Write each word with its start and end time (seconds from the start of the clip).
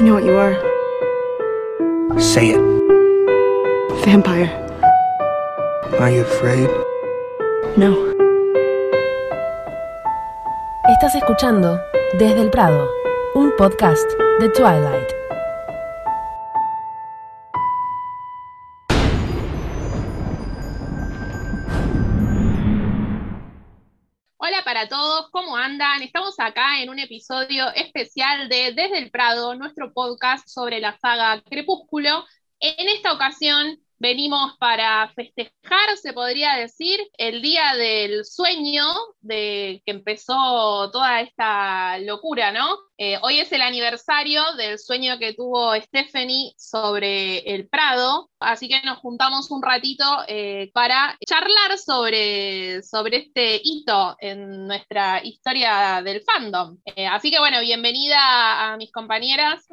I 0.00 0.02
know 0.02 0.14
what 0.14 0.24
you 0.24 0.34
are. 0.34 0.56
Say 2.18 2.52
it. 2.54 2.60
Vampire. 4.06 4.48
Are 6.00 6.10
you 6.10 6.22
afraid? 6.22 6.70
No. 7.76 7.92
Estás 10.88 11.14
escuchando 11.16 11.78
Desde 12.14 12.40
el 12.40 12.48
Prado, 12.48 12.88
un 13.34 13.54
podcast 13.58 14.10
de 14.38 14.48
Twilight. 14.48 15.10
Hola 24.38 24.64
para 24.64 24.88
todos, 24.88 25.28
¿cómo 25.30 25.54
andan? 25.56 26.00
Estamos 26.00 26.40
acá 26.40 26.80
en 26.80 26.88
un 26.88 26.98
episodio 26.98 27.66
de 28.60 28.72
Desde 28.72 28.98
el 28.98 29.10
Prado, 29.10 29.54
nuestro 29.54 29.92
podcast 29.94 30.46
sobre 30.46 30.80
la 30.80 30.98
saga 30.98 31.42
Crepúsculo. 31.42 32.26
En 32.60 32.88
esta 32.88 33.12
ocasión 33.14 33.80
venimos 34.00 34.56
para 34.58 35.12
festejar, 35.14 35.96
se 36.02 36.12
podría 36.12 36.54
decir, 36.54 36.98
el 37.18 37.42
día 37.42 37.74
del 37.76 38.24
sueño 38.24 38.84
de 39.20 39.82
que 39.84 39.92
empezó 39.92 40.90
toda 40.90 41.20
esta 41.20 41.98
locura, 41.98 42.50
¿no? 42.50 42.66
Eh, 42.96 43.18
hoy 43.22 43.38
es 43.38 43.52
el 43.52 43.62
aniversario 43.62 44.42
del 44.56 44.78
sueño 44.78 45.18
que 45.18 45.34
tuvo 45.34 45.74
Stephanie 45.76 46.52
sobre 46.56 47.38
el 47.54 47.68
Prado, 47.68 48.30
así 48.40 48.68
que 48.68 48.80
nos 48.82 48.98
juntamos 48.98 49.50
un 49.50 49.62
ratito 49.62 50.04
eh, 50.28 50.70
para 50.72 51.16
charlar 51.26 51.78
sobre, 51.78 52.82
sobre 52.82 53.18
este 53.18 53.60
hito 53.62 54.16
en 54.18 54.66
nuestra 54.66 55.22
historia 55.22 56.00
del 56.02 56.22
fandom. 56.22 56.78
Eh, 56.84 57.06
así 57.06 57.30
que 57.30 57.38
bueno, 57.38 57.60
bienvenida 57.60 58.72
a 58.72 58.76
mis 58.78 58.90
compañeras. 58.90 59.66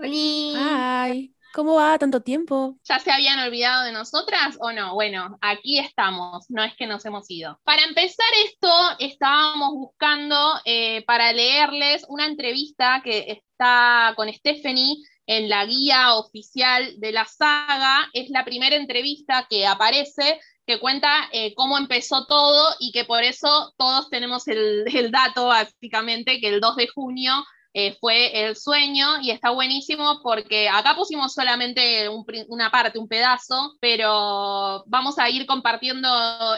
¿Cómo 1.57 1.73
va 1.73 1.97
tanto 1.97 2.21
tiempo? 2.21 2.77
¿Ya 2.83 2.99
se 2.99 3.11
habían 3.11 3.39
olvidado 3.39 3.85
de 3.85 3.91
nosotras 3.91 4.55
o 4.59 4.71
no? 4.71 4.93
Bueno, 4.93 5.39
aquí 5.41 5.79
estamos, 5.79 6.45
no 6.49 6.63
es 6.63 6.75
que 6.75 6.85
nos 6.85 7.03
hemos 7.03 7.25
ido. 7.31 7.59
Para 7.63 7.83
empezar 7.83 8.27
esto, 8.45 8.69
estábamos 8.99 9.73
buscando 9.73 10.35
eh, 10.65 11.03
para 11.07 11.33
leerles 11.33 12.05
una 12.09 12.27
entrevista 12.27 13.01
que 13.03 13.25
está 13.31 14.13
con 14.15 14.31
Stephanie 14.31 14.97
en 15.25 15.49
la 15.49 15.65
guía 15.65 16.13
oficial 16.13 16.93
de 16.99 17.11
la 17.11 17.25
saga. 17.25 18.07
Es 18.13 18.29
la 18.29 18.45
primera 18.45 18.75
entrevista 18.75 19.47
que 19.49 19.65
aparece 19.65 20.39
que 20.67 20.79
cuenta 20.79 21.09
eh, 21.31 21.55
cómo 21.55 21.79
empezó 21.79 22.27
todo 22.27 22.75
y 22.79 22.91
que 22.91 23.03
por 23.03 23.23
eso 23.23 23.73
todos 23.77 24.11
tenemos 24.11 24.47
el, 24.47 24.83
el 24.93 25.09
dato, 25.09 25.47
básicamente, 25.47 26.39
que 26.39 26.49
el 26.49 26.61
2 26.61 26.75
de 26.75 26.87
junio 26.87 27.33
eh, 27.73 27.95
fue 27.99 28.47
el 28.47 28.55
sueño 28.55 29.21
y 29.21 29.31
está 29.31 29.51
buenísimo 29.51 30.19
porque 30.23 30.69
acá 30.69 30.95
pusimos 30.95 31.33
solamente 31.33 32.09
un, 32.09 32.25
una 32.47 32.71
parte, 32.71 32.99
un 32.99 33.07
pedazo, 33.07 33.75
pero 33.79 34.83
vamos 34.87 35.19
a 35.19 35.29
ir 35.29 35.45
compartiendo 35.45 36.07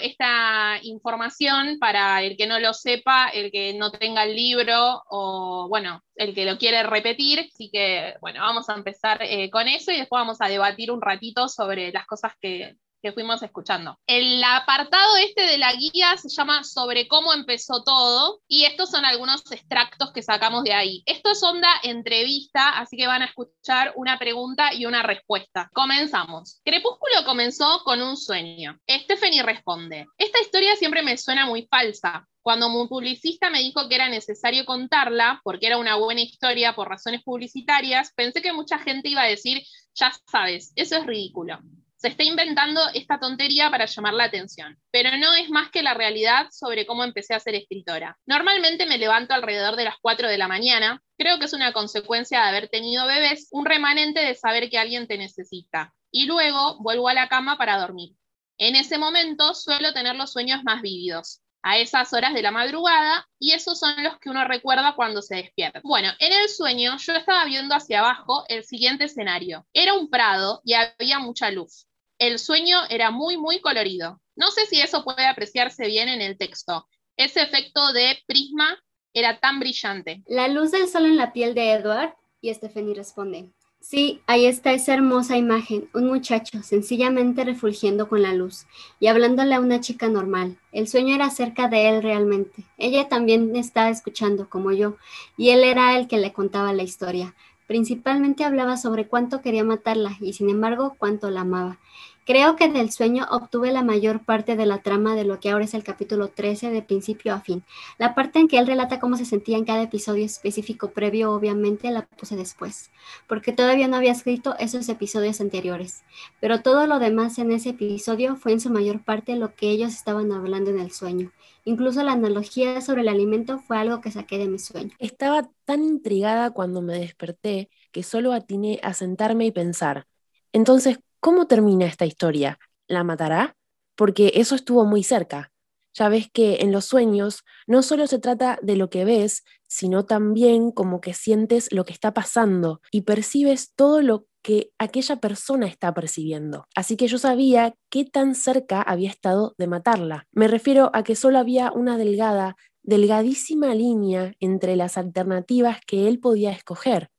esta 0.02 0.80
información 0.84 1.78
para 1.80 2.22
el 2.22 2.38
que 2.38 2.48
no 2.48 2.60
lo 2.60 2.74
sepa, 2.74 3.30
el 3.30 3.52
que 3.52 3.74
no 3.74 3.92
tenga 3.92 4.24
el 4.24 4.36
libro 4.36 5.04
o 5.10 5.68
bueno, 5.70 6.02
el 6.16 6.34
que 6.34 6.46
lo 6.46 6.58
quiere 6.58 6.84
repetir. 6.84 7.40
Así 7.40 7.70
que 7.72 8.16
bueno, 8.22 8.42
vamos 8.42 8.70
a 8.70 8.76
empezar 8.76 9.22
eh, 9.24 9.50
con 9.50 9.68
eso 9.68 9.92
y 9.92 9.98
después 9.98 10.20
vamos 10.22 10.42
a 10.42 10.48
debatir 10.48 10.92
un 10.92 11.02
ratito 11.02 11.50
sobre 11.50 11.92
las 11.92 12.06
cosas 12.06 12.34
que, 12.40 12.76
que 13.02 13.12
fuimos 13.12 13.42
escuchando. 13.44 13.98
El 14.08 14.44
apartado 14.44 15.18
este 15.18 15.44
de 15.44 15.58
la 15.58 15.74
guía 15.74 16.18
se 16.18 16.30
llama 16.30 16.64
Sobre 16.64 17.08
cómo 17.08 17.34
empezó 17.34 17.84
todo 17.84 18.40
y 18.48 18.66
estos 18.66 18.92
son 18.92 19.06
algunos 19.06 19.50
extractos 19.52 20.12
que 20.12 20.22
sacamos 20.22 20.64
de 20.64 20.74
ahí. 20.74 21.04
Esto 21.06 21.32
es 21.32 21.44
onda 21.44 21.70
entrevista, 21.84 22.78
así 22.78 22.98
que 22.98 23.08
van 23.08 23.22
a 23.22 23.26
escuchar 23.26 23.94
una 23.96 24.18
pregunta 24.18 24.74
y 24.74 24.86
una 24.86 25.04
respuesta. 25.04 25.70
Comenzamos. 25.74 26.62
Crepúsculo 26.64 27.26
comenzó 27.26 27.82
con 27.84 28.02
un 28.02 28.18
sueño. 28.18 28.78
Stephanie 28.90 29.44
responde, 29.44 30.06
esta 30.18 30.40
historia 30.42 30.76
siempre 30.76 31.02
me 31.02 31.18
suena 31.18 31.46
muy 31.46 31.68
falsa. 31.70 32.28
Cuando 32.42 32.68
un 32.68 32.88
publicista 32.88 33.50
me 33.50 33.60
dijo 33.60 33.88
que 33.88 33.96
era 33.96 34.10
necesario 34.10 34.66
contarla, 34.66 35.42
porque 35.44 35.68
era 35.68 35.78
una 35.78 35.96
buena 35.98 36.22
historia 36.22 36.74
por 36.74 36.88
razones 36.88 37.22
publicitarias, 37.24 38.12
pensé 38.16 38.42
que 38.42 38.54
mucha 38.54 38.80
gente 38.80 39.10
iba 39.10 39.22
a 39.22 39.28
decir, 39.28 39.62
ya 39.94 40.12
sabes, 40.26 40.72
eso 40.76 40.96
es 40.96 41.06
ridículo. 41.06 41.60
Se 42.02 42.08
está 42.08 42.24
inventando 42.24 42.80
esta 42.94 43.20
tontería 43.20 43.70
para 43.70 43.86
llamar 43.86 44.14
la 44.14 44.24
atención, 44.24 44.80
pero 44.90 45.18
no 45.18 45.34
es 45.34 45.50
más 45.50 45.70
que 45.70 45.84
la 45.84 45.94
realidad 45.94 46.48
sobre 46.50 46.86
cómo 46.86 47.04
empecé 47.04 47.34
a 47.34 47.42
ser 47.42 47.56
escritora. 47.56 48.18
Normalmente 48.26 48.86
me 48.86 48.98
levanto 48.98 49.34
alrededor 49.34 49.76
de 49.76 49.84
las 49.84 49.96
4 50.02 50.30
de 50.30 50.38
la 50.38 50.48
mañana, 50.48 51.04
creo 51.18 51.40
que 51.40 51.46
es 51.46 51.52
una 51.52 51.74
consecuencia 51.74 52.40
de 52.40 52.48
haber 52.48 52.70
tenido 52.70 53.06
bebés, 53.06 53.50
un 53.52 53.66
remanente 53.66 54.22
de 54.22 54.34
saber 54.34 54.70
que 54.70 54.78
alguien 54.80 55.08
te 55.08 55.18
necesita, 55.18 55.94
y 56.10 56.26
luego 56.26 56.82
vuelvo 56.82 57.10
a 57.10 57.14
la 57.14 57.28
cama 57.28 57.58
para 57.58 57.78
dormir. 57.78 58.16
En 58.58 58.78
ese 58.78 58.98
momento 58.98 59.54
suelo 59.54 59.92
tener 59.92 60.16
los 60.16 60.32
sueños 60.32 60.64
más 60.64 60.82
vívidos, 60.82 61.42
a 61.62 61.80
esas 61.80 62.14
horas 62.14 62.34
de 62.34 62.42
la 62.42 62.52
madrugada 62.52 63.28
y 63.38 63.52
esos 63.52 63.78
son 63.78 64.02
los 64.02 64.18
que 64.20 64.30
uno 64.30 64.46
recuerda 64.46 64.96
cuando 64.96 65.22
se 65.22 65.36
despierta. 65.36 65.82
Bueno, 65.84 66.14
en 66.20 66.32
el 66.32 66.48
sueño 66.48 66.96
yo 66.96 67.14
estaba 67.14 67.44
viendo 67.44 67.76
hacia 67.76 68.00
abajo 68.00 68.46
el 68.48 68.64
siguiente 68.64 69.04
escenario. 69.04 69.68
Era 69.74 69.96
un 69.96 70.10
prado 70.10 70.62
y 70.64 70.76
había 70.76 71.20
mucha 71.20 71.52
luz 71.52 71.89
el 72.20 72.38
sueño 72.38 72.78
era 72.90 73.12
muy, 73.12 73.38
muy 73.38 73.62
colorido. 73.62 74.22
No 74.36 74.52
sé 74.52 74.66
si 74.68 74.80
eso 74.80 75.04
puede 75.04 75.26
apreciarse 75.26 75.88
bien 75.88 76.10
en 76.10 76.22
el 76.22 76.38
texto. 76.38 76.88
Ese 77.18 77.42
efecto 77.42 77.92
de 77.94 78.18
prisma 78.28 78.78
era 79.14 79.40
tan 79.40 79.60
brillante. 79.60 80.22
La 80.28 80.48
luz 80.48 80.72
del 80.72 80.88
sol 80.88 81.06
en 81.06 81.18
la 81.18 81.34
piel 81.34 81.56
de 81.56 81.72
Edward 81.72 82.14
y 82.42 82.54
Stephanie 82.54 82.94
responde. 82.94 83.52
Sí, 83.82 84.22
ahí 84.28 84.46
está 84.46 84.74
esa 84.74 84.94
hermosa 84.94 85.38
imagen, 85.38 85.90
un 85.94 86.08
muchacho 86.08 86.62
sencillamente 86.64 87.46
refulgiendo 87.46 88.10
con 88.10 88.22
la 88.22 88.34
luz 88.34 88.66
y 89.00 89.08
hablándole 89.08 89.56
a 89.56 89.62
una 89.62 89.80
chica 89.80 90.10
normal. 90.10 90.58
El 90.74 90.90
sueño 90.90 91.16
era 91.16 91.30
cerca 91.30 91.70
de 91.70 91.88
él 91.88 92.04
realmente. 92.04 92.66
Ella 92.78 93.08
también 93.08 93.56
estaba 93.56 93.90
escuchando 93.90 94.50
como 94.50 94.74
yo 94.74 94.98
y 95.38 95.52
él 95.52 95.64
era 95.64 95.98
el 95.98 96.10
que 96.10 96.18
le 96.18 96.34
contaba 96.34 96.74
la 96.74 96.84
historia. 96.84 97.36
Principalmente 97.68 98.44
hablaba 98.44 98.78
sobre 98.78 99.08
cuánto 99.08 99.42
quería 99.42 99.64
matarla 99.64 100.18
y 100.20 100.34
sin 100.34 100.50
embargo 100.50 100.96
cuánto 100.98 101.30
la 101.30 101.42
amaba. 101.42 101.80
Creo 102.26 102.56
que 102.56 102.70
del 102.70 102.92
sueño 102.92 103.26
obtuve 103.32 103.72
la 103.72 103.84
mayor 103.84 104.24
parte 104.24 104.56
de 104.56 104.66
la 104.68 104.84
trama 104.84 105.16
de 105.16 105.24
lo 105.24 105.40
que 105.40 105.50
ahora 105.50 105.66
es 105.66 105.74
el 105.74 105.84
capítulo 105.84 106.28
13 106.28 106.70
de 106.70 106.84
principio 106.84 107.34
a 107.34 107.42
fin. 107.42 107.64
La 107.98 108.14
parte 108.14 108.40
en 108.40 108.48
que 108.48 108.60
él 108.60 108.68
relata 108.68 109.00
cómo 109.00 109.18
se 109.18 109.26
sentía 109.26 109.58
en 109.58 109.66
cada 109.66 109.82
episodio 109.82 110.26
específico 110.26 110.92
previo 110.92 111.32
obviamente 111.32 111.90
la 111.90 112.06
puse 112.06 112.36
después, 112.36 112.92
porque 113.28 113.52
todavía 113.52 113.88
no 113.88 113.96
había 113.98 114.12
escrito 114.12 114.56
esos 114.60 114.88
episodios 114.90 115.42
anteriores. 115.42 116.04
Pero 116.40 116.62
todo 116.62 116.86
lo 116.86 117.00
demás 117.00 117.40
en 117.40 117.52
ese 117.52 117.70
episodio 117.70 118.36
fue 118.36 118.52
en 118.52 118.60
su 118.60 118.70
mayor 118.70 119.04
parte 119.04 119.36
lo 119.36 119.56
que 119.56 119.70
ellos 119.72 119.94
estaban 119.94 120.32
hablando 120.32 120.70
en 120.70 120.80
el 120.80 120.92
sueño. 120.92 121.32
Incluso 121.66 122.04
la 122.04 122.14
analogía 122.14 122.82
sobre 122.82 123.02
el 123.02 123.10
alimento 123.10 123.60
fue 123.60 123.78
algo 123.78 124.02
que 124.02 124.12
saqué 124.12 124.38
de 124.38 124.48
mi 124.48 124.60
sueño. 124.60 124.92
Estaba 125.00 125.50
tan 125.66 125.84
intrigada 125.84 126.52
cuando 126.52 126.82
me 126.82 127.00
desperté 127.00 127.70
que 127.92 128.04
solo 128.04 128.34
atiné 128.34 128.80
a 128.84 128.94
sentarme 128.94 129.46
y 129.46 129.52
pensar. 129.52 130.08
Entonces, 130.52 131.00
¿cómo 131.20 131.48
termina 131.48 131.86
esta 131.86 132.06
historia? 132.06 132.60
¿La 132.88 133.04
matará? 133.04 133.56
Porque 133.96 134.34
eso 134.36 134.56
estuvo 134.56 134.86
muy 134.86 135.04
cerca. 135.04 135.52
Ya 135.94 136.08
ves 136.10 136.30
que 136.32 136.58
en 136.62 136.72
los 136.72 136.86
sueños 136.86 137.44
no 137.68 137.82
solo 137.82 138.08
se 138.08 138.20
trata 138.20 138.60
de 138.62 138.76
lo 138.76 138.90
que 138.90 139.06
ves, 139.06 139.44
sino 139.68 140.06
también 140.06 140.72
como 140.72 141.02
que 141.02 141.14
sientes 141.14 141.72
lo 141.72 141.86
que 141.86 141.94
está 141.94 142.14
pasando 142.14 142.82
y 142.92 143.02
percibes 143.02 143.74
todo 143.76 144.02
lo 144.02 144.26
que 144.42 144.72
aquella 144.80 145.18
persona 145.18 145.68
está 145.68 145.94
percibiendo. 145.94 146.68
Así 146.76 146.96
que 146.96 147.08
yo 147.08 147.18
sabía 147.18 147.76
qué 147.90 148.06
tan 148.06 148.36
cerca 148.36 148.82
había 148.82 149.10
estado 149.10 149.54
de 149.58 149.68
matarla. 149.68 150.28
Me 150.32 150.48
refiero 150.48 150.92
a 150.94 151.04
que 151.04 151.16
solo 151.16 151.40
había 151.40 151.72
una 151.72 151.98
delgada, 151.98 152.56
delgadísima 152.84 153.76
línea 153.76 154.34
entre 154.40 154.76
las 154.76 154.98
alternativas 154.98 155.80
que 155.86 156.08
él 156.08 156.20
podía 156.20 156.52
escoger. 156.52 157.10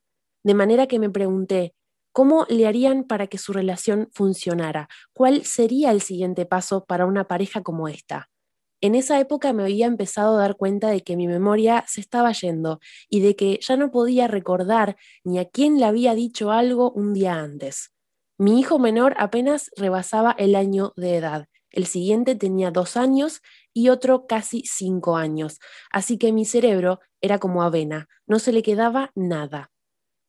De 0.42 0.54
manera 0.54 0.86
que 0.86 0.98
me 0.98 1.10
pregunté, 1.10 1.74
¿cómo 2.12 2.46
le 2.48 2.66
harían 2.66 3.04
para 3.04 3.26
que 3.26 3.38
su 3.38 3.52
relación 3.52 4.08
funcionara? 4.12 4.88
¿Cuál 5.12 5.44
sería 5.44 5.90
el 5.90 6.00
siguiente 6.02 6.46
paso 6.46 6.84
para 6.84 7.06
una 7.06 7.28
pareja 7.28 7.62
como 7.62 7.88
esta? 7.88 8.30
en 8.80 8.94
esa 8.94 9.20
época 9.20 9.52
me 9.52 9.62
había 9.62 9.86
empezado 9.86 10.36
a 10.36 10.40
dar 10.40 10.56
cuenta 10.56 10.88
de 10.88 11.02
que 11.02 11.16
mi 11.16 11.26
memoria 11.26 11.84
se 11.86 12.00
estaba 12.00 12.32
yendo 12.32 12.80
y 13.08 13.20
de 13.20 13.36
que 13.36 13.58
ya 13.60 13.76
no 13.76 13.90
podía 13.90 14.26
recordar 14.26 14.96
ni 15.22 15.38
a 15.38 15.44
quién 15.44 15.78
le 15.78 15.84
había 15.84 16.14
dicho 16.14 16.50
algo 16.50 16.90
un 16.92 17.12
día 17.12 17.34
antes. 17.34 17.92
Mi 18.38 18.58
hijo 18.58 18.78
menor 18.78 19.14
apenas 19.18 19.70
rebasaba 19.76 20.34
el 20.38 20.54
año 20.54 20.92
de 20.96 21.16
edad. 21.16 21.46
El 21.70 21.86
siguiente 21.86 22.34
tenía 22.34 22.70
dos 22.70 22.96
años 22.96 23.42
y 23.74 23.90
otro 23.90 24.26
casi 24.26 24.62
cinco 24.64 25.16
años, 25.16 25.60
así 25.90 26.18
que 26.18 26.32
mi 26.32 26.44
cerebro 26.44 27.00
era 27.20 27.38
como 27.38 27.62
avena, 27.62 28.08
no 28.26 28.38
se 28.38 28.52
le 28.52 28.62
quedaba 28.62 29.12
nada. 29.14 29.70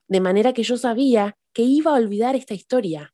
De 0.07 0.19
manera 0.19 0.53
que 0.53 0.63
yo 0.63 0.77
sabía 0.77 1.37
que 1.53 1.63
iba 1.63 1.91
a 1.91 1.95
olvidar 1.95 2.35
esta 2.35 2.53
historia. 2.53 3.13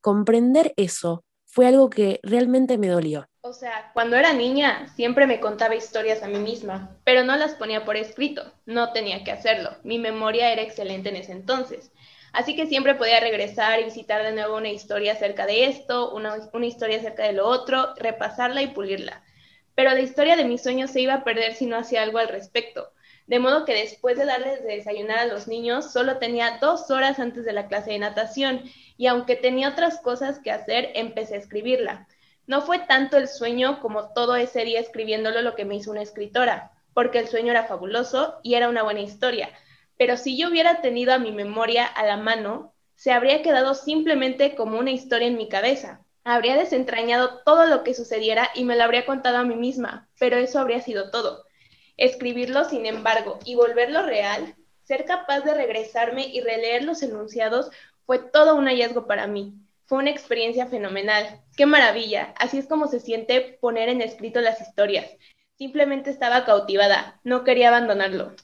Comprender 0.00 0.72
eso 0.76 1.24
fue 1.44 1.66
algo 1.66 1.88
que 1.88 2.20
realmente 2.22 2.78
me 2.78 2.88
dolió. 2.88 3.26
O 3.40 3.52
sea, 3.52 3.90
cuando 3.94 4.16
era 4.16 4.32
niña 4.32 4.88
siempre 4.94 5.26
me 5.26 5.40
contaba 5.40 5.74
historias 5.74 6.22
a 6.22 6.28
mí 6.28 6.38
misma, 6.38 6.96
pero 7.04 7.24
no 7.24 7.36
las 7.36 7.54
ponía 7.54 7.84
por 7.84 7.96
escrito, 7.96 8.52
no 8.66 8.92
tenía 8.92 9.24
que 9.24 9.32
hacerlo. 9.32 9.70
Mi 9.84 9.98
memoria 9.98 10.52
era 10.52 10.62
excelente 10.62 11.08
en 11.08 11.16
ese 11.16 11.32
entonces. 11.32 11.92
Así 12.32 12.54
que 12.54 12.66
siempre 12.66 12.96
podía 12.96 13.20
regresar 13.20 13.80
y 13.80 13.84
visitar 13.84 14.22
de 14.22 14.32
nuevo 14.32 14.56
una 14.56 14.68
historia 14.68 15.12
acerca 15.12 15.46
de 15.46 15.66
esto, 15.66 16.12
una, 16.14 16.36
una 16.52 16.66
historia 16.66 16.98
acerca 16.98 17.22
de 17.22 17.32
lo 17.32 17.46
otro, 17.46 17.94
repasarla 17.96 18.62
y 18.62 18.74
pulirla. 18.74 19.22
Pero 19.74 19.92
la 19.92 20.00
historia 20.00 20.36
de 20.36 20.44
mis 20.44 20.62
sueños 20.62 20.90
se 20.90 21.00
iba 21.00 21.14
a 21.14 21.24
perder 21.24 21.54
si 21.54 21.66
no 21.66 21.78
hacía 21.78 22.02
algo 22.02 22.18
al 22.18 22.28
respecto. 22.28 22.92
De 23.26 23.38
modo 23.38 23.64
que 23.64 23.74
después 23.74 24.16
de 24.16 24.24
darles 24.24 24.62
de 24.62 24.76
desayunar 24.76 25.18
a 25.18 25.26
los 25.26 25.48
niños, 25.48 25.92
solo 25.92 26.18
tenía 26.18 26.58
dos 26.60 26.90
horas 26.90 27.18
antes 27.18 27.44
de 27.44 27.52
la 27.52 27.66
clase 27.66 27.90
de 27.90 27.98
natación 27.98 28.62
y 28.96 29.08
aunque 29.08 29.36
tenía 29.36 29.70
otras 29.70 30.00
cosas 30.00 30.38
que 30.38 30.52
hacer, 30.52 30.90
empecé 30.94 31.34
a 31.34 31.38
escribirla. 31.38 32.06
No 32.46 32.62
fue 32.62 32.78
tanto 32.78 33.16
el 33.16 33.28
sueño 33.28 33.80
como 33.80 34.12
todo 34.12 34.36
ese 34.36 34.64
día 34.64 34.80
escribiéndolo 34.80 35.42
lo 35.42 35.56
que 35.56 35.64
me 35.64 35.74
hizo 35.74 35.90
una 35.90 36.02
escritora, 36.02 36.72
porque 36.94 37.18
el 37.18 37.28
sueño 37.28 37.50
era 37.50 37.64
fabuloso 37.64 38.38
y 38.42 38.54
era 38.54 38.68
una 38.68 38.84
buena 38.84 39.00
historia, 39.00 39.50
pero 39.98 40.16
si 40.16 40.36
yo 40.38 40.48
hubiera 40.48 40.80
tenido 40.80 41.12
a 41.12 41.18
mi 41.18 41.32
memoria 41.32 41.86
a 41.86 42.04
la 42.06 42.16
mano, 42.16 42.74
se 42.94 43.12
habría 43.12 43.42
quedado 43.42 43.74
simplemente 43.74 44.54
como 44.54 44.78
una 44.78 44.90
historia 44.90 45.28
en 45.28 45.36
mi 45.36 45.48
cabeza. 45.48 46.04
Habría 46.22 46.56
desentrañado 46.56 47.42
todo 47.44 47.66
lo 47.66 47.82
que 47.82 47.94
sucediera 47.94 48.50
y 48.54 48.64
me 48.64 48.76
lo 48.76 48.84
habría 48.84 49.06
contado 49.06 49.38
a 49.38 49.44
mí 49.44 49.56
misma, 49.56 50.08
pero 50.18 50.36
eso 50.36 50.58
habría 50.58 50.80
sido 50.80 51.10
todo. 51.10 51.45
Escribirlo, 51.96 52.64
sin 52.64 52.86
embargo, 52.86 53.38
y 53.44 53.54
volverlo 53.54 54.02
real, 54.02 54.54
ser 54.84 55.04
capaz 55.04 55.40
de 55.40 55.54
regresarme 55.54 56.26
y 56.26 56.40
releer 56.40 56.84
los 56.84 57.02
enunciados 57.02 57.70
fue 58.04 58.18
todo 58.18 58.54
un 58.54 58.66
hallazgo 58.66 59.06
para 59.06 59.26
mí. 59.26 59.54
Fue 59.86 59.98
una 59.98 60.10
experiencia 60.10 60.66
fenomenal. 60.66 61.40
¡Qué 61.56 61.66
maravilla! 61.66 62.34
Así 62.38 62.58
es 62.58 62.66
como 62.66 62.86
se 62.88 63.00
siente 63.00 63.58
poner 63.60 63.88
en 63.88 64.02
escrito 64.02 64.40
las 64.40 64.60
historias. 64.60 65.06
Simplemente 65.56 66.10
estaba 66.10 66.44
cautivada, 66.44 67.20
no 67.24 67.44
quería 67.44 67.68
abandonarlo. 67.68 68.34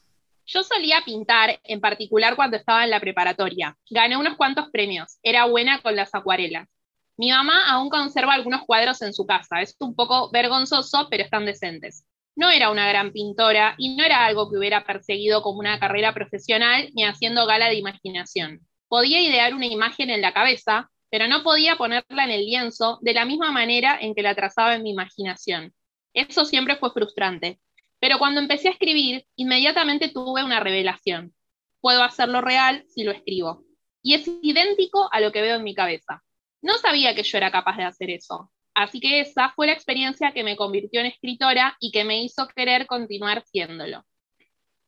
Yo 0.46 0.62
solía 0.62 1.02
pintar, 1.04 1.60
en 1.64 1.80
particular 1.80 2.36
cuando 2.36 2.56
estaba 2.56 2.84
en 2.84 2.90
la 2.90 3.00
preparatoria. 3.00 3.76
Gané 3.90 4.16
unos 4.16 4.36
cuantos 4.36 4.70
premios. 4.70 5.18
Era 5.22 5.44
buena 5.44 5.80
con 5.82 5.94
las 5.94 6.14
acuarelas. 6.14 6.68
Mi 7.16 7.30
mamá 7.30 7.70
aún 7.70 7.90
conserva 7.90 8.34
algunos 8.34 8.62
cuadros 8.64 9.02
en 9.02 9.12
su 9.12 9.26
casa. 9.26 9.60
Es 9.60 9.76
un 9.78 9.94
poco 9.94 10.30
vergonzoso, 10.30 11.08
pero 11.10 11.22
están 11.22 11.44
decentes. 11.44 12.04
No 12.34 12.50
era 12.50 12.70
una 12.70 12.88
gran 12.88 13.12
pintora 13.12 13.74
y 13.76 13.94
no 13.94 14.04
era 14.04 14.24
algo 14.24 14.50
que 14.50 14.56
hubiera 14.56 14.84
perseguido 14.84 15.42
como 15.42 15.58
una 15.58 15.78
carrera 15.78 16.14
profesional 16.14 16.88
ni 16.94 17.04
haciendo 17.04 17.46
gala 17.46 17.68
de 17.68 17.76
imaginación. 17.76 18.60
Podía 18.88 19.20
idear 19.20 19.54
una 19.54 19.66
imagen 19.66 20.10
en 20.10 20.22
la 20.22 20.32
cabeza, 20.32 20.90
pero 21.10 21.28
no 21.28 21.42
podía 21.42 21.76
ponerla 21.76 22.24
en 22.24 22.30
el 22.30 22.46
lienzo 22.46 22.98
de 23.02 23.12
la 23.12 23.24
misma 23.24 23.50
manera 23.50 23.98
en 24.00 24.14
que 24.14 24.22
la 24.22 24.34
trazaba 24.34 24.74
en 24.74 24.82
mi 24.82 24.90
imaginación. 24.90 25.74
Eso 26.14 26.44
siempre 26.44 26.76
fue 26.76 26.90
frustrante, 26.92 27.60
pero 28.00 28.18
cuando 28.18 28.40
empecé 28.40 28.68
a 28.68 28.72
escribir, 28.72 29.26
inmediatamente 29.36 30.08
tuve 30.08 30.42
una 30.42 30.58
revelación. 30.58 31.34
Puedo 31.80 32.02
hacerlo 32.02 32.40
real 32.40 32.84
si 32.88 33.04
lo 33.04 33.12
escribo. 33.12 33.64
Y 34.02 34.14
es 34.14 34.28
idéntico 34.42 35.08
a 35.12 35.20
lo 35.20 35.32
que 35.32 35.42
veo 35.42 35.56
en 35.56 35.64
mi 35.64 35.74
cabeza. 35.74 36.22
No 36.62 36.78
sabía 36.78 37.14
que 37.14 37.22
yo 37.22 37.38
era 37.38 37.50
capaz 37.50 37.76
de 37.76 37.84
hacer 37.84 38.10
eso. 38.10 38.50
Así 38.74 39.00
que 39.00 39.20
esa 39.20 39.50
fue 39.54 39.66
la 39.66 39.74
experiencia 39.74 40.32
que 40.32 40.44
me 40.44 40.56
convirtió 40.56 41.00
en 41.00 41.06
escritora 41.06 41.76
y 41.80 41.90
que 41.90 42.04
me 42.04 42.22
hizo 42.22 42.48
querer 42.48 42.86
continuar 42.86 43.44
siéndolo. 43.44 44.04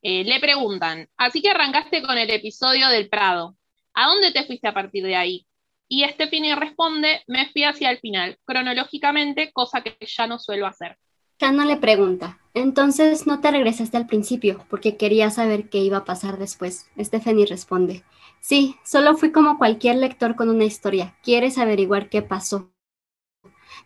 Eh, 0.02 0.24
le 0.24 0.38
preguntan, 0.40 1.08
así 1.16 1.40
que 1.40 1.50
arrancaste 1.50 2.02
con 2.02 2.18
el 2.18 2.30
episodio 2.30 2.88
del 2.88 3.08
Prado. 3.08 3.56
¿A 3.94 4.06
dónde 4.06 4.32
te 4.32 4.44
fuiste 4.44 4.68
a 4.68 4.74
partir 4.74 5.04
de 5.04 5.16
ahí? 5.16 5.46
Y 5.88 6.04
Stephanie 6.04 6.56
responde, 6.56 7.22
me 7.26 7.48
fui 7.50 7.64
hacia 7.64 7.90
el 7.90 7.98
final, 7.98 8.38
cronológicamente, 8.44 9.52
cosa 9.52 9.82
que 9.82 9.96
ya 10.06 10.26
no 10.26 10.38
suelo 10.38 10.66
hacer. 10.66 10.98
Chano 11.38 11.64
le 11.64 11.76
pregunta, 11.76 12.38
entonces 12.54 13.26
no 13.26 13.40
te 13.40 13.50
regresaste 13.50 13.96
al 13.96 14.06
principio 14.06 14.64
porque 14.70 14.96
quería 14.96 15.30
saber 15.30 15.68
qué 15.68 15.78
iba 15.78 15.98
a 15.98 16.04
pasar 16.04 16.38
después. 16.38 16.90
Stephanie 16.98 17.46
responde, 17.46 18.04
sí, 18.40 18.76
solo 18.84 19.16
fui 19.16 19.32
como 19.32 19.58
cualquier 19.58 19.96
lector 19.96 20.36
con 20.36 20.48
una 20.48 20.64
historia. 20.64 21.16
Quieres 21.22 21.58
averiguar 21.58 22.08
qué 22.08 22.22
pasó. 22.22 22.73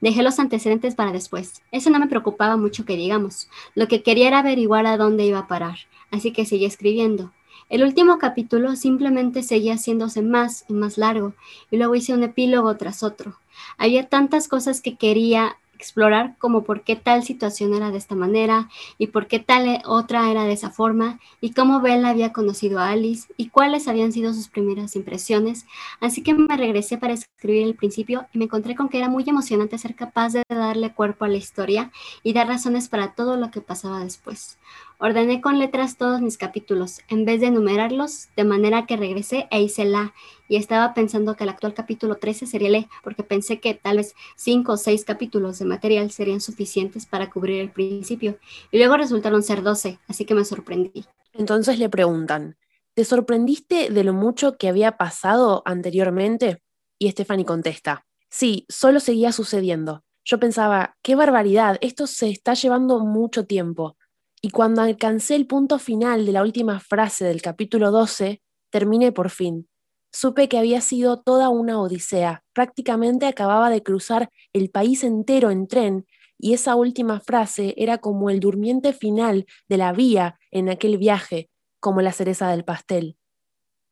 Dejé 0.01 0.23
los 0.23 0.39
antecedentes 0.39 0.95
para 0.95 1.13
después. 1.13 1.63
Eso 1.73 1.91
no 1.91 1.99
me 1.99 2.07
preocupaba 2.07 2.57
mucho 2.57 2.85
que 2.85 2.97
digamos. 2.97 3.49
Lo 3.75 3.89
que 3.89 4.03
quería 4.03 4.29
era 4.29 4.39
averiguar 4.41 4.87
a 4.87 4.97
dónde 4.97 5.25
iba 5.25 5.41
a 5.41 5.49
parar. 5.49 5.79
Así 6.11 6.33
que 6.33 6.47
seguí 6.47 6.65
escribiendo. 6.65 7.33
El 7.69 7.83
último 7.83 8.19
capítulo 8.19 8.77
simplemente 8.77 9.43
seguía 9.43 9.75
haciéndose 9.75 10.23
más 10.23 10.65
y 10.69 10.73
más 10.73 10.97
largo, 10.97 11.35
y 11.71 11.77
luego 11.77 11.95
hice 11.95 12.15
un 12.15 12.23
epílogo 12.23 12.75
tras 12.77 13.03
otro. 13.03 13.37
Había 13.77 14.09
tantas 14.09 14.49
cosas 14.49 14.81
que 14.81 14.97
quería 14.97 15.59
explorar 15.79 16.37
como 16.39 16.65
por 16.65 16.83
qué 16.83 16.97
tal 16.97 17.23
situación 17.23 17.73
era 17.73 17.91
de 17.91 17.99
esta 17.99 18.15
manera 18.15 18.69
y 18.99 19.09
por 19.09 19.29
qué 19.29 19.39
tal 19.39 19.81
otra 19.87 20.31
era 20.31 20.45
de 20.45 20.53
esa 20.53 20.71
forma 20.71 21.21
y 21.41 21.53
cómo 21.53 21.81
Bella 21.81 22.09
había 22.09 22.33
conocido 22.33 22.81
a 22.81 22.91
Alice 22.91 23.33
y 23.37 23.49
cuáles 23.49 23.87
habían 23.87 24.13
sido 24.13 24.35
sus 24.35 24.49
primeras 24.49 24.97
impresiones. 24.97 25.67
Así 26.01 26.23
que 26.23 26.35
me 26.35 26.57
regresé 26.57 26.99
para 26.99 27.15
escribir 27.15 27.65
el 27.65 27.75
principio 27.75 28.27
y 28.33 28.39
me 28.39 28.45
encontré 28.45 28.75
con 28.75 28.89
que 28.89 28.99
era 28.99 29.09
muy 29.09 29.25
emocionante 29.27 29.79
ser 29.79 29.95
capaz 29.95 30.33
de 30.33 30.43
darle 30.49 30.93
cuerpo 30.93 31.25
a 31.25 31.29
la 31.29 31.37
historia 31.37 31.91
y 32.23 32.33
dar 32.33 32.49
razones 32.49 32.89
para 32.89 33.13
todo 33.15 33.37
lo 33.37 33.51
que 33.51 33.61
pasaba 33.61 34.01
después. 34.01 34.59
Ordené 35.01 35.41
con 35.41 35.61
letras 35.61 35.97
todos 35.97 36.21
mis 36.21 36.39
capítulos, 36.39 37.03
en 37.09 37.25
vez 37.25 37.41
de 37.41 37.47
enumerarlos, 37.47 38.29
de 38.37 38.43
manera 38.43 38.85
que 38.85 38.97
regresé 38.97 39.47
e 39.53 39.63
hice 39.63 39.85
la, 39.85 40.13
y 40.49 40.57
estaba 40.57 40.95
pensando 40.95 41.37
que 41.37 41.45
el 41.45 41.51
actual 41.51 41.75
capítulo 41.75 42.17
13 42.17 42.47
sería 42.47 42.79
E, 42.79 42.89
porque 43.05 43.23
pensé 43.23 43.61
que 43.61 43.75
tal 43.75 43.99
vez 43.99 44.15
5 44.37 44.73
o 44.73 44.77
6 44.77 45.05
capítulos 45.05 45.59
de 45.59 45.67
material 45.67 46.11
serían 46.11 46.41
suficientes 46.41 47.07
para 47.07 47.31
cubrir 47.31 47.61
el 47.61 47.71
principio, 47.71 48.39
y 48.71 48.79
luego 48.79 48.97
resultaron 48.97 49.43
ser 49.43 49.63
12, 49.63 49.99
así 50.09 50.25
que 50.25 50.35
me 50.35 50.45
sorprendí. 50.45 51.05
Entonces 51.35 51.79
le 51.79 51.89
preguntan, 51.89 52.57
¿te 52.95 53.05
sorprendiste 53.05 53.91
de 53.91 54.05
lo 54.05 54.13
mucho 54.13 54.57
que 54.57 54.69
había 54.69 54.97
pasado 54.97 55.63
anteriormente? 55.67 56.63
Y 56.99 57.11
Stephanie 57.11 57.45
contesta, 57.45 58.07
sí, 58.31 58.67
solo 58.69 58.99
seguía 58.99 59.33
sucediendo. 59.33 60.03
Yo 60.25 60.39
pensaba, 60.39 60.97
qué 61.03 61.15
barbaridad, 61.15 61.79
esto 61.81 62.07
se 62.07 62.29
está 62.29 62.55
llevando 62.55 62.99
mucho 63.01 63.47
tiempo. 63.47 63.97
Y 64.43 64.51
cuando 64.51 64.83
alcancé 64.83 65.35
el 65.35 65.47
punto 65.47 65.79
final 65.79 66.27
de 66.27 66.33
la 66.33 66.43
última 66.43 66.81
frase 66.81 67.25
del 67.25 67.41
capítulo 67.41 67.91
12, 67.91 68.43
terminé 68.71 69.11
por 69.11 69.31
fin. 69.31 69.69
Supe 70.11 70.49
que 70.49 70.59
había 70.59 70.81
sido 70.81 71.21
toda 71.21 71.49
una 71.49 71.81
odisea. 71.81 72.43
Prácticamente 72.53 73.27
acababa 73.27 73.71
de 73.71 73.83
cruzar 73.83 74.31
el 74.53 74.71
país 74.71 75.05
entero 75.05 75.51
en 75.51 75.69
tren 75.69 76.07
y 76.39 76.55
esa 76.55 76.77
última 76.77 77.21
frase 77.21 77.75
era 77.77 77.99
como 77.99 78.31
el 78.31 78.41
durmiente 78.41 78.93
final 78.93 79.47
de 79.69 79.77
la 79.77 79.93
vía 79.93 80.39
en 80.51 80.69
aquel 80.69 80.97
viaje, 80.97 81.51
como 81.81 82.01
la 82.01 82.13
cereza 82.13 82.49
del 82.51 82.65
pastel. 82.65 83.17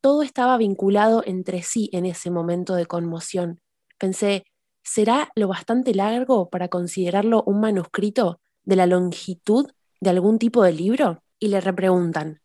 Todo 0.00 0.22
estaba 0.22 0.56
vinculado 0.56 1.22
entre 1.26 1.62
sí 1.62 1.90
en 1.92 2.06
ese 2.06 2.30
momento 2.30 2.74
de 2.74 2.86
conmoción. 2.86 3.60
Pensé, 3.98 4.44
¿será 4.84 5.30
lo 5.34 5.48
bastante 5.48 5.94
largo 5.94 6.48
para 6.48 6.68
considerarlo 6.68 7.42
un 7.44 7.60
manuscrito 7.60 8.40
de 8.64 8.76
la 8.76 8.86
longitud 8.86 9.70
de 10.00 10.10
algún 10.10 10.38
tipo 10.38 10.62
de 10.62 10.72
libro? 10.72 11.22
Y 11.38 11.48
le 11.48 11.60
repreguntan, 11.60 12.40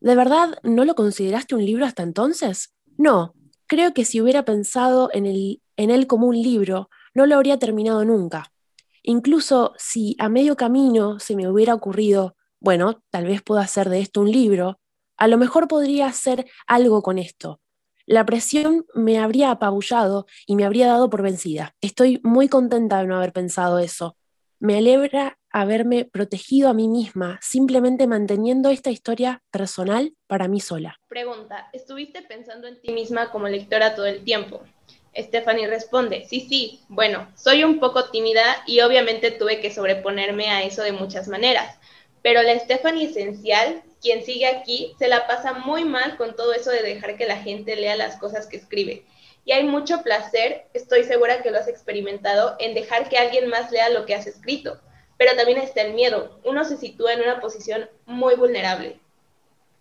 ¿de 0.00 0.16
verdad 0.16 0.58
no 0.62 0.84
lo 0.84 0.94
consideraste 0.94 1.54
un 1.54 1.64
libro 1.64 1.84
hasta 1.84 2.02
entonces? 2.02 2.74
No, 2.96 3.34
creo 3.66 3.92
que 3.92 4.04
si 4.04 4.20
hubiera 4.20 4.44
pensado 4.44 5.10
en, 5.12 5.26
el, 5.26 5.62
en 5.76 5.90
él 5.90 6.06
como 6.06 6.26
un 6.26 6.40
libro, 6.40 6.90
no 7.14 7.26
lo 7.26 7.36
habría 7.36 7.58
terminado 7.58 8.04
nunca. 8.04 8.52
Incluso 9.02 9.72
si 9.76 10.16
a 10.18 10.28
medio 10.28 10.56
camino 10.56 11.18
se 11.18 11.36
me 11.36 11.48
hubiera 11.48 11.74
ocurrido, 11.74 12.36
bueno, 12.60 13.02
tal 13.10 13.26
vez 13.26 13.42
pueda 13.42 13.62
hacer 13.62 13.90
de 13.90 14.00
esto 14.00 14.20
un 14.20 14.30
libro, 14.30 14.80
a 15.16 15.28
lo 15.28 15.38
mejor 15.38 15.68
podría 15.68 16.06
hacer 16.06 16.46
algo 16.66 17.02
con 17.02 17.18
esto. 17.18 17.60
La 18.06 18.26
presión 18.26 18.86
me 18.94 19.18
habría 19.18 19.50
apabullado 19.50 20.26
y 20.46 20.56
me 20.56 20.64
habría 20.64 20.88
dado 20.88 21.08
por 21.08 21.22
vencida. 21.22 21.74
Estoy 21.80 22.20
muy 22.22 22.48
contenta 22.48 22.98
de 22.98 23.06
no 23.06 23.16
haber 23.16 23.32
pensado 23.32 23.78
eso. 23.78 24.16
Me 24.58 24.76
alegra 24.78 25.38
haberme 25.54 26.04
protegido 26.04 26.68
a 26.68 26.74
mí 26.74 26.88
misma, 26.88 27.38
simplemente 27.40 28.08
manteniendo 28.08 28.70
esta 28.70 28.90
historia 28.90 29.40
personal 29.52 30.12
para 30.26 30.48
mí 30.48 30.58
sola. 30.58 30.98
Pregunta, 31.06 31.68
¿estuviste 31.72 32.22
pensando 32.22 32.66
en 32.66 32.80
ti 32.80 32.92
misma 32.92 33.30
como 33.30 33.46
lectora 33.46 33.94
todo 33.94 34.06
el 34.06 34.24
tiempo? 34.24 34.62
Stephanie 35.16 35.68
responde, 35.68 36.26
sí, 36.28 36.40
sí, 36.40 36.80
bueno, 36.88 37.28
soy 37.36 37.62
un 37.62 37.78
poco 37.78 38.10
tímida 38.10 38.42
y 38.66 38.80
obviamente 38.80 39.30
tuve 39.30 39.60
que 39.60 39.70
sobreponerme 39.70 40.50
a 40.50 40.64
eso 40.64 40.82
de 40.82 40.90
muchas 40.90 41.28
maneras, 41.28 41.78
pero 42.20 42.42
la 42.42 42.58
Stephanie 42.58 43.04
esencial, 43.04 43.80
quien 44.02 44.24
sigue 44.24 44.48
aquí, 44.48 44.96
se 44.98 45.06
la 45.06 45.28
pasa 45.28 45.52
muy 45.52 45.84
mal 45.84 46.16
con 46.16 46.34
todo 46.34 46.52
eso 46.52 46.72
de 46.72 46.82
dejar 46.82 47.16
que 47.16 47.28
la 47.28 47.36
gente 47.36 47.76
lea 47.76 47.94
las 47.94 48.16
cosas 48.16 48.48
que 48.48 48.56
escribe. 48.56 49.04
Y 49.44 49.52
hay 49.52 49.62
mucho 49.62 50.02
placer, 50.02 50.64
estoy 50.74 51.04
segura 51.04 51.42
que 51.42 51.52
lo 51.52 51.58
has 51.58 51.68
experimentado, 51.68 52.56
en 52.58 52.74
dejar 52.74 53.08
que 53.08 53.18
alguien 53.18 53.48
más 53.48 53.70
lea 53.70 53.88
lo 53.90 54.04
que 54.04 54.16
has 54.16 54.26
escrito 54.26 54.80
pero 55.24 55.38
también 55.38 55.56
está 55.56 55.80
el 55.80 55.94
miedo. 55.94 56.38
Uno 56.44 56.66
se 56.66 56.76
sitúa 56.76 57.14
en 57.14 57.22
una 57.22 57.40
posición 57.40 57.88
muy 58.04 58.34
vulnerable. 58.34 58.98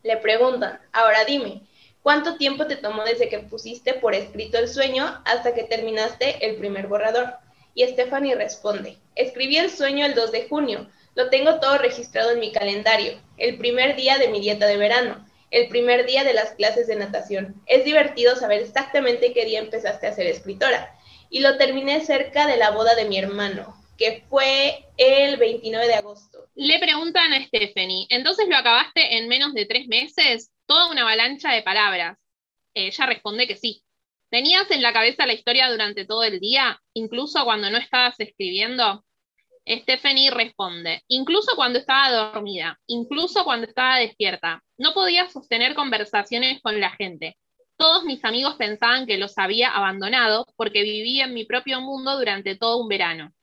Le 0.01 0.15
preguntan, 0.15 0.79
ahora 0.93 1.25
dime, 1.25 1.63
¿cuánto 2.01 2.37
tiempo 2.37 2.65
te 2.65 2.77
tomó 2.77 3.03
desde 3.03 3.27
que 3.27 3.39
pusiste 3.39 3.93
por 3.93 4.15
escrito 4.15 4.57
el 4.57 4.69
sueño 4.69 5.21
hasta 5.25 5.53
que 5.53 5.63
terminaste 5.63 6.45
el 6.45 6.55
primer 6.55 6.87
borrador? 6.87 7.33
Y 7.75 7.85
Stephanie 7.85 8.35
responde, 8.35 8.97
escribí 9.15 9.57
el 9.57 9.69
sueño 9.69 10.05
el 10.05 10.15
2 10.15 10.31
de 10.31 10.47
junio, 10.47 10.89
lo 11.13 11.29
tengo 11.29 11.59
todo 11.59 11.77
registrado 11.77 12.31
en 12.31 12.39
mi 12.39 12.53
calendario, 12.53 13.19
el 13.35 13.57
primer 13.57 13.97
día 13.97 14.17
de 14.19 14.29
mi 14.29 14.39
dieta 14.39 14.65
de 14.65 14.77
verano. 14.77 15.27
el 15.51 15.67
primer 15.67 16.05
día 16.05 16.23
de 16.23 16.33
las 16.33 16.51
clases 16.51 16.87
de 16.87 16.95
natación. 16.95 17.61
Es 17.65 17.83
divertido 17.83 18.37
saber 18.37 18.61
exactamente 18.61 19.33
qué 19.33 19.43
día 19.43 19.59
empezaste 19.59 20.07
a 20.07 20.13
ser 20.13 20.25
escritora. 20.25 20.95
Y 21.29 21.41
lo 21.41 21.57
terminé 21.57 21.99
cerca 21.99 22.47
de 22.47 22.55
la 22.55 22.71
boda 22.71 22.95
de 22.95 23.05
mi 23.05 23.19
hermano, 23.19 23.82
que 23.97 24.23
fue 24.29 24.85
el 24.97 25.37
29 25.37 25.87
de 25.87 25.93
agosto. 25.95 26.49
Le 26.55 26.79
preguntan 26.79 27.33
a 27.33 27.45
Stephanie, 27.45 28.07
¿entonces 28.09 28.47
lo 28.47 28.55
acabaste 28.55 29.17
en 29.17 29.27
menos 29.27 29.53
de 29.53 29.65
tres 29.65 29.87
meses? 29.87 30.51
Toda 30.65 30.91
una 30.91 31.01
avalancha 31.01 31.51
de 31.51 31.61
palabras. 31.61 32.17
Ella 32.73 33.05
responde 33.05 33.47
que 33.47 33.55
sí. 33.55 33.83
¿Tenías 34.29 34.69
en 34.71 34.81
la 34.81 34.93
cabeza 34.93 35.27
la 35.27 35.33
historia 35.33 35.69
durante 35.69 36.05
todo 36.05 36.23
el 36.23 36.39
día, 36.39 36.81
incluso 36.93 37.43
cuando 37.43 37.69
no 37.69 37.77
estabas 37.77 38.19
escribiendo? 38.19 39.03
Stephanie 39.67 40.31
responde, 40.31 41.03
incluso 41.07 41.55
cuando 41.55 41.79
estaba 41.79 42.11
dormida, 42.11 42.79
incluso 42.87 43.45
cuando 43.45 43.67
estaba 43.67 43.99
despierta, 43.99 44.61
no 44.77 44.93
podía 44.93 45.29
sostener 45.29 45.73
conversaciones 45.73 46.61
con 46.61 46.79
la 46.79 46.89
gente. 46.91 47.37
Todos 47.77 48.03
mis 48.03 48.25
amigos 48.25 48.55
pensaban 48.55 49.05
que 49.05 49.17
los 49.17 49.37
había 49.37 49.69
abandonado 49.69 50.45
porque 50.57 50.83
vivía 50.83 51.25
en 51.25 51.33
mi 51.33 51.45
propio 51.45 51.79
mundo 51.79 52.17
durante 52.17 52.55
todo 52.55 52.77
un 52.77 52.87
verano. 52.87 53.33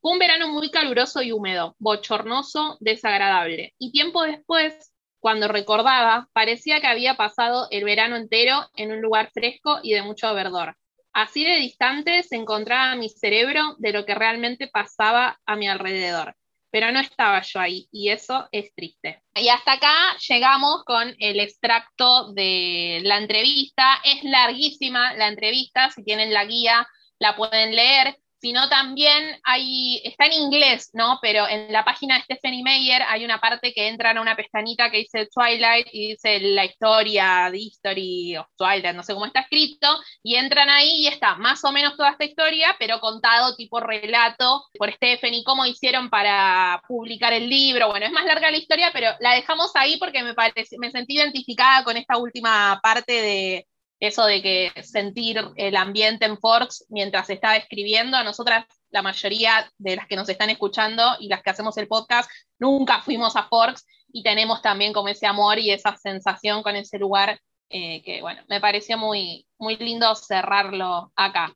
Fue 0.00 0.12
un 0.12 0.18
verano 0.18 0.48
muy 0.48 0.70
caluroso 0.70 1.22
y 1.22 1.32
húmedo, 1.32 1.74
bochornoso, 1.78 2.76
desagradable. 2.80 3.74
Y 3.78 3.90
tiempo 3.90 4.22
después, 4.22 4.92
cuando 5.18 5.48
recordaba, 5.48 6.28
parecía 6.32 6.80
que 6.80 6.86
había 6.86 7.16
pasado 7.16 7.66
el 7.70 7.84
verano 7.84 8.16
entero 8.16 8.68
en 8.76 8.92
un 8.92 9.00
lugar 9.00 9.30
fresco 9.32 9.80
y 9.82 9.94
de 9.94 10.02
mucho 10.02 10.32
verdor. 10.34 10.76
Así 11.12 11.44
de 11.44 11.56
distante 11.56 12.22
se 12.22 12.36
encontraba 12.36 12.94
mi 12.94 13.08
cerebro 13.08 13.74
de 13.78 13.92
lo 13.92 14.06
que 14.06 14.14
realmente 14.14 14.68
pasaba 14.68 15.40
a 15.44 15.56
mi 15.56 15.66
alrededor, 15.66 16.36
pero 16.70 16.92
no 16.92 17.00
estaba 17.00 17.42
yo 17.42 17.58
ahí 17.58 17.88
y 17.90 18.10
eso 18.10 18.48
es 18.52 18.72
triste. 18.74 19.24
Y 19.34 19.48
hasta 19.48 19.72
acá 19.72 20.16
llegamos 20.28 20.84
con 20.84 21.12
el 21.18 21.40
extracto 21.40 22.32
de 22.34 23.00
la 23.02 23.18
entrevista. 23.18 24.00
Es 24.04 24.22
larguísima 24.22 25.14
la 25.14 25.26
entrevista, 25.26 25.90
si 25.90 26.04
tienen 26.04 26.32
la 26.32 26.44
guía 26.44 26.86
la 27.18 27.36
pueden 27.36 27.74
leer 27.74 28.16
sino 28.40 28.68
también 28.68 29.40
hay, 29.44 30.00
está 30.04 30.26
en 30.26 30.32
inglés, 30.34 30.90
¿no? 30.92 31.18
Pero 31.20 31.48
en 31.48 31.72
la 31.72 31.84
página 31.84 32.16
de 32.16 32.22
Stephanie 32.22 32.62
Meyer 32.62 33.02
hay 33.08 33.24
una 33.24 33.40
parte 33.40 33.72
que 33.72 33.88
entra 33.88 34.12
en 34.12 34.18
una 34.18 34.36
pestañita 34.36 34.90
que 34.90 34.98
dice 34.98 35.28
Twilight 35.34 35.88
y 35.92 36.10
dice 36.10 36.40
la 36.40 36.64
historia, 36.64 37.48
the 37.50 37.58
history 37.58 38.36
of 38.36 38.46
Twilight, 38.56 38.94
no 38.94 39.02
sé 39.02 39.14
cómo 39.14 39.26
está 39.26 39.40
escrito, 39.40 39.88
y 40.22 40.36
entran 40.36 40.70
ahí 40.70 41.02
y 41.02 41.06
está 41.08 41.34
más 41.36 41.64
o 41.64 41.72
menos 41.72 41.96
toda 41.96 42.10
esta 42.10 42.24
historia, 42.24 42.76
pero 42.78 43.00
contado 43.00 43.56
tipo 43.56 43.80
relato 43.80 44.64
por 44.78 44.92
Stephanie, 44.92 45.44
cómo 45.44 45.66
hicieron 45.66 46.10
para 46.10 46.82
publicar 46.86 47.32
el 47.32 47.48
libro. 47.48 47.88
Bueno, 47.88 48.06
es 48.06 48.12
más 48.12 48.24
larga 48.24 48.50
la 48.50 48.58
historia, 48.58 48.90
pero 48.92 49.10
la 49.20 49.34
dejamos 49.34 49.74
ahí 49.74 49.96
porque 49.98 50.22
me, 50.22 50.34
parece, 50.34 50.76
me 50.78 50.90
sentí 50.90 51.16
identificada 51.16 51.84
con 51.84 51.96
esta 51.96 52.16
última 52.18 52.78
parte 52.82 53.12
de 53.12 53.66
eso 54.00 54.24
de 54.26 54.42
que 54.42 54.72
sentir 54.82 55.40
el 55.56 55.76
ambiente 55.76 56.24
en 56.24 56.38
Forks 56.38 56.86
mientras 56.88 57.30
estaba 57.30 57.56
escribiendo, 57.56 58.16
a 58.16 58.24
nosotras, 58.24 58.64
la 58.90 59.02
mayoría 59.02 59.70
de 59.78 59.96
las 59.96 60.06
que 60.06 60.16
nos 60.16 60.28
están 60.28 60.50
escuchando 60.50 61.02
y 61.20 61.28
las 61.28 61.42
que 61.42 61.50
hacemos 61.50 61.76
el 61.76 61.88
podcast, 61.88 62.30
nunca 62.58 63.02
fuimos 63.02 63.36
a 63.36 63.48
Forks 63.48 63.84
y 64.12 64.22
tenemos 64.22 64.62
también 64.62 64.92
como 64.92 65.08
ese 65.08 65.26
amor 65.26 65.58
y 65.58 65.70
esa 65.70 65.96
sensación 65.96 66.62
con 66.62 66.76
ese 66.76 66.98
lugar 66.98 67.40
eh, 67.70 68.02
que, 68.02 68.22
bueno, 68.22 68.42
me 68.48 68.60
pareció 68.60 68.96
muy, 68.96 69.46
muy 69.58 69.76
lindo 69.76 70.14
cerrarlo 70.14 71.12
acá. 71.14 71.54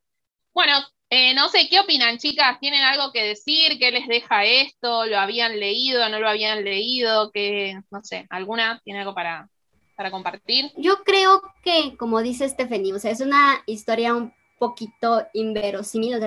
Bueno, 0.53 0.75
eh, 1.09 1.35
no 1.35 1.49
sé, 1.49 1.69
¿qué 1.71 1.81
opinan, 1.81 2.19
chicas? 2.19 2.59
¿Tienen 2.61 2.83
algo 2.83 3.13
que 3.13 3.23
decir? 3.23 3.79
¿Qué 3.79 3.91
les 3.91 4.07
deja 4.09 4.45
esto? 4.45 5.07
¿Lo 5.07 5.19
habían 5.19 5.59
leído? 5.59 6.07
¿No 6.09 6.19
lo 6.19 6.29
habían 6.29 6.65
leído? 6.65 7.31
¿Qué, 7.33 7.79
no 7.91 8.03
sé, 8.03 8.27
alguna 8.31 8.81
tiene 8.85 9.01
algo 9.01 9.15
para, 9.15 9.49
para 9.97 10.11
compartir? 10.11 10.73
Yo 10.77 11.03
creo 11.05 11.43
que, 11.65 11.97
como 11.97 12.23
dice 12.23 12.49
Stephanie, 12.49 12.93
o 12.93 12.99
sea, 12.99 13.11
es 13.11 13.21
una 13.21 13.63
historia 13.67 14.15
un 14.15 14.33
poquito 14.59 15.27
inverosímil, 15.33 16.21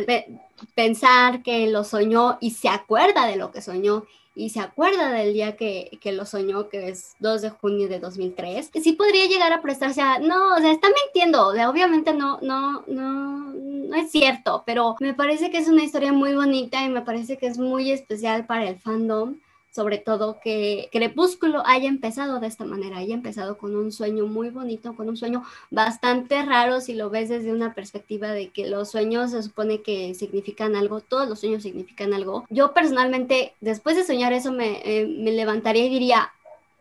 pensar 0.75 1.41
que 1.41 1.67
lo 1.67 1.83
soñó 1.83 2.37
y 2.41 2.51
se 2.51 2.67
acuerda 2.67 3.27
de 3.27 3.37
lo 3.37 3.51
que 3.51 3.61
soñó 3.61 4.03
y 4.35 4.49
se 4.49 4.59
acuerda 4.59 5.09
del 5.11 5.33
día 5.33 5.55
que, 5.55 5.97
que, 6.01 6.11
lo 6.11 6.25
soñó, 6.25 6.67
que 6.67 6.89
es 6.89 7.15
2 7.19 7.41
de 7.41 7.49
junio 7.49 7.87
de 7.87 7.99
2003, 7.99 8.71
sí 8.83 8.91
podría 8.91 9.27
llegar 9.27 9.53
a 9.53 9.61
prestarse 9.61 10.01
a, 10.01 10.19
no, 10.19 10.55
o 10.55 10.57
sea, 10.57 10.71
está 10.71 10.89
mintiendo, 10.89 11.47
obviamente 11.47 12.13
no, 12.13 12.39
no, 12.41 12.83
no, 12.87 13.53
no 13.53 13.95
es 13.95 14.11
cierto, 14.11 14.63
pero 14.65 14.97
me 14.99 15.13
parece 15.13 15.49
que 15.49 15.59
es 15.59 15.69
una 15.69 15.85
historia 15.85 16.11
muy 16.11 16.35
bonita 16.35 16.83
y 16.83 16.89
me 16.89 17.01
parece 17.01 17.37
que 17.37 17.47
es 17.47 17.57
muy 17.57 17.91
especial 17.91 18.45
para 18.45 18.67
el 18.67 18.77
fandom 18.77 19.37
sobre 19.75 19.97
todo 19.97 20.39
que 20.41 20.87
Crepúsculo 20.89 21.61
haya 21.65 21.89
empezado 21.89 22.39
de 22.39 22.47
esta 22.47 22.63
manera, 22.63 22.99
haya 22.99 23.13
empezado 23.13 23.57
con 23.57 23.75
un 23.75 23.91
sueño 23.91 24.25
muy 24.25 24.49
bonito, 24.49 24.95
con 24.95 25.09
un 25.09 25.17
sueño 25.17 25.43
bastante 25.69 26.41
raro 26.43 26.79
si 26.79 26.93
lo 26.93 27.09
ves 27.09 27.27
desde 27.27 27.51
una 27.51 27.73
perspectiva 27.73 28.29
de 28.29 28.51
que 28.51 28.69
los 28.69 28.89
sueños 28.89 29.31
se 29.31 29.43
supone 29.43 29.81
que 29.81 30.13
significan 30.13 30.77
algo, 30.77 31.01
todos 31.01 31.27
los 31.27 31.41
sueños 31.41 31.63
significan 31.63 32.13
algo. 32.13 32.45
Yo 32.49 32.73
personalmente, 32.73 33.53
después 33.59 33.97
de 33.97 34.05
soñar 34.05 34.31
eso, 34.31 34.53
me, 34.53 34.79
eh, 34.85 35.07
me 35.07 35.33
levantaría 35.33 35.85
y 35.87 35.89
diría, 35.89 36.31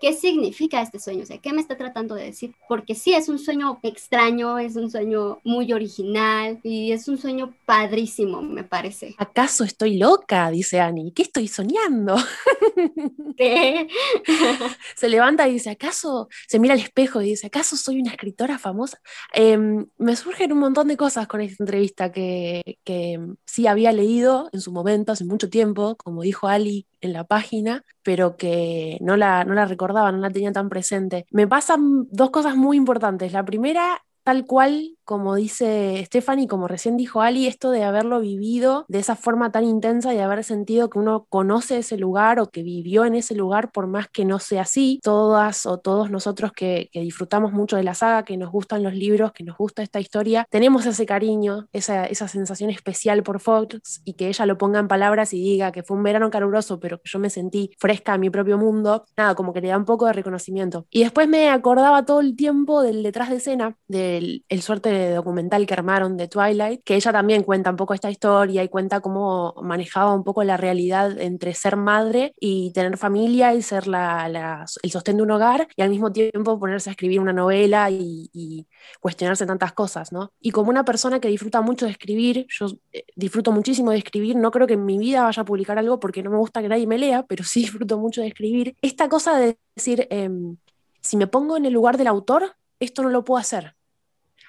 ¿qué 0.05 0.13
significa 0.13 0.83
este 0.83 1.01
sueño? 1.01 1.23
O 1.23 1.27
sea, 1.27 1.39
¿qué 1.39 1.51
me 1.55 1.63
está 1.63 1.79
tratando 1.79 2.15
de 2.15 2.25
decir? 2.25 2.55
Porque 2.69 2.95
sí, 2.95 3.15
es 3.15 3.31
un 3.31 3.39
sueño 3.39 3.79
extraño, 3.83 4.59
es 4.59 4.77
un 4.77 4.91
sueño 4.91 5.39
muy 5.45 5.73
original 5.73 6.61
y 6.63 6.93
es 6.93 7.09
un 7.09 7.17
sueño 7.17 7.55
padrísimo, 7.65 8.43
me 8.43 8.65
parece. 8.65 9.15
¿Acaso 9.17 9.65
estoy 9.65 9.97
loca? 9.97 10.51
Dice 10.51 10.79
Annie. 10.79 11.11
¿Qué 11.15 11.23
estoy 11.23 11.49
soñando? 11.49 12.17
se 14.95 15.09
levanta 15.09 15.49
y 15.49 15.55
dice, 15.55 15.71
¿acaso? 15.71 16.29
Se 16.49 16.59
mira 16.59 16.75
al 16.75 16.81
espejo 16.81 17.23
y 17.23 17.31
dice, 17.31 17.47
¿acaso 17.47 17.75
soy 17.79 17.99
una 17.99 18.11
escritora 18.11 18.59
famosa? 18.59 19.01
Em, 19.33 19.87
me 19.97 20.17
surgen 20.17 20.53
un 20.53 20.59
montón 20.59 20.87
de 20.89 20.99
cosas 20.99 21.27
con 21.27 21.41
esta 21.41 21.63
entrevista 21.63 22.13
que, 22.13 22.77
que 22.85 23.19
sí 23.47 23.67
había 23.67 23.91
leído 23.91 24.51
en 24.53 24.61
su 24.61 24.71
momento, 24.71 25.13
hace 25.13 25.25
mucho 25.25 25.49
tiempo, 25.49 25.97
como 25.97 26.21
dijo 26.21 26.47
Ali 26.47 26.87
en 27.05 27.13
la 27.13 27.25
página, 27.25 27.85
pero 28.03 28.37
que 28.37 28.99
no 29.01 29.17
la, 29.17 29.45
no 29.45 29.55
la 29.55 29.67
recordaba, 29.67 30.13
no 30.13 30.19
la 30.19 30.31
tenía 30.31 30.53
tan 30.53 30.69
presente. 30.69 31.27
Me 31.31 31.47
pasan 31.47 32.07
dos 32.11 32.31
cosas 32.31 32.57
muy 32.57 32.77
importantes. 32.77 33.33
La 33.33 33.45
primera 33.45 34.03
tal 34.23 34.47
cual 34.47 34.97
como 35.05 35.35
dice 35.35 36.03
Stephanie, 36.07 36.49
como 36.49 36.69
recién 36.69 36.97
dijo 36.97 37.21
Ali, 37.21 37.47
esto 37.47 37.71
de 37.71 37.85
haberlo 37.85 38.21
vivido 38.21 38.85
de 38.89 38.99
esa 38.99 39.17
forma 39.17 39.53
tan 39.53 39.65
intensa 39.65 40.15
y 40.15 40.19
haber 40.19 40.45
sentido 40.45 40.91
que 40.91 40.99
uno 40.99 41.27
conoce 41.29 41.79
ese 41.79 41.97
lugar 41.97 42.41
o 42.41 42.51
que 42.51 42.63
vivió 42.63 43.05
en 43.05 43.15
ese 43.15 43.35
lugar, 43.35 43.71
por 43.71 43.87
más 43.87 44.09
que 44.09 44.25
no 44.25 44.39
sea 44.39 44.63
así, 44.63 45.01
todas 45.03 45.67
o 45.67 45.79
todos 45.79 46.11
nosotros 46.11 46.53
que, 46.53 46.91
disfrutamos 46.95 47.53
mucho 47.53 47.77
de 47.77 47.83
la 47.83 47.95
saga, 47.95 48.25
que 48.25 48.37
nos 48.39 48.51
gustan 48.51 48.83
los 48.83 48.95
libros, 48.95 49.33
que 49.33 49.45
nos 49.45 49.59
gusta 49.59 49.83
esta 49.83 50.01
historia, 50.01 50.47
tenemos 50.51 50.87
ese 50.87 51.05
cariño, 51.05 51.69
esa, 51.73 52.07
esa 52.07 52.29
sensación 52.29 52.71
especial 52.71 53.23
por 53.23 53.41
Fox 53.41 54.01
y 54.05 54.15
que 54.15 54.29
ella 54.29 54.47
lo 54.47 54.57
ponga 54.57 54.81
en 54.81 54.89
palabras 54.89 55.35
y 55.35 55.43
diga 55.43 55.71
que 55.71 55.83
fue 55.83 55.97
un 55.97 56.03
verano 56.03 56.31
caluroso, 56.31 56.81
pero 56.81 56.99
que 56.99 57.11
yo 57.11 57.19
me 57.19 57.29
sentí 57.29 57.71
fresca 57.79 58.15
en 58.15 58.23
mi 58.23 58.31
propio 58.31 58.57
mundo, 58.57 59.05
nada, 59.17 59.35
como 59.35 59.53
que 59.53 59.61
le 59.61 59.69
da 59.69 59.77
un 59.77 59.85
poco 59.85 60.07
de 60.07 60.15
reconocimiento. 60.15 60.87
Y 60.91 61.03
después 61.03 61.29
me 61.29 61.51
acordaba 61.51 62.05
todo 62.05 62.21
el 62.21 62.37
tiempo 62.37 62.83
del 62.83 63.03
detrás 63.03 63.29
de 63.29 63.37
escena, 63.37 63.77
del 63.87 64.45
el 64.49 64.63
suerte 64.63 64.94
documental 65.15 65.67
que 65.67 65.75
armaron 65.75 66.17
de 66.17 66.29
Twilight, 66.29 66.83
que 66.85 66.97
ella 66.97 67.13
también 67.13 67.43
cuenta 67.43 67.71
un 67.71 67.77
poco 67.77 67.95
esta 67.95 68.11
historia 68.11 68.63
y 68.63 68.69
cuenta 68.69 69.01
cómo 69.01 69.55
manejaba 69.63 70.15
un 70.15 70.25
poco 70.25 70.45
la 70.45 70.57
realidad 70.57 71.19
entre 71.21 71.55
ser 71.55 71.77
madre 71.77 72.33
y 72.41 72.73
tener 72.73 72.97
familia 72.97 73.55
y 73.55 73.63
ser 73.63 73.87
la, 73.87 74.67
el 74.83 74.91
sostén 74.91 75.17
de 75.17 75.23
un 75.23 75.31
hogar 75.31 75.69
y 75.77 75.83
al 75.83 75.91
mismo 75.91 76.13
tiempo 76.13 76.59
ponerse 76.59 76.91
a 76.91 76.93
escribir 76.93 77.21
una 77.21 77.33
novela 77.33 77.91
y, 77.91 78.67
cuestionarse 79.01 79.47
tantas 79.47 79.73
cosas, 79.73 80.13
¿no? 80.13 80.33
Y 80.41 80.51
como 80.51 80.71
una 80.71 80.85
persona 80.85 81.21
que 81.21 81.29
disfruta 81.29 81.61
mucho 81.63 81.87
de 81.87 81.93
escribir, 81.93 82.47
yo 82.49 82.67
eh, 82.93 83.05
disfruto 83.17 83.53
muchísimo 83.53 83.91
de 83.91 83.99
escribir, 83.99 84.37
no 84.37 84.51
creo 84.51 84.67
que 84.67 84.75
en 84.75 84.85
mi 84.85 84.99
vida 84.99 85.23
vaya 85.25 85.43
a 85.43 85.45
publicar 85.45 85.79
algo 85.79 85.99
porque 86.01 86.23
no 86.23 86.31
me 86.31 86.37
gusta 86.37 86.63
que 86.63 86.69
nadie 86.69 86.87
me 86.87 86.99
lea, 86.99 87.25
pero 87.27 87.45
sí 87.45 87.61
disfruto 87.63 87.99
mucho 87.99 88.21
de 88.21 88.29
escribir. 88.29 88.77
Esta 88.83 89.09
cosa 89.09 89.39
de 89.39 89.59
decir, 89.75 90.07
em, 90.11 90.57
si 91.01 91.17
me 91.17 91.27
pongo 91.27 91.57
en 91.57 91.67
el 91.67 91.73
lugar 91.73 91.97
del 91.97 92.09
autor, 92.09 92.57
esto 92.81 93.03
no 93.03 93.11
lo 93.11 93.25
puedo 93.25 93.41
hacer 93.41 93.75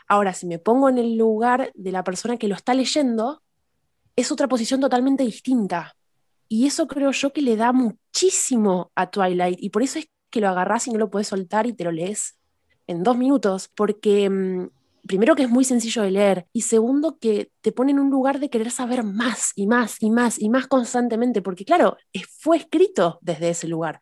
Ahora, 0.08 0.34
si 0.34 0.46
me 0.46 0.60
pongo 0.60 0.90
en 0.90 0.98
el 0.98 1.18
lugar 1.18 1.72
de 1.74 1.92
la 1.92 2.04
persona 2.04 2.38
que 2.38 2.48
lo 2.48 2.56
está 2.56 2.74
leyendo, 2.74 3.42
es 4.16 4.32
otra 4.32 4.48
posición 4.48 4.80
totalmente 4.80 5.24
distinta. 5.24 5.96
Y 6.48 6.68
eso 6.68 6.88
creo 6.88 7.12
yo 7.12 7.34
que 7.34 7.42
le 7.42 7.56
da 7.56 7.72
muchísimo 7.72 8.92
a 8.96 9.10
Twilight. 9.10 9.58
Y 9.62 9.70
por 9.70 9.84
eso 9.84 10.00
es 10.00 10.08
que 10.30 10.42
lo 10.42 10.50
agarrás 10.50 10.88
y 10.88 10.92
no 10.92 11.00
lo 11.00 11.10
puedes 11.10 11.28
soltar 11.28 11.66
y 11.66 11.74
te 11.74 11.84
lo 11.84 11.92
lees 11.92 12.38
en 12.88 13.04
dos 13.04 13.18
minutos. 13.18 13.70
Porque 13.76 14.30
mm, 14.30 14.70
primero 15.08 15.36
que 15.36 15.44
es 15.44 15.50
muy 15.50 15.66
sencillo 15.66 16.04
de 16.04 16.12
leer. 16.12 16.48
Y 16.54 16.62
segundo 16.62 17.18
que 17.20 17.52
te 17.62 17.72
pone 17.72 17.92
en 17.92 18.00
un 18.00 18.12
lugar 18.12 18.40
de 18.40 18.50
querer 18.50 18.70
saber 18.70 19.04
más 19.04 19.54
y 19.56 19.66
más 19.66 19.98
y 20.02 20.12
más 20.12 20.40
y 20.40 20.50
más 20.50 20.68
constantemente. 20.68 21.42
Porque 21.42 21.66
claro, 21.66 21.98
fue 22.40 22.58
escrito 22.58 23.18
desde 23.22 23.50
ese 23.50 23.68
lugar 23.68 24.00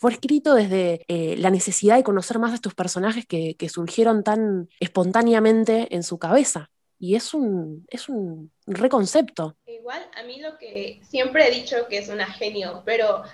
fue 0.00 0.12
escrito 0.12 0.54
desde 0.54 1.04
eh, 1.08 1.36
la 1.36 1.50
necesidad 1.50 1.96
de 1.96 2.02
conocer 2.02 2.38
más 2.38 2.52
a 2.52 2.54
estos 2.54 2.74
personajes 2.74 3.26
que, 3.26 3.54
surgieron 3.68 4.24
tan 4.24 4.70
espontáneamente 4.80 5.94
en 5.94 6.02
su 6.02 6.18
cabeza. 6.18 6.70
Y 6.98 7.16
es 7.16 7.34
un, 7.34 7.86
es 7.88 8.08
un 8.08 8.50
reconcepto. 8.66 9.56
Igual, 9.66 10.02
a 10.16 10.22
mí 10.22 10.40
lo 10.40 10.56
que 10.56 11.00
siempre 11.02 11.46
he 11.46 11.50
dicho 11.50 11.76
que 11.88 11.98
es 11.98 12.08
una 12.08 12.24
genio, 12.26 12.82
pero 12.86 13.24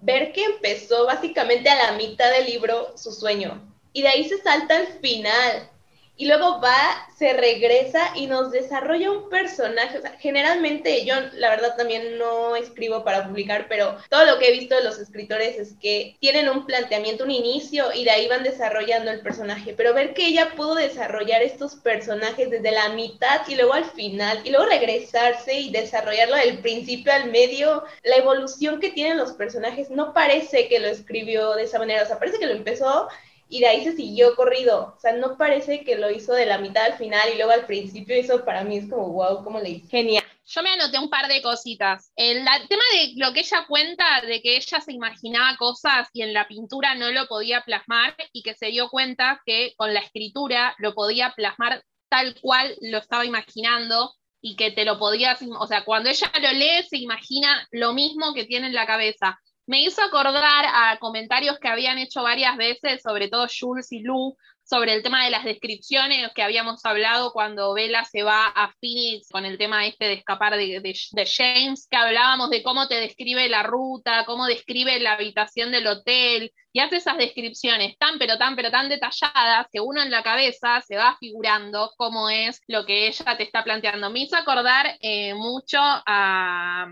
ver 0.00 0.32
que 0.32 0.42
empezó 0.44 1.04
básicamente 1.04 1.68
a 1.68 1.90
la 1.90 1.98
mitad 1.98 2.30
del 2.32 2.46
libro 2.46 2.96
su 2.96 3.12
sueño 3.12 3.62
y 3.92 4.00
de 4.02 4.08
ahí 4.08 4.28
se 4.28 4.38
salta 4.38 4.76
al 4.76 4.86
final 4.86 5.70
y 6.16 6.26
luego 6.26 6.60
va, 6.60 7.06
se 7.16 7.34
regresa 7.34 8.12
y 8.14 8.26
nos 8.26 8.50
desarrolla 8.50 9.10
un 9.10 9.28
personaje. 9.28 10.00
Generalmente 10.18 11.04
yo, 11.04 11.14
la 11.34 11.50
verdad, 11.50 11.76
también 11.76 12.18
no 12.18 12.56
escribo 12.56 13.04
para 13.04 13.26
publicar, 13.26 13.66
pero 13.68 13.96
todo 14.08 14.24
lo 14.24 14.38
que 14.38 14.48
he 14.48 14.52
visto 14.52 14.74
de 14.74 14.84
los 14.84 14.98
escritores 14.98 15.58
es 15.58 15.74
que 15.80 16.16
tienen 16.20 16.48
un 16.48 16.64
planteamiento, 16.64 17.24
un 17.24 17.30
inicio 17.30 17.92
y 17.92 18.04
de 18.04 18.10
ahí 18.10 18.28
van 18.28 18.42
desarrollando 18.42 19.10
el 19.10 19.20
personaje. 19.20 19.74
Pero 19.76 19.94
ver 19.94 20.14
que 20.14 20.26
ella 20.26 20.52
pudo 20.56 20.74
desarrollar 20.74 21.42
estos 21.42 21.76
personajes 21.76 22.50
desde 22.50 22.70
la 22.70 22.90
mitad 22.90 23.46
y 23.48 23.54
luego 23.54 23.74
al 23.74 23.84
final 23.84 24.40
y 24.44 24.50
luego 24.50 24.66
regresarse 24.66 25.54
y 25.54 25.70
desarrollarlo 25.70 26.36
del 26.36 26.58
principio 26.58 27.12
al 27.12 27.30
medio, 27.30 27.84
la 28.04 28.16
evolución 28.16 28.80
que 28.80 28.90
tienen 28.90 29.18
los 29.18 29.32
personajes 29.32 29.90
no 29.90 30.14
parece 30.14 30.68
que 30.68 30.78
lo 30.78 30.88
escribió 30.88 31.54
de 31.54 31.64
esa 31.64 31.78
manera. 31.78 32.02
O 32.02 32.06
sea, 32.06 32.18
parece 32.18 32.38
que 32.38 32.46
lo 32.46 32.52
empezó 32.52 33.08
y 33.48 33.60
de 33.60 33.68
ahí 33.68 33.84
se 33.84 33.94
siguió 33.94 34.34
corrido. 34.34 34.94
O 34.96 35.00
sea, 35.00 35.12
no 35.12 35.36
parece 35.36 35.84
que 35.84 35.96
lo 35.96 36.10
hizo 36.10 36.32
de 36.32 36.46
la 36.46 36.58
mitad 36.58 36.84
al 36.84 36.98
final 36.98 37.28
y 37.32 37.36
luego 37.36 37.52
al 37.52 37.66
principio. 37.66 38.16
Eso 38.16 38.44
para 38.44 38.64
mí 38.64 38.78
es 38.78 38.88
como, 38.88 39.08
wow, 39.08 39.44
¿cómo 39.44 39.60
le 39.60 39.70
hizo? 39.70 39.88
Genial. 39.88 40.24
Yo 40.48 40.62
me 40.62 40.70
anoté 40.70 40.98
un 40.98 41.10
par 41.10 41.26
de 41.28 41.42
cositas. 41.42 42.12
El, 42.14 42.44
tema 42.44 42.82
de 42.94 43.12
lo 43.16 43.32
que 43.32 43.40
ella 43.40 43.64
cuenta, 43.66 44.20
de 44.22 44.40
que 44.40 44.56
ella 44.56 44.80
se 44.80 44.92
imaginaba 44.92 45.56
cosas 45.56 46.08
y 46.12 46.22
en 46.22 46.32
la 46.32 46.46
pintura 46.46 46.94
no 46.94 47.10
lo 47.10 47.26
podía 47.26 47.62
plasmar 47.62 48.14
y 48.32 48.42
que 48.42 48.54
se 48.54 48.66
dio 48.66 48.88
cuenta 48.88 49.42
que 49.44 49.74
con 49.76 49.92
la 49.92 50.00
escritura 50.00 50.74
lo 50.78 50.94
podía 50.94 51.32
plasmar 51.34 51.82
tal 52.08 52.36
cual 52.40 52.76
lo 52.80 52.98
estaba 52.98 53.24
imaginando 53.24 54.14
y 54.40 54.54
que 54.54 54.70
te 54.70 54.84
lo 54.84 54.98
podías, 55.00 55.40
o 55.42 55.66
sea, 55.66 55.84
cuando 55.84 56.08
ella 56.08 56.30
lo 56.40 56.52
lee 56.52 56.84
se 56.88 56.98
imagina 56.98 57.66
lo 57.72 57.92
mismo 57.94 58.32
que 58.32 58.44
tiene 58.44 58.68
en 58.68 58.74
la 58.74 58.86
cabeza 58.86 59.40
me 59.66 59.82
hizo 59.82 60.02
acordar 60.02 60.64
a 60.72 60.96
comentarios 60.98 61.58
que 61.58 61.68
habían 61.68 61.98
hecho 61.98 62.22
varias 62.22 62.56
veces, 62.56 63.02
sobre 63.02 63.28
todo 63.28 63.46
Jules 63.48 63.92
y 63.92 64.00
Lou, 64.00 64.36
sobre 64.66 64.94
el 64.94 65.02
tema 65.02 65.24
de 65.24 65.30
las 65.30 65.44
descripciones 65.44 66.28
que 66.34 66.42
habíamos 66.42 66.84
hablado 66.84 67.32
cuando 67.32 67.72
Bella 67.72 68.04
se 68.04 68.24
va 68.24 68.46
a 68.46 68.74
Phoenix 68.80 69.28
con 69.30 69.44
el 69.44 69.58
tema 69.58 69.86
este 69.86 70.06
de 70.06 70.14
escapar 70.14 70.56
de, 70.56 70.94
James, 71.24 71.86
que 71.88 71.96
hablábamos 71.96 72.50
de 72.50 72.64
cómo 72.64 72.88
te 72.88 72.96
describe 72.96 73.48
la 73.48 73.62
ruta, 73.62 74.24
cómo 74.26 74.46
describe 74.46 74.98
la 74.98 75.12
habitación 75.12 75.70
del 75.70 75.86
hotel, 75.86 76.52
y 76.72 76.80
hace 76.80 76.96
esas 76.96 77.16
descripciones 77.16 77.96
tan, 77.96 78.18
pero 78.18 78.38
tan, 78.38 78.56
pero 78.56 78.70
tan 78.70 78.88
detalladas 78.88 79.66
que 79.72 79.80
uno 79.80 80.02
en 80.02 80.10
la 80.10 80.22
cabeza 80.22 80.82
se 80.82 80.96
va 80.96 81.16
figurando 81.18 81.92
cómo 81.96 82.28
es 82.28 82.60
lo 82.66 82.84
que 82.84 83.06
ella 83.06 83.36
te 83.36 83.44
está 83.44 83.64
planteando. 83.64 84.10
Me 84.10 84.20
hizo 84.20 84.36
acordar 84.36 84.98
eh, 85.00 85.32
mucho 85.34 85.78
a, 85.80 86.86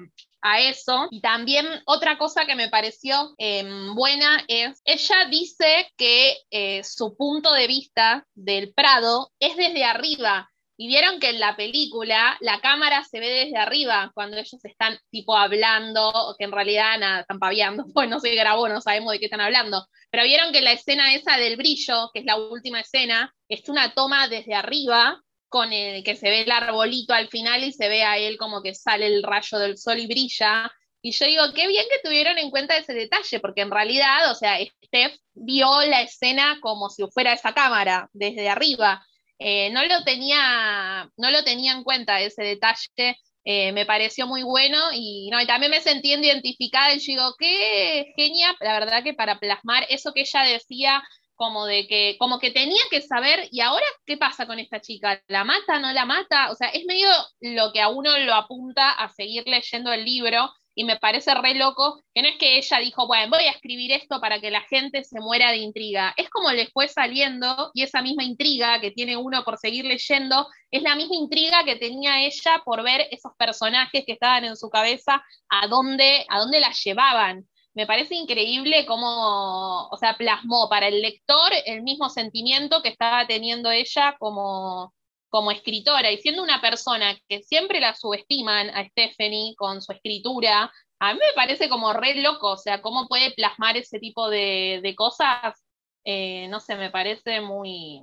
a 0.45 0.61
eso. 0.61 1.09
Y 1.11 1.21
también 1.23 1.67
otra 1.87 2.19
cosa 2.19 2.45
que 2.45 2.55
me 2.55 2.69
pareció 2.69 3.35
em, 3.39 3.95
buena 3.95 4.45
es, 4.47 4.81
ella 4.85 5.25
dice 5.31 5.89
que 5.97 6.37
eh, 6.51 6.85
su 6.85 7.17
punto 7.17 7.53
de 7.55 7.67
vista 7.67 8.27
del 8.35 8.73
Prado 8.75 9.33
es 9.41 9.57
desde 9.57 9.85
arriba. 9.85 10.51
Y 10.77 10.89
vieron 10.89 11.21
que 11.21 11.31
en 11.31 11.41
la 11.41 11.57
película 11.57 12.37
la 12.41 12.61
cámara 12.61 13.05
se 13.05 13.21
ve 13.21 13.29
desde 13.29 13.57
arriba 13.57 14.11
cuando 14.13 14.37
ellos 14.37 14.65
están 14.65 14.99
tipo 15.11 15.37
hablando, 15.37 16.35
que 16.37 16.45
en 16.45 16.53
realidad 16.53 16.99
nada, 16.99 17.21
están 17.21 17.39
paviando, 17.39 17.85
pues 17.95 18.09
no 18.09 18.21
se 18.21 18.35
grabó, 18.35 18.69
no 18.69 18.81
sabemos 18.81 19.13
de 19.13 19.21
qué 19.21 19.27
están 19.27 19.41
hablando. 19.41 19.87
Pero 20.11 20.25
vieron 20.25 20.53
que 20.53 20.61
la 20.61 20.73
escena 20.73 21.15
esa 21.15 21.39
del 21.39 21.57
brillo, 21.57 22.11
que 22.13 22.21
es 22.21 22.27
la 22.27 22.37
última 22.37 22.81
escena, 22.81 23.33
es 23.49 23.69
una 23.69 23.95
toma 23.95 24.29
desde 24.29 24.55
arriba 24.55 25.23
con 25.55 25.73
el 25.73 26.03
que 26.03 26.17
se 26.17 26.31
ve 26.31 26.41
el 26.41 26.51
arbolito 26.51 27.15
al 27.15 27.29
final 27.29 27.63
y 27.63 27.73
se 27.73 27.89
ve 27.89 28.03
a 28.03 28.19
él 28.19 28.39
como 28.39 28.61
que 28.61 28.75
sale 28.75 29.07
el 29.07 29.23
rayo 29.23 29.57
del 29.61 29.79
sol 29.79 30.01
y 30.01 30.09
brilla. 30.09 30.69
Y 31.01 31.13
yo 31.13 31.27
digo, 31.27 31.45
qué 31.55 31.69
bien 31.69 31.85
que 31.89 32.01
tuvieron 32.03 32.39
en 32.39 32.51
cuenta 32.51 32.77
ese 32.77 32.93
detalle, 32.93 33.39
porque 33.39 33.61
en 33.61 33.71
realidad, 33.71 34.33
o 34.33 34.35
sea, 34.35 34.59
Steph 34.85 35.15
vio 35.33 35.69
la 35.83 36.03
escena 36.03 36.59
como 36.61 36.91
si 36.91 37.05
fuera 37.07 37.33
esa 37.33 37.55
cámara, 37.55 38.09
desde 38.13 38.49
arriba. 38.49 39.07
Eh, 39.39 39.71
no, 39.71 39.85
lo 39.85 40.03
tenía, 40.03 41.09
no 41.17 41.31
lo 41.31 41.45
tenía 41.45 41.71
en 41.71 41.85
cuenta 41.85 42.21
ese 42.21 42.43
detalle, 42.43 43.17
eh, 43.45 43.71
me 43.71 43.87
pareció 43.87 44.27
muy 44.27 44.43
bueno 44.43 44.77
y, 44.93 45.29
no, 45.31 45.41
y 45.41 45.47
también 45.47 45.71
me 45.71 45.81
sentí 45.81 46.15
identificada 46.15 46.95
y 46.95 46.99
yo 46.99 47.13
digo, 47.13 47.35
qué 47.39 48.13
genial, 48.17 48.57
la 48.59 48.81
verdad 48.81 49.05
que 49.05 49.15
para 49.15 49.39
plasmar 49.39 49.87
eso 49.89 50.13
que 50.13 50.23
ella 50.23 50.43
decía 50.43 51.01
como 51.45 51.67
de 51.67 51.87
que, 51.87 52.17
como 52.19 52.39
que 52.39 52.51
tenía 52.51 52.83
que 52.91 53.03
saber, 53.03 53.49
¿y 53.51 53.61
ahora 53.61 53.85
qué 54.07 54.17
pasa 54.17 54.47
con 54.47 54.59
esta 54.59 54.81
chica? 54.81 55.21
¿La 55.29 55.45
mata, 55.45 55.79
no 55.79 55.93
la 55.93 56.07
mata? 56.07 56.51
O 56.51 56.55
sea, 56.55 56.69
es 56.69 56.87
medio 56.87 57.09
lo 57.41 57.71
que 57.73 57.83
a 57.83 57.89
uno 57.89 58.17
lo 58.19 58.33
apunta 58.35 58.93
a 58.93 59.11
seguir 59.11 59.45
leyendo 59.47 59.93
el 59.93 60.07
libro, 60.07 60.51
y 60.75 60.85
me 60.85 60.97
parece 60.97 61.35
re 61.35 61.55
loco 61.55 62.03
que 62.15 62.23
no 62.23 62.29
es 62.29 62.37
que 62.37 62.57
ella 62.57 62.79
dijo, 62.79 63.07
bueno, 63.07 63.37
voy 63.37 63.45
a 63.45 63.53
escribir 63.53 63.93
esto 63.93 64.21
para 64.21 64.41
que 64.41 64.51
la 64.51 64.63
gente 64.63 65.05
se 65.05 65.21
muera 65.21 65.51
de 65.51 65.59
intriga. 65.59 66.15
Es 66.17 66.29
como 66.31 66.51
le 66.51 66.67
fue 66.69 66.89
saliendo, 66.89 67.71
y 67.75 67.83
esa 67.83 68.03
misma 68.03 68.25
intriga 68.25 68.81
que 68.81 68.91
tiene 68.91 69.17
uno 69.17 69.45
por 69.45 69.59
seguir 69.59 69.85
leyendo, 69.85 70.49
es 70.71 70.83
la 70.83 70.97
misma 70.97 71.15
intriga 71.15 71.63
que 71.65 71.77
tenía 71.77 72.25
ella 72.25 72.63
por 72.65 72.83
ver 72.83 73.07
esos 73.11 73.33
personajes 73.39 74.03
que 74.05 74.13
estaban 74.13 74.45
en 74.47 74.57
su 74.57 74.69
cabeza, 74.71 75.23
a 75.51 75.67
dónde, 75.69 76.25
a 76.29 76.39
dónde 76.39 76.59
la 76.59 76.73
llevaban 76.73 77.47
me 77.75 77.87
parece 77.87 78.15
increíble 78.15 78.87
cómo, 78.87 79.89
o 79.89 79.97
sea, 79.99 80.17
plasmó 80.17 80.69
para 80.69 80.89
el 80.89 81.03
lector 81.03 81.51
el 81.67 81.83
mismo 81.83 82.09
sentimiento 82.09 82.83
que 82.83 82.89
estaba 82.89 83.27
teniendo 83.27 83.71
ella 83.71 84.17
como, 84.19 84.95
como 85.29 85.51
escritora. 85.51 86.13
Y 86.13 86.19
siendo 86.19 86.43
una 86.43 86.61
persona 86.61 87.17
que 87.29 87.43
siempre 87.43 87.81
la 87.81 87.95
subestiman 87.95 88.71
a 88.71 88.85
Stephanie 88.89 89.55
con 89.57 89.83
su 89.83 89.93
escritura, 89.93 90.73
a 91.01 91.13
mí 91.13 91.19
me 91.19 91.35
parece 91.35 91.69
como 91.69 91.93
re 91.93 92.15
loco, 92.23 92.53
o 92.53 92.57
sea, 92.57 92.81
cómo 92.81 93.09
puede 93.09 93.33
plasmar 93.33 93.77
ese 93.77 93.99
tipo 93.99 94.31
de, 94.31 94.95
cosas, 94.97 95.65
eh, 96.05 96.47
no 96.49 96.61
sé, 96.61 96.77
me 96.77 96.91
parece 96.91 97.41
muy, 97.41 98.03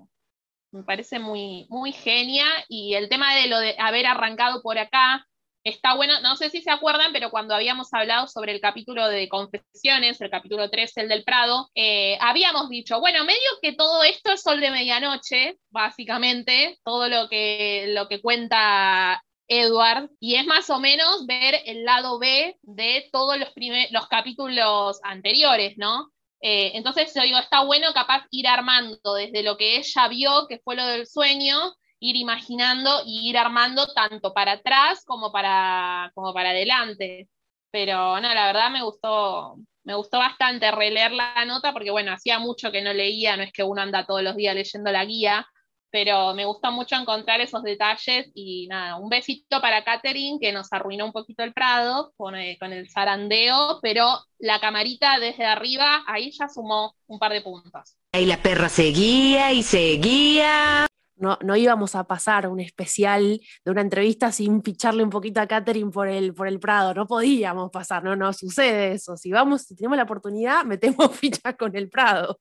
me 0.71 0.83
parece 0.83 1.19
muy, 1.19 1.65
muy 1.69 1.93
genia. 1.93 2.45
Y 2.67 2.95
el 2.95 3.07
tema 3.07 3.33
de 3.35 3.47
lo 3.47 3.59
de 3.59 3.75
haber 3.79 4.05
arrancado 4.05 4.61
por 4.61 4.77
acá, 4.77 5.25
Está 5.63 5.93
bueno, 5.93 6.19
no 6.21 6.35
sé 6.35 6.49
si 6.49 6.61
se 6.61 6.71
acuerdan, 6.71 7.13
pero 7.13 7.29
cuando 7.29 7.53
habíamos 7.53 7.93
hablado 7.93 8.27
sobre 8.27 8.51
el 8.51 8.59
capítulo 8.59 9.07
de 9.07 9.29
confesiones, 9.29 10.19
el 10.19 10.31
capítulo 10.31 10.71
3, 10.71 10.97
el 10.97 11.09
del 11.09 11.23
Prado, 11.23 11.69
eh, 11.75 12.17
habíamos 12.19 12.67
dicho, 12.69 12.99
bueno, 12.99 13.23
medio 13.25 13.39
que 13.61 13.73
todo 13.73 14.03
esto 14.03 14.31
es 14.31 14.41
sol 14.41 14.59
de 14.59 14.71
medianoche, 14.71 15.59
básicamente, 15.69 16.79
todo 16.83 17.09
lo 17.09 17.29
que, 17.29 17.85
lo 17.89 18.07
que 18.07 18.21
cuenta 18.21 19.23
Edward, 19.47 20.09
y 20.19 20.35
es 20.35 20.47
más 20.47 20.69
o 20.71 20.79
menos 20.79 21.27
ver 21.27 21.61
el 21.65 21.83
lado 21.83 22.17
B 22.17 22.57
de 22.63 23.07
todos 23.11 23.37
los, 23.37 23.49
los 23.91 24.07
capítulos 24.07 24.99
anteriores, 25.03 25.77
¿no? 25.77 26.11
Eh, 26.41 26.71
entonces 26.73 27.13
yo 27.13 27.21
digo, 27.21 27.37
está 27.37 27.63
bueno 27.63 27.93
capaz 27.93 28.25
ir 28.31 28.47
armando 28.47 29.13
desde 29.13 29.43
lo 29.43 29.57
que 29.57 29.77
ella 29.77 30.07
vio, 30.07 30.47
que 30.47 30.59
fue 30.59 30.75
lo 30.75 30.85
del 30.87 31.05
sueño, 31.05 31.75
ir 32.01 32.15
imaginando 32.17 33.03
y 33.05 33.29
ir 33.29 33.37
armando 33.37 33.87
tanto 33.93 34.33
para 34.33 34.53
atrás 34.53 35.05
como 35.05 35.31
para, 35.31 36.11
como 36.15 36.33
para 36.33 36.49
adelante. 36.49 37.29
Pero 37.71 38.19
no, 38.19 38.33
la 38.33 38.47
verdad 38.47 38.71
me 38.71 38.83
gustó, 38.83 39.55
me 39.83 39.95
gustó 39.95 40.17
bastante 40.17 40.71
releer 40.71 41.11
la 41.13 41.45
nota 41.45 41.71
porque 41.71 41.91
bueno, 41.91 42.11
hacía 42.11 42.39
mucho 42.39 42.71
que 42.71 42.81
no 42.81 42.91
leía, 42.91 43.37
no 43.37 43.43
es 43.43 43.53
que 43.53 43.63
uno 43.63 43.81
anda 43.81 44.05
todos 44.05 44.23
los 44.23 44.35
días 44.35 44.55
leyendo 44.55 44.91
la 44.91 45.05
guía, 45.05 45.47
pero 45.91 46.33
me 46.33 46.45
gustó 46.45 46.71
mucho 46.71 46.95
encontrar 46.95 47.39
esos 47.39 47.61
detalles 47.61 48.31
y 48.33 48.67
nada, 48.67 48.95
un 48.97 49.07
besito 49.07 49.61
para 49.61 49.83
Catherine 49.83 50.39
que 50.41 50.51
nos 50.51 50.73
arruinó 50.73 51.05
un 51.05 51.11
poquito 51.11 51.43
el 51.43 51.53
Prado 51.53 52.13
con, 52.17 52.35
eh, 52.35 52.57
con 52.59 52.73
el 52.73 52.89
zarandeo, 52.89 53.79
pero 53.81 54.19
la 54.39 54.59
camarita 54.59 55.19
desde 55.19 55.45
arriba 55.45 56.03
ahí 56.07 56.31
ya 56.31 56.49
sumó 56.49 56.95
un 57.07 57.19
par 57.19 57.31
de 57.31 57.41
puntos. 57.41 57.95
Y 58.13 58.25
la 58.25 58.41
perra 58.41 58.69
seguía 58.69 59.53
y 59.53 59.61
seguía. 59.61 60.87
No, 61.21 61.55
íbamos 61.55 61.95
a 61.95 62.03
pasar 62.05 62.47
un 62.47 62.59
especial 62.59 63.39
de 63.63 63.71
una 63.71 63.81
entrevista 63.81 64.31
sin 64.31 64.63
ficharle 64.63 65.03
un 65.03 65.11
poquito 65.11 65.39
a 65.39 65.47
Catherine 65.47 65.91
por 65.91 66.07
el, 66.07 66.33
por 66.33 66.47
el 66.47 66.59
Prado, 66.59 66.95
no 66.95 67.05
podíamos 67.05 67.69
pasar, 67.69 68.03
no, 68.03 68.15
no 68.15 68.33
sucede 68.33 68.93
eso. 68.93 69.15
Si 69.15 69.31
vamos, 69.31 69.61
si 69.63 69.75
tenemos 69.75 69.97
la 69.97 70.03
oportunidad, 70.03 70.65
metemos 70.65 71.15
fichas 71.15 71.55
con 71.57 71.75
el 71.75 71.89
Prado. 71.89 72.39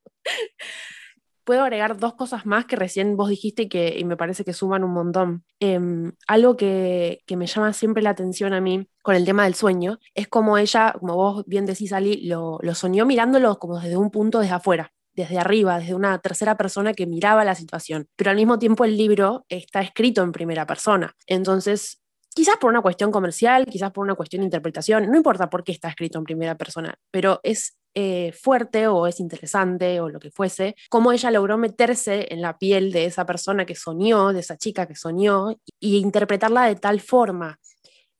Puedo 1.45 1.63
agregar 1.63 1.99
dos 1.99 2.15
cosas 2.15 2.47
más 2.47 2.65
que 2.65 2.77
recién 2.77 3.17
vos 3.17 3.29
dijiste 3.29 3.69
que, 3.69 3.99
y 3.99 4.05
me 4.05 4.17
parece 4.17 4.45
que 4.45 4.53
suman 4.53 4.85
un 4.85 4.93
montón. 4.93 5.45
Em, 5.59 6.13
algo 6.27 6.57
que, 6.57 7.23
me 7.37 7.47
llama 7.47 7.73
siempre 7.73 8.03
la 8.03 8.11
atención 8.11 8.53
a 8.55 8.61
mí 8.61 8.89
con 9.03 9.15
el 9.15 9.25
tema 9.25 9.45
del 9.45 9.55
sueño 9.55 9.99
es 10.15 10.29
como 10.29 10.59
ella, 10.59 10.95
como 10.99 11.17
vos 11.17 11.45
bien 11.47 11.67
decís, 11.67 11.93
Ali, 11.93 12.27
lo, 12.27 12.59
lo 12.63 12.75
soñó 12.75 13.05
mirándolo 13.05 13.59
como 13.59 13.79
desde 13.81 13.97
un 13.97 14.11
punto 14.11 14.39
desde 14.41 14.55
afuera 14.55 14.93
desde 15.21 15.39
arriba, 15.39 15.79
desde 15.79 15.95
una 15.95 16.19
tercera 16.19 16.57
persona 16.57 16.93
que 16.93 17.07
miraba 17.07 17.45
la 17.45 17.55
situación. 17.55 18.07
Pero 18.17 18.31
al 18.31 18.37
mismo 18.37 18.59
tiempo 18.59 18.85
el 18.85 18.97
libro 18.97 19.45
está 19.49 19.81
escrito 19.81 20.23
en 20.23 20.33
primera 20.33 20.67
persona. 20.67 21.15
Entonces, 21.27 22.01
quizás 22.35 22.57
por 22.57 22.71
una 22.71 22.83
cuestión 22.83 23.11
comercial, 23.11 23.67
quizás 23.67 23.91
por 23.93 24.05
una 24.05 24.15
cuestión 24.15 24.41
de 24.41 24.47
interpretación, 24.47 25.11
no 25.11 25.17
importa 25.17 25.51
por 25.51 25.65
qué 25.65 25.73
está 25.73 25.89
escrito 25.89 26.19
en 26.19 26.25
primera 26.25 26.57
persona, 26.57 26.95
pero 27.11 27.41
es 27.43 27.77
eh, 27.95 28.33
fuerte 28.33 28.87
o 28.87 29.09
es 29.09 29.19
interesante 29.19 30.01
o 30.01 30.09
lo 30.09 30.21
que 30.21 30.31
fuese, 30.31 30.77
cómo 30.89 31.11
ella 31.11 31.31
logró 31.33 31.59
meterse 31.59 32.33
en 32.33 32.41
la 32.41 32.57
piel 32.57 32.93
de 32.93 33.07
esa 33.07 33.27
persona 33.27 33.67
que 33.67 33.75
soñó, 33.75 34.33
de 34.33 34.41
esa 34.41 34.57
chica 34.57 34.87
que 34.87 34.95
soñó, 34.95 35.57
y 35.81 35.99
interpretarla 35.99 36.67
de 36.67 36.77
tal 36.77 37.01
forma. 37.01 37.59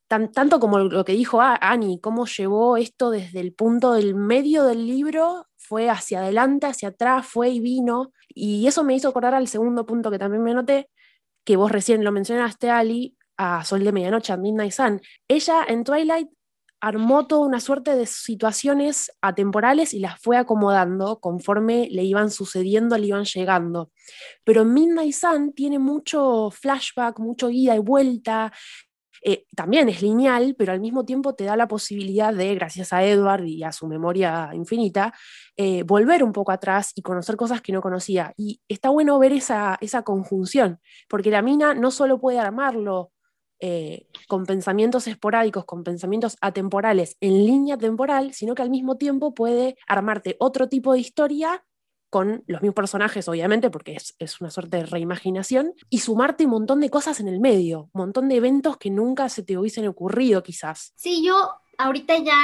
tanto 0.09 0.59
como 0.59 0.79
lo 0.79 1.05
que 1.05 1.13
dijo 1.13 1.39
Annie, 1.41 2.01
cómo 2.01 2.25
llevó 2.25 2.75
esto 2.75 3.11
desde 3.11 3.39
el 3.39 3.53
punto 3.53 3.93
del 3.93 4.13
medio 4.13 4.65
del 4.65 4.85
libro 4.85 5.47
fue 5.71 5.89
hacia 5.89 6.19
adelante, 6.19 6.67
hacia 6.67 6.89
atrás, 6.89 7.25
fue 7.25 7.47
y 7.47 7.61
vino. 7.61 8.11
Y 8.27 8.67
eso 8.67 8.83
me 8.83 8.93
hizo 8.93 9.07
acordar 9.07 9.33
al 9.33 9.47
segundo 9.47 9.85
punto 9.85 10.11
que 10.11 10.19
también 10.19 10.43
me 10.43 10.53
noté, 10.53 10.89
que 11.45 11.55
vos 11.55 11.71
recién 11.71 12.03
lo 12.03 12.11
mencionaste, 12.11 12.69
Ali, 12.69 13.15
a 13.37 13.63
Sol 13.63 13.81
de 13.85 13.93
Medianoche, 13.93 14.33
a 14.33 14.37
Midnight 14.37 14.73
Sun. 14.73 14.99
Ella 15.29 15.63
en 15.65 15.85
Twilight 15.85 16.27
armó 16.81 17.25
toda 17.25 17.47
una 17.47 17.61
suerte 17.61 17.95
de 17.95 18.05
situaciones 18.05 19.13
atemporales 19.21 19.93
y 19.93 19.99
las 19.99 20.19
fue 20.19 20.35
acomodando 20.35 21.21
conforme 21.21 21.87
le 21.89 22.03
iban 22.03 22.31
sucediendo, 22.31 22.97
le 22.97 23.07
iban 23.07 23.23
llegando. 23.23 23.91
Pero 24.43 24.65
Midnight 24.65 25.13
Sun 25.13 25.53
tiene 25.53 25.79
mucho 25.79 26.51
flashback, 26.51 27.17
mucho 27.19 27.49
ida 27.49 27.77
y 27.77 27.79
vuelta. 27.79 28.51
Eh, 29.23 29.45
también 29.55 29.87
es 29.89 30.01
lineal, 30.01 30.55
pero 30.57 30.73
al 30.73 30.79
mismo 30.79 31.05
tiempo 31.05 31.35
te 31.35 31.43
da 31.43 31.55
la 31.55 31.67
posibilidad 31.67 32.33
de, 32.33 32.55
gracias 32.55 32.91
a 32.91 33.03
Edward 33.03 33.45
y 33.45 33.63
a 33.63 33.71
su 33.71 33.87
memoria 33.87 34.49
infinita, 34.53 35.13
eh, 35.55 35.83
volver 35.83 36.23
un 36.23 36.31
poco 36.33 36.51
atrás 36.51 36.91
y 36.95 37.01
conocer 37.01 37.35
cosas 37.35 37.61
que 37.61 37.71
no 37.71 37.81
conocía. 37.81 38.33
Y 38.35 38.61
está 38.67 38.89
bueno 38.89 39.19
ver 39.19 39.33
esa, 39.33 39.77
esa 39.81 40.03
conjunción, 40.03 40.79
porque 41.07 41.29
la 41.29 41.41
mina 41.41 41.73
no 41.73 41.91
solo 41.91 42.19
puede 42.19 42.39
armarlo 42.39 43.11
eh, 43.63 44.07
con 44.27 44.47
pensamientos 44.47 45.05
esporádicos, 45.05 45.65
con 45.65 45.83
pensamientos 45.83 46.35
atemporales 46.41 47.15
en 47.21 47.45
línea 47.45 47.77
temporal, 47.77 48.33
sino 48.33 48.55
que 48.55 48.63
al 48.63 48.71
mismo 48.71 48.97
tiempo 48.97 49.35
puede 49.35 49.77
armarte 49.87 50.35
otro 50.39 50.67
tipo 50.67 50.93
de 50.93 50.99
historia 50.99 51.63
con 52.11 52.43
los 52.45 52.61
mismos 52.61 52.75
personajes, 52.75 53.27
obviamente, 53.29 53.71
porque 53.71 53.97
es, 54.19 54.41
una 54.41 54.51
suerte 54.51 54.77
de 54.77 54.85
reimaginación, 54.85 55.73
y 55.89 55.99
sumarte 55.99 56.43
un 56.43 56.51
montón 56.51 56.81
de 56.81 56.89
cosas 56.89 57.21
en 57.21 57.29
el 57.29 57.39
medio, 57.39 57.89
un 57.93 58.01
montón 58.01 58.27
de 58.27 58.35
eventos 58.35 58.77
que 58.77 58.91
nunca 58.91 59.29
se 59.29 59.43
te 59.43 59.57
hubiesen 59.57 59.87
ocurrido 59.87 60.43
quizás. 60.43 60.91
Sí, 60.97 61.23
yo 61.25 61.51
ahorita 61.77 62.17
ya 62.19 62.37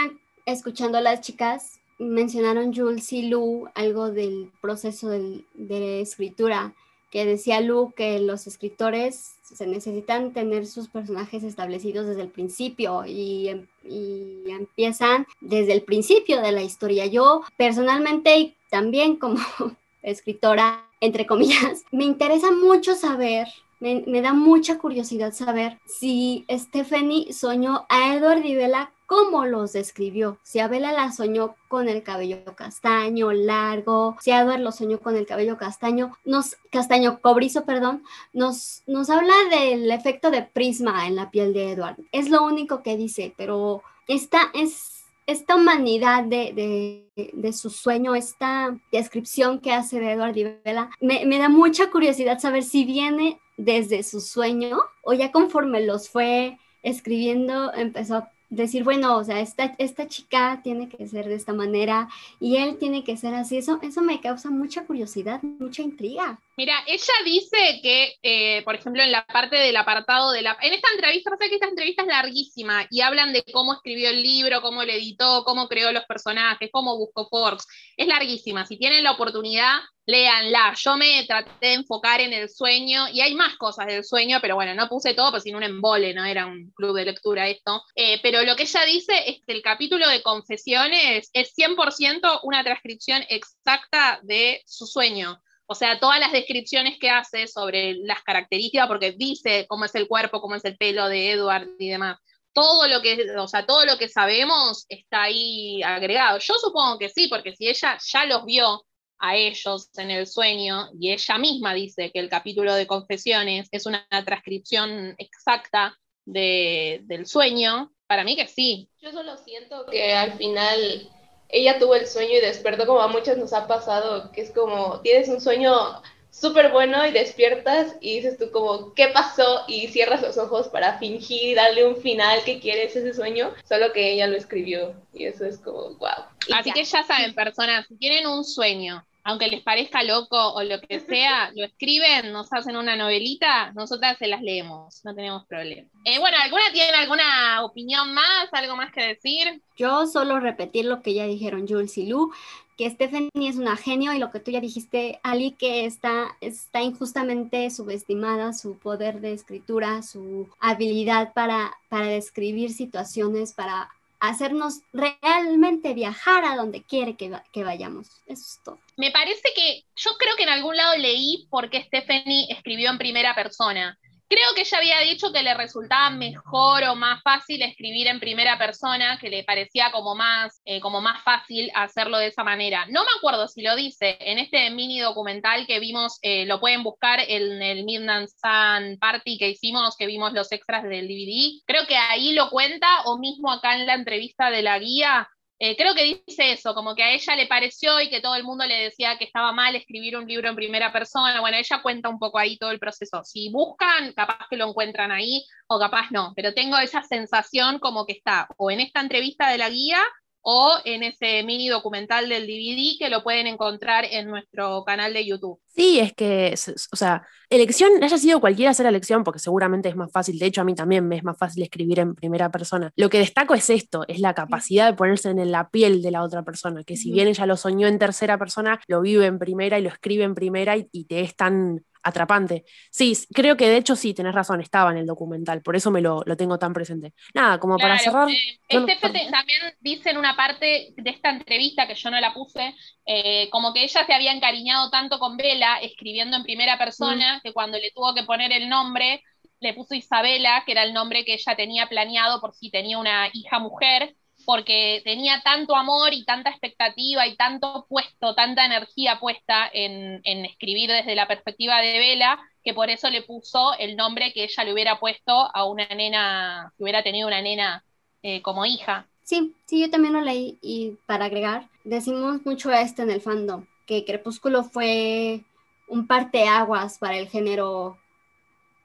escuchando 0.46 0.98
a 0.98 1.02
las 1.02 1.20
chicas, 1.20 1.80
mencionaron 2.00 2.74
Jules 2.74 3.12
y 3.12 3.28
Lu 3.28 3.68
algo 3.76 4.10
del 4.10 4.52
proceso 4.62 5.10
de 5.10 6.02
escritura 6.02 6.74
que 7.12 7.26
decía 7.26 7.62
Lu 7.62 7.94
que 7.96 8.20
los 8.20 8.48
escritores 8.48 9.36
se 9.44 9.66
necesitan 9.66 10.34
tener 10.34 10.66
sus 10.66 10.90
personajes 10.90 11.44
establecidos 11.44 12.06
desde 12.06 12.22
el 12.22 12.30
principio 12.30 13.06
y, 13.06 13.48
em, 13.50 13.68
y, 13.84 14.50
empiezan 14.50 15.26
desde 15.40 15.74
el 15.74 15.84
principio 15.84 16.42
de 16.42 16.52
la 16.52 16.64
historia. 16.64 17.06
Yo 17.06 17.44
personalmente 17.56 18.38
y 18.38 18.56
también 18.70 19.16
como 19.16 19.38
escritora, 20.04 20.86
entre 21.00 21.26
comillas, 21.26 21.84
me 21.92 22.04
interesa 22.04 22.52
mucho 22.52 22.96
saber 22.96 23.48
me, 23.80 24.04
me, 24.08 24.22
da 24.22 24.34
mucha 24.34 24.80
curiosidad 24.80 25.34
saber 25.34 25.78
si 25.86 26.46
Stephanie 26.50 27.32
soñó 27.32 27.86
a 27.90 28.16
Edward 28.16 28.44
y 28.44 28.56
Bella 28.56 28.92
cómo 29.08 29.46
los 29.46 29.74
describió. 29.74 30.38
Si 30.44 30.60
Abela 30.60 30.92
la 30.92 31.12
soñó 31.12 31.56
con 31.68 31.90
el 31.90 32.04
cabello 32.04 32.56
castaño, 32.56 33.32
largo, 33.32 34.16
si 34.22 34.32
Edward 34.32 34.60
lo 34.60 34.72
soñó 34.72 35.00
con 35.00 35.16
el 35.16 35.26
cabello 35.26 35.58
castaño, 35.58 36.16
nos, 36.26 36.58
castaño 36.70 37.20
cobrizo, 37.22 37.66
perdón, 37.66 38.04
nos, 38.34 38.84
nos 38.86 39.10
habla 39.10 39.34
del 39.50 39.90
efecto 39.90 40.30
de 40.30 40.44
prisma 40.44 41.08
en 41.08 41.16
la 41.16 41.32
piel 41.32 41.54
de 41.54 41.72
Edward. 41.72 41.96
Es 42.12 42.30
lo 42.30 42.44
único 42.44 42.84
que 42.84 42.98
dice, 42.98 43.34
pero 43.36 43.82
esta 44.08 44.52
es 44.54 44.94
esta 45.26 45.56
humanidad 45.56 46.24
de, 46.24 47.04
de, 47.16 47.54
su 47.54 47.70
sueño, 47.70 48.16
esta 48.16 48.78
descripción 48.94 49.60
que 49.60 49.74
hace 49.74 50.00
de 50.00 50.14
Edward 50.14 50.38
y 50.38 50.44
Bella, 50.64 50.90
me, 51.02 51.26
me 51.26 51.38
da 51.38 51.50
mucha 51.50 51.92
curiosidad 51.92 52.40
saber 52.40 52.64
si 52.64 52.86
viene 52.86 53.38
desde 53.58 54.04
su 54.04 54.22
sueño 54.22 54.80
o 55.04 55.14
ya 55.14 55.34
conforme 55.34 55.82
los 55.82 56.08
fue 56.08 56.58
escribiendo 56.82 57.74
empezó 57.74 58.16
a 58.16 58.32
decir, 58.50 58.84
bueno, 58.84 59.18
o 59.18 59.24
sea, 59.24 59.40
esta, 59.40 59.76
esta 59.78 60.08
chica 60.08 60.62
tiene 60.64 60.90
que 60.90 61.08
ser 61.08 61.28
de 61.28 61.36
esta 61.36 61.54
manera 61.54 62.10
y 62.40 62.58
él 62.58 62.78
tiene 62.78 63.04
que 63.04 63.18
ser 63.18 63.34
así. 63.36 63.58
Eso, 63.58 63.80
eso 63.82 64.02
me 64.02 64.22
causa 64.22 64.50
mucha 64.50 64.86
curiosidad, 64.86 65.42
mucha 65.44 65.82
intriga. 65.82 66.40
Mira, 66.58 66.74
ella 66.88 67.14
dice 67.24 67.80
que, 67.84 68.16
eh, 68.24 68.64
por 68.64 68.74
ejemplo, 68.74 69.04
en 69.04 69.12
la 69.12 69.28
parte 69.28 69.58
del 69.58 69.76
apartado 69.78 70.32
de 70.32 70.42
la... 70.42 70.58
En 70.60 70.74
esta 70.74 70.88
entrevista, 70.92 71.30
sé 71.40 71.50
que 71.50 71.56
esta 71.56 71.68
entrevista 71.68 72.02
es 72.02 72.08
larguísima 72.08 72.88
y 72.90 73.02
hablan 73.02 73.32
de 73.32 73.44
cómo 73.54 73.74
escribió 73.74 74.10
el 74.10 74.24
libro, 74.24 74.64
cómo 74.64 74.84
lo 74.84 74.92
editó, 74.92 75.44
cómo 75.46 75.68
creó 75.68 75.92
los 75.92 76.06
personajes, 76.06 76.72
cómo 76.72 76.98
buscó 76.98 77.28
Forbes. 77.30 77.68
Es 77.96 78.08
larguísima. 78.08 78.66
Si 78.66 78.76
tienen 78.80 79.04
la 79.04 79.12
oportunidad, 79.12 79.82
léanla. 80.08 80.74
Yo 80.74 80.98
me 80.98 81.26
traté 81.28 81.52
de 81.62 81.74
enfocar 81.74 82.22
en 82.22 82.34
el 82.34 82.50
sueño 82.50 83.08
y 83.14 83.22
hay 83.22 83.36
más 83.36 83.56
cosas 83.58 83.86
del 83.86 84.04
sueño, 84.04 84.40
pero 84.42 84.56
bueno, 84.56 84.74
no 84.74 84.90
puse 84.90 85.14
todo, 85.14 85.30
pues 85.30 85.44
sin 85.44 85.56
un 85.56 85.62
embole, 85.62 86.16
no 86.16 86.26
era 86.26 86.48
un 86.48 86.72
club 86.72 86.96
de 86.96 87.06
lectura 87.06 87.48
esto. 87.48 87.84
Eh, 87.94 88.20
pero 88.24 88.42
lo 88.42 88.56
que 88.56 88.64
ella 88.64 88.84
dice 88.84 89.14
es 89.28 89.42
que 89.46 89.54
el 89.54 89.62
capítulo 89.62 90.10
de 90.10 90.24
confesiones 90.24 91.30
es 91.34 91.54
100% 91.56 92.40
una 92.42 92.64
transcripción 92.64 93.24
exacta 93.30 94.20
de 94.24 94.64
su 94.66 94.88
sueño. 94.88 95.40
O 95.70 95.76
sea, 95.76 96.00
todas 96.00 96.20
las 96.20 96.32
descripciones 96.32 96.98
que 96.98 97.10
hace 97.10 97.46
sobre 97.48 97.96
las 97.96 98.24
características, 98.24 98.88
porque 98.88 99.12
dice 99.12 99.66
cómo 99.68 99.86
es 99.86 99.94
el 99.96 100.08
cuerpo, 100.08 100.40
cómo 100.40 100.56
es 100.56 100.64
el 100.64 100.78
pelo 100.78 101.10
de 101.10 101.32
Edward 101.32 101.68
y 101.78 101.90
demás. 101.90 102.18
Todo 102.54 102.88
lo 102.88 103.02
que, 103.02 103.28
o 103.38 103.48
sea, 103.48 103.66
todo 103.66 103.86
lo 103.86 103.98
que 103.98 104.08
sabemos 104.08 104.86
está 104.88 105.24
ahí 105.24 105.84
agregado. 105.84 106.40
Yo 106.40 106.54
supongo 106.56 106.98
que 106.98 107.10
sí, 107.10 107.28
porque 107.28 107.54
si 107.54 107.68
ella 107.68 107.98
ya 108.02 108.26
los 108.26 108.46
vio 108.46 108.86
a 109.20 109.36
ellos 109.36 109.90
en 109.98 110.12
el 110.12 110.26
sueño 110.26 110.90
y 111.00 111.12
ella 111.12 111.38
misma 111.38 111.74
dice 111.74 112.12
que 112.12 112.20
el 112.20 112.30
capítulo 112.30 112.74
de 112.74 112.88
confesiones 112.88 113.68
es 113.72 113.86
una 113.86 114.08
transcripción 114.26 115.16
exacta 115.18 115.98
del 116.26 117.26
sueño, 117.26 117.94
para 118.08 118.24
mí 118.24 118.36
que 118.36 118.48
sí. 118.48 118.90
Yo 119.02 119.12
solo 119.12 119.38
siento 119.38 119.86
que 119.86 120.14
al 120.14 120.38
final 120.38 121.10
ella 121.50 121.80
tuvo 121.80 121.96
el 121.96 122.08
sueño 122.08 122.34
y 122.38 122.42
despertó 122.42 122.86
como 122.86 123.02
a 123.02 123.08
muchos 123.08 123.38
nos 123.38 123.54
ha 123.54 123.68
pasado, 123.68 124.32
que 124.32 124.42
es 124.42 124.52
como 124.52 125.00
tienes 125.02 125.30
un 125.30 125.42
sueño 125.42 126.02
súper 126.30 126.72
bueno 126.72 127.06
y 127.06 127.12
despiertas 127.12 127.96
y 128.00 128.18
dices 128.18 128.38
tú 128.38 128.52
como, 128.52 128.94
¿qué 128.94 129.08
pasó? 129.08 129.64
Y 129.68 129.88
cierras 129.88 130.22
los 130.22 130.38
ojos 130.38 130.68
para 130.68 131.00
fingir, 131.00 131.56
darle 131.56 131.86
un 131.86 131.98
final 131.98 132.44
que 132.44 132.60
quieres 132.60 132.96
ese 132.96 133.14
sueño, 133.14 133.54
solo 133.68 133.92
que 133.92 134.14
ella 134.14 134.28
lo 134.28 134.38
escribió 134.38 134.94
y 135.14 135.26
eso 135.26 135.46
es 135.46 135.58
como, 135.58 135.96
wow. 135.96 136.26
Así 136.54 136.72
que 136.72 136.84
ya 136.84 137.04
saben, 137.04 137.34
personas, 137.34 137.88
si 137.88 137.98
tienen 137.98 138.28
un 138.28 138.44
sueño 138.44 139.04
aunque 139.28 139.50
les 139.50 139.62
parezca 139.62 140.04
loco 140.04 140.54
o 140.54 140.64
lo 140.64 140.80
que 140.80 141.02
sea, 141.02 141.52
lo 141.56 141.66
escriben, 141.66 142.32
nos 142.32 142.52
hacen 142.54 142.78
una 142.78 142.96
novelita, 142.96 143.74
nosotras 143.74 144.18
se 144.18 144.28
las 144.28 144.42
leemos, 144.42 145.02
no 145.04 145.14
tenemos 145.14 145.46
problema. 145.46 145.90
Eh, 146.06 146.18
bueno, 146.20 146.38
¿alguna 146.42 146.64
tiene 146.72 146.98
alguna 146.98 147.66
opinión 147.66 148.14
más, 148.14 148.48
algo 148.54 148.78
más 148.78 148.94
que 148.94 149.04
decir? 149.04 149.62
Yo 149.76 150.08
solo 150.08 150.40
repetir 150.40 150.86
lo 150.86 151.02
que 151.02 151.14
ya 151.14 151.26
dijeron 151.26 151.68
Jules 151.68 151.98
y 151.98 152.08
Lu, 152.08 152.32
que 152.78 152.90
Stephanie 152.90 153.30
es 153.50 153.58
una 153.58 153.76
genio 153.76 154.14
y 154.14 154.20
lo 154.20 154.32
que 154.32 154.40
tú 154.40 154.52
ya 154.52 154.62
dijiste, 154.62 155.20
Ali, 155.24 155.52
que 155.52 155.86
está, 155.86 156.38
está 156.40 156.82
injustamente 156.82 157.70
subestimada 157.70 158.54
su 158.54 158.78
poder 158.78 159.20
de 159.20 159.34
escritura, 159.34 160.04
su 160.04 160.48
habilidad 160.60 161.34
para, 161.34 161.76
para 161.90 162.08
describir 162.08 162.72
situaciones, 162.72 163.52
para 163.52 163.90
hacernos 164.20 164.82
realmente 164.94 165.94
viajar 165.94 166.46
a 166.46 166.56
donde 166.56 166.84
quiere 166.84 167.16
que, 167.16 167.32
que, 167.52 167.64
vayamos. 167.64 168.08
Eso 168.26 168.42
es 168.42 168.60
todo. 168.64 168.80
Me 168.98 169.12
parece 169.12 169.50
que 169.56 169.84
yo 169.96 170.12
creo 170.18 170.36
que 170.36 170.44
en 170.44 170.50
algún 170.50 170.76
lado 170.76 170.98
leí 170.98 171.48
por 171.50 171.70
qué 171.70 171.84
Stephanie 171.84 172.48
escribió 172.50 172.90
en 172.90 172.98
primera 172.98 173.36
persona. 173.36 173.98
Creo 174.30 174.54
que 174.56 174.62
ella 174.62 174.78
había 174.78 175.00
dicho 175.00 175.32
que 175.32 175.42
le 175.42 175.54
resultaba 175.54 176.10
mejor 176.10 176.84
o 176.84 176.96
más 176.96 177.22
fácil 177.24 177.62
escribir 177.62 178.08
en 178.08 178.20
primera 178.20 178.58
persona, 178.58 179.18
que 179.20 179.30
le 179.30 179.44
parecía 179.44 179.92
como 179.92 180.16
más, 180.16 180.62
eh, 180.66 180.82
como 180.82 181.00
más 181.00 181.24
fácil 181.24 181.72
hacerlo 181.74 182.18
de 182.18 182.28
esa 182.28 182.44
manera. 182.44 182.86
No 182.88 183.04
me 183.04 183.10
acuerdo 183.18 183.48
si 183.48 183.62
lo 183.62 183.76
dice 183.76 184.18
en 184.20 184.38
este 184.38 184.70
mini 184.72 185.00
documental 185.00 185.66
que 185.66 185.80
vimos, 185.80 186.20
eh, 186.22 186.46
lo 186.46 186.60
pueden 186.60 186.84
buscar 186.84 187.20
en 187.26 187.62
el 187.62 187.86
Midnight 187.86 188.30
Sun 188.30 188.98
Party 189.00 189.38
que 189.38 189.50
hicimos, 189.50 189.96
que 189.96 190.08
vimos 190.08 190.34
los 190.34 190.52
extras 190.52 190.84
del 190.84 191.08
DVD. 191.08 191.62
Creo 191.66 191.88
que 191.88 191.96
ahí 191.96 192.34
lo 192.34 192.50
cuenta, 192.50 193.04
o 193.06 193.18
mismo 193.18 193.52
acá 193.52 193.76
en 193.76 193.88
la 193.88 193.94
entrevista 193.94 194.50
de 194.50 194.62
la 194.62 194.78
guía, 194.80 195.30
eh, 195.60 195.76
creo 195.76 195.96
que 195.96 196.22
dice 196.26 196.52
eso, 196.52 196.76
como 196.76 196.94
que 196.94 197.04
a 197.04 197.12
ella 197.12 197.36
le 197.36 197.48
pareció 197.48 198.00
y 198.00 198.10
que 198.10 198.22
todo 198.22 198.36
el 198.36 198.44
mundo 198.44 198.66
le 198.66 198.76
decía 198.76 199.18
que 199.18 199.26
estaba 199.26 199.52
mal 199.52 199.76
escribir 199.76 200.16
un 200.16 200.28
libro 200.28 200.50
en 200.50 200.56
primera 200.56 200.94
persona. 200.94 201.42
Bueno, 201.42 201.58
ella 201.58 201.82
cuenta 201.82 202.10
un 202.10 202.20
poco 202.20 202.38
ahí 202.38 202.58
todo 202.58 202.70
el 202.72 202.80
proceso. 202.80 203.24
Si 203.24 203.50
buscan, 203.50 204.14
capaz 204.14 204.46
que 204.50 204.58
lo 204.58 204.70
encuentran 204.70 205.12
ahí 205.12 205.44
o 205.68 205.80
capaz 205.80 206.12
no, 206.12 206.34
pero 206.36 206.54
tengo 206.54 206.78
esa 206.78 207.02
sensación 207.02 207.80
como 207.80 208.06
que 208.06 208.14
está 208.14 208.48
o 208.58 208.70
en 208.70 208.82
esta 208.82 209.02
entrevista 209.02 209.50
de 209.50 209.58
la 209.58 209.70
guía 209.70 210.00
o 210.50 210.78
en 210.86 211.04
ese 211.04 211.44
mini 211.44 211.68
documental 211.68 212.30
del 212.30 212.48
DVD 212.48 212.98
que 212.98 213.10
lo 213.10 213.22
pueden 213.22 213.48
encontrar 213.48 214.06
en 214.10 214.30
nuestro 214.30 214.86
canal 214.86 215.12
de 215.12 215.26
YouTube. 215.26 215.60
Sí, 215.68 216.00
es 216.00 216.14
que, 216.14 216.56
o 216.94 216.96
sea, 216.96 217.28
elección, 217.50 218.02
haya 218.02 218.18
sido 218.18 218.40
cualquiera 218.40 218.72
hacer 218.72 218.86
elección, 218.86 219.26
porque 219.26 219.40
seguramente 219.40 219.90
es 219.90 219.98
más 219.98 220.10
fácil, 220.10 220.40
de 220.40 220.46
hecho 220.46 220.62
a 220.62 220.64
mí 220.64 220.74
también 220.74 221.06
me 221.06 221.18
es 221.18 221.24
más 221.26 221.38
fácil 221.38 221.64
escribir 221.64 222.00
en 222.00 222.16
primera 222.16 222.50
persona. 222.50 222.94
Lo 222.96 223.10
que 223.10 223.20
destaco 223.20 223.56
es 223.56 223.70
esto, 223.70 224.06
es 224.08 224.22
la 224.22 224.34
capacidad 224.34 224.90
de 224.90 224.94
ponerse 224.96 225.32
en 225.32 225.52
la 225.52 225.70
piel 225.70 226.02
de 226.02 226.12
la 226.12 226.24
otra 226.24 226.44
persona, 226.44 226.86
que 226.86 226.96
si 226.96 227.12
bien 227.12 227.28
ella 227.28 227.46
lo 227.46 227.58
soñó 227.58 227.90
en 227.90 228.00
tercera 228.00 228.38
persona, 228.38 228.80
lo 228.88 229.02
vive 229.02 229.26
en 229.26 229.40
primera 229.40 229.78
y 229.78 229.82
lo 229.82 229.90
escribe 229.90 230.24
en 230.24 230.34
primera 230.34 230.78
y, 230.78 230.88
y 230.94 231.08
te 231.08 231.20
es 231.20 231.36
tan 231.36 231.84
atrapante. 232.08 232.66
Sí, 232.92 233.14
creo 233.34 233.58
que 233.58 233.68
de 233.70 233.78
hecho 233.78 233.96
sí, 233.96 234.14
tenés 234.14 234.34
razón, 234.36 234.62
estaba 234.62 234.92
en 234.92 234.98
el 234.98 235.06
documental, 235.06 235.62
por 235.62 235.76
eso 235.76 235.92
me 235.92 236.02
lo, 236.02 236.22
lo 236.26 236.38
tengo 236.38 236.58
tan 236.60 236.74
presente. 236.74 237.14
Nada, 237.34 237.60
como 237.60 237.80
para 237.80 237.98
cerrar. 238.00 238.30
eh, 238.30 238.80
no- 238.80 238.82
Steph 238.88 239.02
te- 239.14 239.32
también 239.32 239.60
dice 239.80 240.10
en 240.12 240.18
una 240.18 240.36
parte 240.36 240.94
de 240.96 241.10
esta 241.10 241.30
entrevista 241.30 241.88
que 241.88 241.96
yo 241.96 242.10
no 242.12 242.20
la 242.20 242.34
puse, 242.34 242.74
eh, 243.06 243.50
como 243.52 243.74
que 243.74 243.84
ella 243.84 244.06
se 244.06 244.14
había 244.14 244.32
encariñado 244.32 244.90
tanto 244.90 245.20
con 245.20 245.38
Vela 245.38 245.78
escribiendo 245.82 246.38
en 246.38 246.44
primera 246.44 246.78
persona 246.78 247.40
que 247.44 247.54
cuando 247.54 247.78
le 247.78 247.92
tuvo 247.92 248.14
que 248.14 248.24
poner 248.24 248.52
el 248.52 248.70
nombre 248.70 249.22
le 249.60 249.74
puso 249.74 249.96
Isabela, 249.96 250.64
que 250.66 250.72
era 250.74 250.84
el 250.84 250.94
nombre 250.94 251.26
que 251.26 251.34
ella 251.34 251.56
tenía 251.56 251.88
planeado 251.88 252.40
por 252.42 252.54
si 252.54 252.70
tenía 252.70 253.00
una 253.00 253.28
hija 253.34 253.58
mujer, 253.60 254.16
porque 254.48 255.02
tenía 255.04 255.42
tanto 255.44 255.76
amor 255.76 256.14
y 256.14 256.24
tanta 256.24 256.52
expectativa 256.52 257.28
y 257.28 257.36
tanto 257.36 257.86
puesto, 257.90 258.34
tanta 258.34 258.66
energía 258.66 259.20
puesta 259.20 259.70
en, 259.74 260.22
escribir 260.24 260.90
desde 260.90 261.16
la 261.16 261.28
perspectiva 261.28 261.82
de 261.82 262.00
Vela, 262.00 262.40
que 262.64 262.74
por 262.74 262.90
eso 262.90 263.10
le 263.10 263.24
puso 263.24 263.74
el 263.78 263.98
nombre 263.98 264.32
que 264.32 264.46
ella 264.46 264.64
le 264.64 264.72
hubiera 264.72 265.02
puesto 265.02 265.34
a 265.54 265.66
una 265.66 265.86
nena, 265.90 266.72
que 266.78 266.84
hubiera 266.84 267.04
tenido 267.04 267.28
una 267.28 267.42
nena 267.42 267.84
eh, 268.24 268.42
como 268.42 268.66
hija. 268.66 269.06
Sí, 269.22 269.54
sí, 269.66 269.82
yo 269.82 269.90
también 269.90 270.14
lo 270.14 270.22
leí 270.22 270.58
y 270.62 270.92
para 271.06 271.26
agregar, 271.26 271.68
decimos 271.84 272.46
mucho 272.46 272.72
esto 272.72 273.02
en 273.02 273.12
el 273.12 273.20
fandom, 273.20 273.66
que 273.86 274.06
Crepúsculo 274.06 274.64
fue 274.64 275.44
un 275.90 276.08
parteaguas 276.08 277.00
para 277.00 277.18
el 277.18 277.28
género 277.28 277.98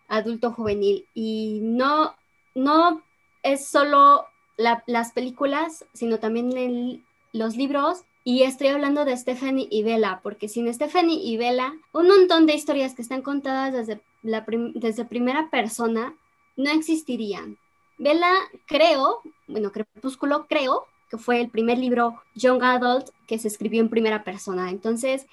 adulto 0.09 0.51
juvenil 0.51 1.07
y 1.15 1.61
no, 1.63 2.17
no 2.57 3.01
es 3.45 3.69
solo 3.69 4.27
la- 4.63 4.83
las 4.87 5.13
películas, 5.13 5.85
sino 5.93 6.19
también 6.19 6.57
el- 6.57 7.05
los 7.33 7.57
libros. 7.57 8.03
Y 8.25 8.45
estoy 8.45 8.69
hablando 8.69 9.05
de 9.05 9.17
Stephanie 9.17 9.67
y 9.71 9.83
Bella, 9.83 10.21
porque 10.23 10.49
sin 10.49 10.73
Stephanie 10.73 11.19
y 11.23 11.37
Bella, 11.37 11.73
un 11.93 12.07
montón 12.07 12.47
de 12.47 12.55
historias 12.55 12.95
que 12.95 13.03
están 13.03 13.23
contadas 13.23 13.73
desde, 13.73 14.01
la 14.23 14.45
prim- 14.45 14.73
desde 14.75 15.05
primera 15.05 15.51
persona 15.51 16.15
no 16.57 16.71
existirían. 16.71 17.59
Bella, 17.99 18.33
creo, 18.67 19.21
bueno, 19.49 19.73
Crepúsculo, 19.73 20.47
creo 20.47 20.87
que 21.11 21.19
fue 21.19 21.41
el 21.41 21.51
primer 21.51 21.79
libro 21.79 22.23
Young 22.37 22.63
Adult 22.63 23.09
que 23.27 23.39
se 23.39 23.49
escribió 23.49 23.81
en 23.81 23.91
primera 23.91 24.23
persona. 24.25 24.71
Entonces, 24.71 25.27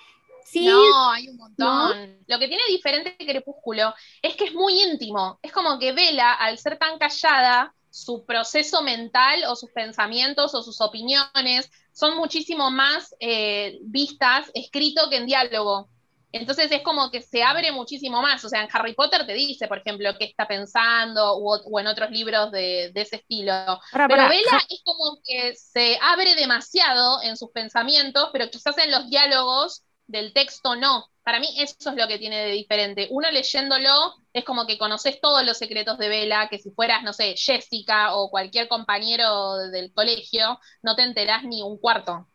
sí, 0.44 0.66
No, 0.66 1.12
hay 1.12 1.30
un 1.30 1.38
montón. 1.38 2.18
Lo 2.28 2.40
que 2.40 2.48
tiene 2.48 2.64
diferente 2.70 3.16
de 3.20 3.26
Crepúsculo 3.26 3.94
es 4.22 4.36
que 4.36 4.46
es 4.46 4.54
muy 4.54 4.82
íntimo. 4.82 5.40
Es 5.44 5.52
como 5.52 5.78
que 5.80 5.92
Vela, 5.94 6.34
al 6.34 6.58
ser 6.58 6.78
tan 6.78 6.98
callada, 6.98 7.74
su 7.90 8.26
proceso 8.26 8.82
mental 8.84 9.44
o 9.48 9.56
sus 9.56 9.72
pensamientos 9.72 10.54
o 10.56 10.62
sus 10.64 10.80
opiniones 10.82 11.70
son 11.92 12.18
muchísimo 12.18 12.72
más 12.72 13.16
eh, 13.20 13.80
vistas 13.84 14.52
escrito 14.54 15.10
que 15.10 15.18
en 15.18 15.26
diálogo. 15.26 15.90
Entonces 16.32 16.72
es 16.72 16.84
como 16.84 17.10
que 17.10 17.22
se 17.24 17.42
abre 17.44 17.72
muchísimo 17.72 18.22
más. 18.22 18.44
O 18.46 18.50
sea, 18.50 18.62
en 18.62 18.70
Harry 18.72 18.94
Potter 18.94 19.26
te 19.26 19.34
dice, 19.34 19.68
por 19.68 19.80
ejemplo, 19.80 20.12
qué 20.20 20.26
está 20.26 20.48
pensando 20.48 21.34
o, 21.34 21.58
o 21.64 21.80
en 21.80 21.88
otros 21.88 22.12
libros 22.12 22.52
de, 22.52 22.92
de 22.94 23.02
ese 23.02 23.16
estilo. 23.18 23.54
Pará, 23.92 24.06
Pero 24.06 24.28
Ja- 24.46 24.62
es 24.70 24.82
como 24.84 25.20
que 25.24 25.56
se 25.56 25.98
abre 26.02 26.36
demasiado 26.36 27.22
en 27.24 27.36
sus 27.36 27.50
pensamientos, 27.52 28.30
pero 28.32 28.50
quizás 28.52 28.78
en 28.78 28.92
los 28.92 29.10
diálogos 29.10 29.84
del 30.10 30.34
texto 30.34 30.76
no. 30.76 31.06
Para 31.24 31.40
mí 31.40 31.48
eso 31.60 31.92
es 31.92 31.96
lo 31.96 32.08
que 32.08 32.18
tiene 32.18 32.38
de 32.38 32.52
diferente. 32.52 33.08
Uno 33.12 33.30
leyéndolo 33.32 34.16
es 34.34 34.44
como 34.44 34.66
que 34.66 34.80
conoces 34.80 35.22
todos 35.22 35.46
los 35.46 35.58
secretos 35.58 35.98
de 36.00 36.10
Bella, 36.10 36.48
que 36.50 36.58
si 36.58 36.72
fueras, 36.72 37.04
no 37.04 37.14
sé, 37.14 37.36
Jessica 37.38 38.16
o 38.16 38.32
cualquier 38.32 38.68
compañero 38.68 39.58
del 39.70 39.94
colegio, 39.94 40.60
no 40.82 40.96
te 40.96 41.04
enterás 41.04 41.44
ni 41.44 41.62
un 41.62 41.78
cuarto. 41.78 42.28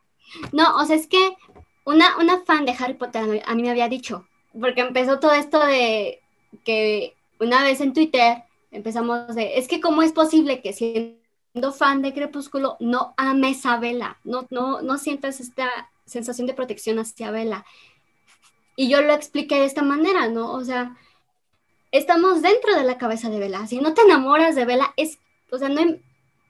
No, 0.53 0.77
o 0.77 0.85
sea, 0.85 0.97
es 0.97 1.09
que 1.09 1.37
una, 1.85 2.17
una 2.19 2.45
fan 2.45 2.65
de 2.65 2.77
Harry 2.79 2.95
Potter 2.95 3.43
a 3.45 3.55
mí 3.55 3.63
me 3.63 3.71
había 3.71 3.89
dicho, 3.89 4.27
porque 4.59 4.83
empezó 4.83 5.19
todo 5.19 5.33
esto 5.33 5.65
de 5.67 6.21
que 6.65 7.17
una 7.41 7.65
vez 7.65 7.81
en 7.81 7.93
Twitter 7.93 8.45
empezamos 8.71 9.35
de, 9.35 9.59
es 9.59 9.67
que 9.67 9.81
cómo 9.81 10.03
es 10.03 10.13
posible 10.13 10.63
que 10.63 10.73
siendo 10.73 11.73
fan 11.73 12.01
de 12.03 12.15
Crepúsculo 12.15 12.77
no 12.79 13.15
ames 13.17 13.67
a 13.67 13.79
Bella, 13.79 14.19
no, 14.23 14.47
no, 14.51 14.83
no 14.83 14.99
sientas 14.99 15.41
esta 15.41 15.91
sensación 16.07 16.47
de 16.47 16.55
protección 16.55 16.99
hacia 16.99 17.31
Bella. 17.31 17.64
Y 18.77 18.88
yo 18.88 19.03
lo 19.03 19.12
expliqué 19.14 19.57
de 19.57 19.67
esta 19.67 19.83
manera, 19.83 20.29
¿no? 20.29 20.53
O 20.53 20.64
sea, 20.64 20.97
estamos 21.93 22.43
dentro 22.43 22.75
de 22.77 22.85
la 22.85 22.99
cabeza 22.99 23.31
de 23.31 23.38
Bella. 23.38 23.67
Si 23.67 23.79
no 23.79 23.95
te 23.95 24.03
enamoras 24.03 24.55
de 24.55 24.64
Bella, 24.64 24.93
es, 24.97 25.19
o 25.51 25.59
sea, 25.59 25.69
no 25.69 25.81
hay, 25.81 26.01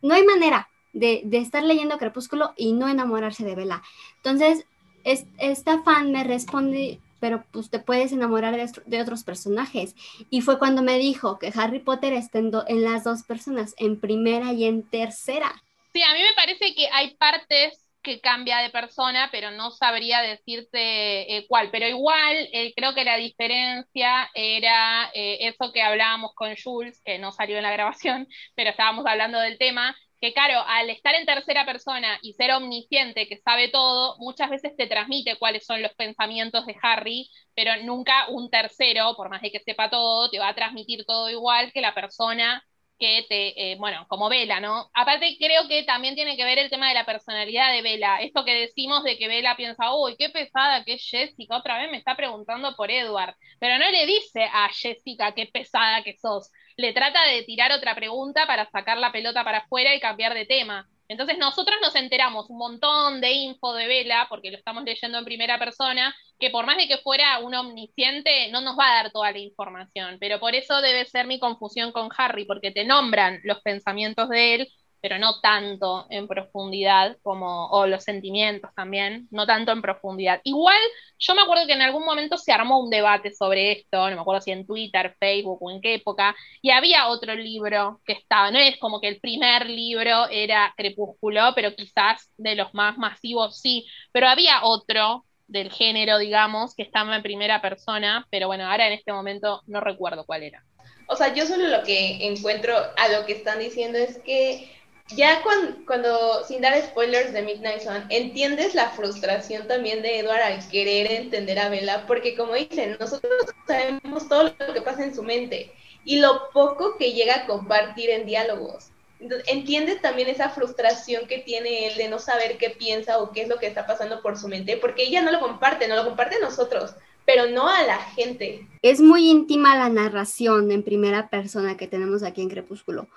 no 0.02 0.14
hay 0.14 0.24
manera 0.24 0.68
de, 0.92 1.22
de 1.24 1.38
estar 1.38 1.62
leyendo 1.62 1.98
Crepúsculo 1.98 2.54
y 2.56 2.72
no 2.72 2.88
enamorarse 2.88 3.44
de 3.44 3.54
Bella. 3.54 3.82
Entonces, 4.16 4.64
es- 5.04 5.26
esta 5.38 5.82
fan 5.82 6.12
me 6.12 6.24
responde, 6.24 7.00
pero 7.20 7.44
pues 7.52 7.68
te 7.70 7.78
puedes 7.78 8.12
enamorar 8.12 8.56
de, 8.56 8.70
de 8.86 9.02
otros 9.02 9.22
personajes. 9.24 9.94
Y 10.30 10.40
fue 10.40 10.58
cuando 10.58 10.82
me 10.82 10.98
dijo 10.98 11.38
que 11.38 11.52
Harry 11.54 11.80
Potter 11.80 12.14
está 12.14 12.38
en, 12.38 12.50
en 12.68 12.82
las 12.82 13.04
dos 13.04 13.22
personas, 13.22 13.74
en 13.78 14.00
primera 14.00 14.52
y 14.52 14.64
en 14.64 14.82
tercera. 14.82 15.62
Sí, 15.92 16.02
a 16.02 16.12
mí 16.14 16.20
me 16.20 16.34
parece 16.34 16.74
que 16.74 16.88
hay 16.90 17.14
partes 17.16 17.83
que 18.04 18.20
cambia 18.20 18.58
de 18.58 18.70
persona, 18.70 19.28
pero 19.32 19.50
no 19.50 19.72
sabría 19.72 20.22
decirte 20.22 21.38
eh, 21.38 21.46
cuál. 21.48 21.70
Pero 21.72 21.88
igual 21.88 22.48
eh, 22.52 22.72
creo 22.76 22.94
que 22.94 23.04
la 23.04 23.16
diferencia 23.16 24.30
era 24.34 25.10
eh, 25.14 25.38
eso 25.48 25.72
que 25.72 25.82
hablábamos 25.82 26.32
con 26.34 26.54
Jules, 26.56 27.02
que 27.04 27.18
no 27.18 27.32
salió 27.32 27.56
en 27.56 27.64
la 27.64 27.72
grabación, 27.72 28.28
pero 28.54 28.70
estábamos 28.70 29.06
hablando 29.06 29.40
del 29.40 29.58
tema, 29.58 29.96
que 30.20 30.32
claro, 30.32 30.62
al 30.66 30.90
estar 30.90 31.14
en 31.14 31.26
tercera 31.26 31.66
persona 31.66 32.18
y 32.22 32.34
ser 32.34 32.52
omnisciente, 32.52 33.26
que 33.28 33.38
sabe 33.38 33.68
todo, 33.68 34.16
muchas 34.18 34.50
veces 34.50 34.76
te 34.76 34.86
transmite 34.86 35.36
cuáles 35.38 35.66
son 35.66 35.82
los 35.82 35.92
pensamientos 35.94 36.66
de 36.66 36.76
Harry, 36.82 37.28
pero 37.54 37.72
nunca 37.84 38.28
un 38.28 38.50
tercero, 38.50 39.14
por 39.16 39.28
más 39.30 39.42
de 39.42 39.50
que 39.50 39.60
sepa 39.60 39.90
todo, 39.90 40.30
te 40.30 40.38
va 40.38 40.48
a 40.48 40.54
transmitir 40.54 41.04
todo 41.06 41.28
igual 41.30 41.72
que 41.72 41.80
la 41.80 41.94
persona 41.94 42.62
que 42.98 43.24
te, 43.28 43.72
eh, 43.72 43.76
bueno, 43.78 44.06
como 44.08 44.28
Vela, 44.28 44.60
¿no? 44.60 44.90
Aparte 44.94 45.36
creo 45.38 45.68
que 45.68 45.82
también 45.84 46.14
tiene 46.14 46.36
que 46.36 46.44
ver 46.44 46.58
el 46.58 46.70
tema 46.70 46.88
de 46.88 46.94
la 46.94 47.04
personalidad 47.06 47.72
de 47.72 47.82
Vela, 47.82 48.20
esto 48.22 48.44
que 48.44 48.54
decimos 48.54 49.02
de 49.04 49.18
que 49.18 49.28
Vela 49.28 49.56
piensa, 49.56 49.94
uy, 49.94 50.16
qué 50.16 50.30
pesada 50.30 50.84
que 50.84 50.94
es 50.94 51.08
Jessica, 51.08 51.56
otra 51.56 51.78
vez 51.78 51.90
me 51.90 51.98
está 51.98 52.16
preguntando 52.16 52.74
por 52.76 52.90
Edward, 52.90 53.34
pero 53.58 53.78
no 53.78 53.90
le 53.90 54.06
dice 54.06 54.44
a 54.52 54.68
Jessica 54.70 55.34
qué 55.34 55.46
pesada 55.46 56.02
que 56.02 56.16
sos, 56.16 56.50
le 56.76 56.92
trata 56.92 57.24
de 57.26 57.42
tirar 57.44 57.72
otra 57.72 57.94
pregunta 57.94 58.46
para 58.46 58.70
sacar 58.70 58.98
la 58.98 59.12
pelota 59.12 59.44
para 59.44 59.58
afuera 59.58 59.94
y 59.94 60.00
cambiar 60.00 60.34
de 60.34 60.46
tema. 60.46 60.88
Entonces 61.08 61.38
nosotros 61.38 61.76
nos 61.82 61.94
enteramos 61.96 62.48
un 62.50 62.58
montón 62.58 63.20
de 63.20 63.32
info 63.32 63.74
de 63.74 63.86
Vela, 63.86 64.26
porque 64.28 64.50
lo 64.50 64.56
estamos 64.56 64.84
leyendo 64.84 65.18
en 65.18 65.24
primera 65.24 65.58
persona, 65.58 66.14
que 66.38 66.50
por 66.50 66.66
más 66.66 66.76
de 66.76 66.88
que 66.88 66.98
fuera 66.98 67.38
un 67.40 67.54
omnisciente, 67.54 68.50
no 68.50 68.60
nos 68.60 68.78
va 68.78 68.90
a 68.90 69.02
dar 69.02 69.12
toda 69.12 69.30
la 69.32 69.38
información. 69.38 70.16
Pero 70.20 70.40
por 70.40 70.54
eso 70.54 70.80
debe 70.80 71.04
ser 71.06 71.26
mi 71.26 71.38
confusión 71.38 71.92
con 71.92 72.08
Harry, 72.16 72.44
porque 72.46 72.70
te 72.70 72.84
nombran 72.84 73.40
los 73.44 73.60
pensamientos 73.62 74.28
de 74.28 74.54
él, 74.54 74.68
pero 75.04 75.18
no 75.18 75.38
tanto 75.40 76.06
en 76.08 76.26
profundidad 76.26 77.18
como, 77.22 77.66
o 77.66 77.86
los 77.86 78.04
sentimientos 78.04 78.70
también, 78.74 79.28
no 79.30 79.44
tanto 79.44 79.70
en 79.70 79.82
profundidad. 79.82 80.40
Igual, 80.44 80.80
yo 81.18 81.34
me 81.34 81.42
acuerdo 81.42 81.66
que 81.66 81.74
en 81.74 81.82
algún 81.82 82.06
momento 82.06 82.38
se 82.38 82.52
armó 82.52 82.80
un 82.82 82.88
debate 82.88 83.30
sobre 83.30 83.72
esto, 83.72 84.08
no 84.08 84.16
me 84.16 84.22
acuerdo 84.22 84.40
si 84.40 84.52
en 84.52 84.66
Twitter, 84.66 85.14
Facebook 85.20 85.58
o 85.60 85.70
en 85.70 85.82
qué 85.82 85.96
época, 85.96 86.34
y 86.62 86.70
había 86.70 87.08
otro 87.08 87.34
libro 87.34 88.00
que 88.06 88.14
estaba, 88.14 88.50
no 88.50 88.58
es 88.58 88.78
como 88.78 88.98
que 88.98 89.08
el 89.08 89.20
primer 89.20 89.68
libro 89.68 90.26
era 90.30 90.72
Crepúsculo, 90.74 91.52
pero 91.54 91.76
quizás 91.76 92.30
de 92.38 92.54
los 92.54 92.72
más 92.72 92.96
masivos 92.96 93.60
sí, 93.60 93.86
pero 94.10 94.26
había 94.26 94.64
otro 94.64 95.26
del 95.46 95.70
género, 95.70 96.16
digamos, 96.16 96.74
que 96.74 96.82
estaba 96.82 97.14
en 97.14 97.22
primera 97.22 97.60
persona, 97.60 98.26
pero 98.30 98.46
bueno, 98.46 98.70
ahora 98.70 98.86
en 98.86 98.94
este 98.94 99.12
momento 99.12 99.60
no 99.66 99.82
recuerdo 99.82 100.24
cuál 100.24 100.44
era. 100.44 100.64
O 101.08 101.16
sea, 101.16 101.34
yo 101.34 101.44
solo 101.44 101.68
lo 101.68 101.82
que 101.82 102.26
encuentro 102.26 102.74
a 102.74 103.08
lo 103.08 103.26
que 103.26 103.34
están 103.34 103.58
diciendo 103.58 103.98
es 103.98 104.16
que 104.20 104.72
ya 105.08 105.42
cuando, 105.42 105.76
cuando 105.86 106.44
sin 106.44 106.62
dar 106.62 106.80
spoilers 106.82 107.32
de 107.32 107.42
Midnight 107.42 107.82
Sun, 107.82 108.04
entiendes 108.08 108.74
la 108.74 108.90
frustración 108.90 109.68
también 109.68 110.02
de 110.02 110.20
Edward 110.20 110.40
al 110.40 110.68
querer 110.68 111.12
entender 111.12 111.58
a 111.58 111.68
Bella, 111.68 112.06
porque 112.06 112.34
como 112.36 112.54
dicen, 112.54 112.96
nosotros 112.98 113.32
sabemos 113.66 114.28
todo 114.28 114.54
lo 114.58 114.74
que 114.74 114.82
pasa 114.82 115.04
en 115.04 115.14
su 115.14 115.22
mente 115.22 115.72
y 116.04 116.20
lo 116.20 116.50
poco 116.52 116.96
que 116.96 117.12
llega 117.12 117.36
a 117.36 117.46
compartir 117.46 118.10
en 118.10 118.26
diálogos. 118.26 118.90
Entonces, 119.20 119.46
entiendes 119.48 120.02
también 120.02 120.28
esa 120.28 120.50
frustración 120.50 121.26
que 121.26 121.38
tiene 121.38 121.86
él 121.86 121.96
de 121.96 122.08
no 122.08 122.18
saber 122.18 122.58
qué 122.58 122.70
piensa 122.70 123.18
o 123.18 123.32
qué 123.32 123.42
es 123.42 123.48
lo 123.48 123.58
que 123.58 123.66
está 123.66 123.86
pasando 123.86 124.20
por 124.20 124.38
su 124.38 124.48
mente, 124.48 124.76
porque 124.76 125.04
ella 125.04 125.22
no 125.22 125.32
lo 125.32 125.40
comparte, 125.40 125.88
no 125.88 125.96
lo 125.96 126.04
comparte 126.04 126.36
a 126.36 126.40
nosotros, 126.40 126.94
pero 127.24 127.46
no 127.46 127.68
a 127.68 127.82
la 127.84 127.98
gente. 127.98 128.66
Es 128.82 129.00
muy 129.00 129.30
íntima 129.30 129.76
la 129.76 129.88
narración 129.88 130.70
en 130.72 130.82
primera 130.82 131.28
persona 131.28 131.76
que 131.76 131.86
tenemos 131.86 132.22
aquí 132.22 132.42
en 132.42 132.50
Crepúsculo, 132.50 133.08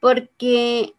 porque 0.00 0.95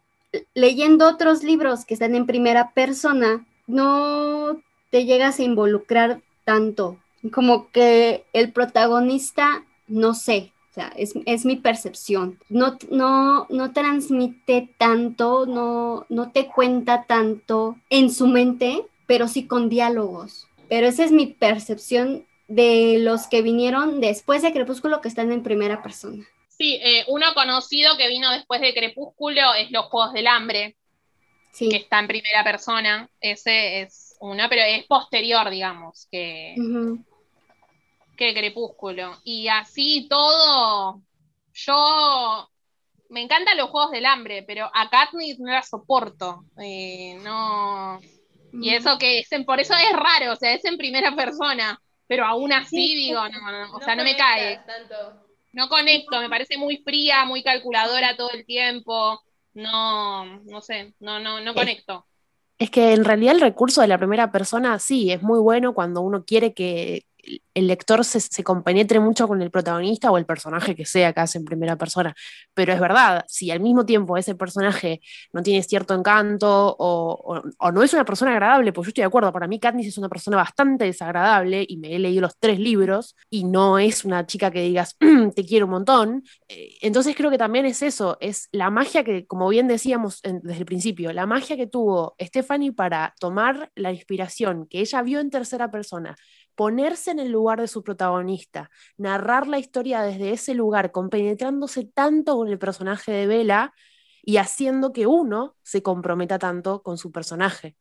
leyendo 0.54 1.08
otros 1.08 1.42
libros 1.42 1.84
que 1.84 1.94
están 1.94 2.14
en 2.14 2.26
primera 2.26 2.72
persona, 2.72 3.46
no 3.66 4.60
te 4.90 5.04
llegas 5.04 5.38
a 5.38 5.42
involucrar 5.42 6.20
tanto, 6.44 6.98
como 7.32 7.70
que 7.70 8.24
el 8.32 8.52
protagonista, 8.52 9.64
no 9.86 10.14
sé, 10.14 10.52
o 10.70 10.74
sea, 10.74 10.92
es, 10.96 11.14
es 11.26 11.44
mi 11.44 11.56
percepción, 11.56 12.38
no, 12.48 12.78
no, 12.90 13.46
no 13.50 13.72
transmite 13.72 14.68
tanto, 14.78 15.46
no, 15.46 16.06
no 16.08 16.30
te 16.30 16.46
cuenta 16.46 17.04
tanto 17.04 17.76
en 17.90 18.10
su 18.10 18.26
mente, 18.26 18.84
pero 19.06 19.28
sí 19.28 19.46
con 19.46 19.68
diálogos. 19.68 20.46
Pero 20.68 20.86
esa 20.86 21.04
es 21.04 21.12
mi 21.12 21.26
percepción 21.26 22.24
de 22.46 22.98
los 23.00 23.26
que 23.26 23.42
vinieron 23.42 24.00
después 24.00 24.42
de 24.42 24.52
Crepúsculo 24.52 25.00
que 25.00 25.08
están 25.08 25.32
en 25.32 25.42
primera 25.42 25.82
persona. 25.82 26.26
Sí, 26.58 26.78
eh, 26.82 27.04
uno 27.06 27.32
conocido 27.34 27.96
que 27.96 28.08
vino 28.08 28.30
después 28.32 28.60
de 28.60 28.74
Crepúsculo 28.74 29.54
es 29.54 29.70
Los 29.70 29.86
Juegos 29.86 30.12
del 30.12 30.26
Hambre, 30.26 30.76
Sí. 31.52 31.68
que 31.68 31.76
está 31.76 32.00
en 32.00 32.08
primera 32.08 32.42
persona. 32.44 33.08
Ese 33.20 33.82
es 33.82 34.16
uno, 34.20 34.44
pero 34.48 34.62
es 34.62 34.84
posterior, 34.86 35.48
digamos, 35.50 36.08
que, 36.10 36.56
que 38.16 38.34
Crepúsculo. 38.34 39.16
Y 39.24 39.46
así 39.48 40.08
todo, 40.10 41.00
yo 41.54 42.50
me 43.10 43.22
encantan 43.22 43.56
los 43.56 43.70
Juegos 43.70 43.92
del 43.92 44.06
Hambre, 44.06 44.42
pero 44.42 44.68
a 44.74 44.90
Katniss 44.90 45.38
no 45.38 45.52
la 45.52 45.62
soporto. 45.62 46.44
Eh, 46.60 47.14
no. 47.22 48.00
Y 48.52 48.70
eso 48.74 48.98
que 48.98 49.20
es 49.20 49.30
en- 49.32 49.44
por 49.44 49.60
eso 49.60 49.74
es 49.74 49.92
raro, 49.92 50.32
o 50.32 50.36
sea, 50.36 50.52
es 50.54 50.64
en 50.64 50.76
primera 50.76 51.14
persona. 51.14 51.80
Pero 52.08 52.24
aún 52.24 52.52
así 52.52 52.88
Sí, 52.88 52.94
digo, 52.94 53.20
no, 53.28 53.52
no, 53.52 53.76
o 53.76 53.80
sea, 53.80 53.94
no 53.94 54.02
me 54.02 54.16
cae. 54.16 54.60
tanto. 54.66 55.27
No 55.52 55.68
conecto, 55.68 56.20
me 56.20 56.28
parece 56.28 56.56
muy 56.58 56.78
fría, 56.78 57.24
muy 57.24 57.42
calculadora 57.42 58.16
todo 58.16 58.30
el 58.32 58.44
tiempo. 58.44 59.20
No, 59.54 60.40
no 60.44 60.60
sé, 60.60 60.94
no, 61.00 61.18
no, 61.18 61.40
no 61.40 61.54
conecto. 61.54 62.06
Es 62.58 62.70
que 62.70 62.92
en 62.92 63.04
realidad 63.04 63.34
el 63.34 63.40
recurso 63.40 63.80
de 63.80 63.88
la 63.88 63.98
primera 63.98 64.30
persona 64.30 64.78
sí, 64.78 65.10
es 65.10 65.22
muy 65.22 65.38
bueno 65.38 65.74
cuando 65.74 66.00
uno 66.00 66.24
quiere 66.24 66.54
que 66.54 67.07
el 67.54 67.66
lector 67.66 68.04
se, 68.04 68.20
se 68.20 68.44
compenetre 68.44 69.00
mucho 69.00 69.26
con 69.28 69.42
el 69.42 69.50
protagonista 69.50 70.10
o 70.10 70.18
el 70.18 70.26
personaje 70.26 70.74
que 70.76 70.84
sea 70.86 71.12
que 71.12 71.20
hace 71.20 71.38
en 71.38 71.44
primera 71.44 71.76
persona. 71.76 72.14
Pero 72.54 72.72
es 72.72 72.80
verdad, 72.80 73.24
si 73.28 73.50
al 73.50 73.60
mismo 73.60 73.84
tiempo 73.84 74.16
ese 74.16 74.34
personaje 74.34 75.00
no 75.32 75.42
tiene 75.42 75.62
cierto 75.62 75.94
encanto 75.94 76.76
o, 76.78 77.42
o- 77.58 77.72
no 77.72 77.82
es 77.82 77.92
una 77.92 78.04
persona 78.04 78.32
agradable, 78.32 78.72
pues 78.72 78.86
yo 78.86 78.88
estoy 78.90 79.02
de 79.02 79.06
acuerdo, 79.06 79.32
para 79.32 79.46
mí 79.46 79.58
Katniss 79.60 79.88
es 79.88 79.98
una 79.98 80.08
persona 80.08 80.36
bastante 80.36 80.84
desagradable 80.84 81.64
y 81.68 81.76
me 81.78 81.94
he 81.94 81.98
leído 81.98 82.22
los 82.22 82.38
tres 82.38 82.58
libros 82.58 83.16
y 83.30 83.44
no 83.44 83.78
es 83.78 84.04
una 84.04 84.26
chica 84.26 84.50
que 84.50 84.62
digas, 84.62 84.96
"Mm, 85.00 85.30
te 85.34 85.44
quiero 85.44 85.66
un 85.66 85.72
montón. 85.72 86.22
Eh, 86.48 86.76
Entonces 86.82 87.14
creo 87.16 87.30
que 87.30 87.38
también 87.38 87.66
es 87.66 87.82
eso, 87.82 88.16
es 88.20 88.48
la 88.52 88.70
magia 88.70 89.04
que, 89.04 89.26
como 89.26 89.48
bien 89.48 89.68
decíamos 89.68 90.20
desde 90.22 90.58
el 90.58 90.64
principio, 90.66 91.12
la 91.12 91.26
magia 91.26 91.56
que 91.56 91.66
tuvo 91.66 92.14
Stephanie 92.20 92.72
para 92.72 93.14
tomar 93.20 93.70
la 93.74 93.92
inspiración 93.92 94.66
que 94.68 94.80
ella 94.80 95.02
vio 95.02 95.20
en 95.20 95.30
tercera 95.30 95.70
persona, 95.70 96.16
ponerse 96.58 97.12
en 97.12 97.20
el 97.20 97.30
lugar 97.30 97.60
de 97.60 97.68
su 97.68 97.84
protagonista, 97.84 98.68
narrar 98.96 99.46
la 99.46 99.60
historia 99.60 100.02
desde 100.02 100.32
ese 100.32 100.54
lugar, 100.54 100.90
compenetrándose 100.90 101.84
tanto 101.84 102.34
con 102.34 102.48
el 102.48 102.58
personaje 102.58 103.12
de 103.12 103.28
Bella 103.28 103.72
y 104.24 104.38
haciendo 104.38 104.92
que 104.92 105.06
uno 105.06 105.54
se 105.62 105.84
comprometa 105.84 106.36
tanto 106.40 106.82
con 106.82 106.98
su 106.98 107.12
personaje. 107.12 107.76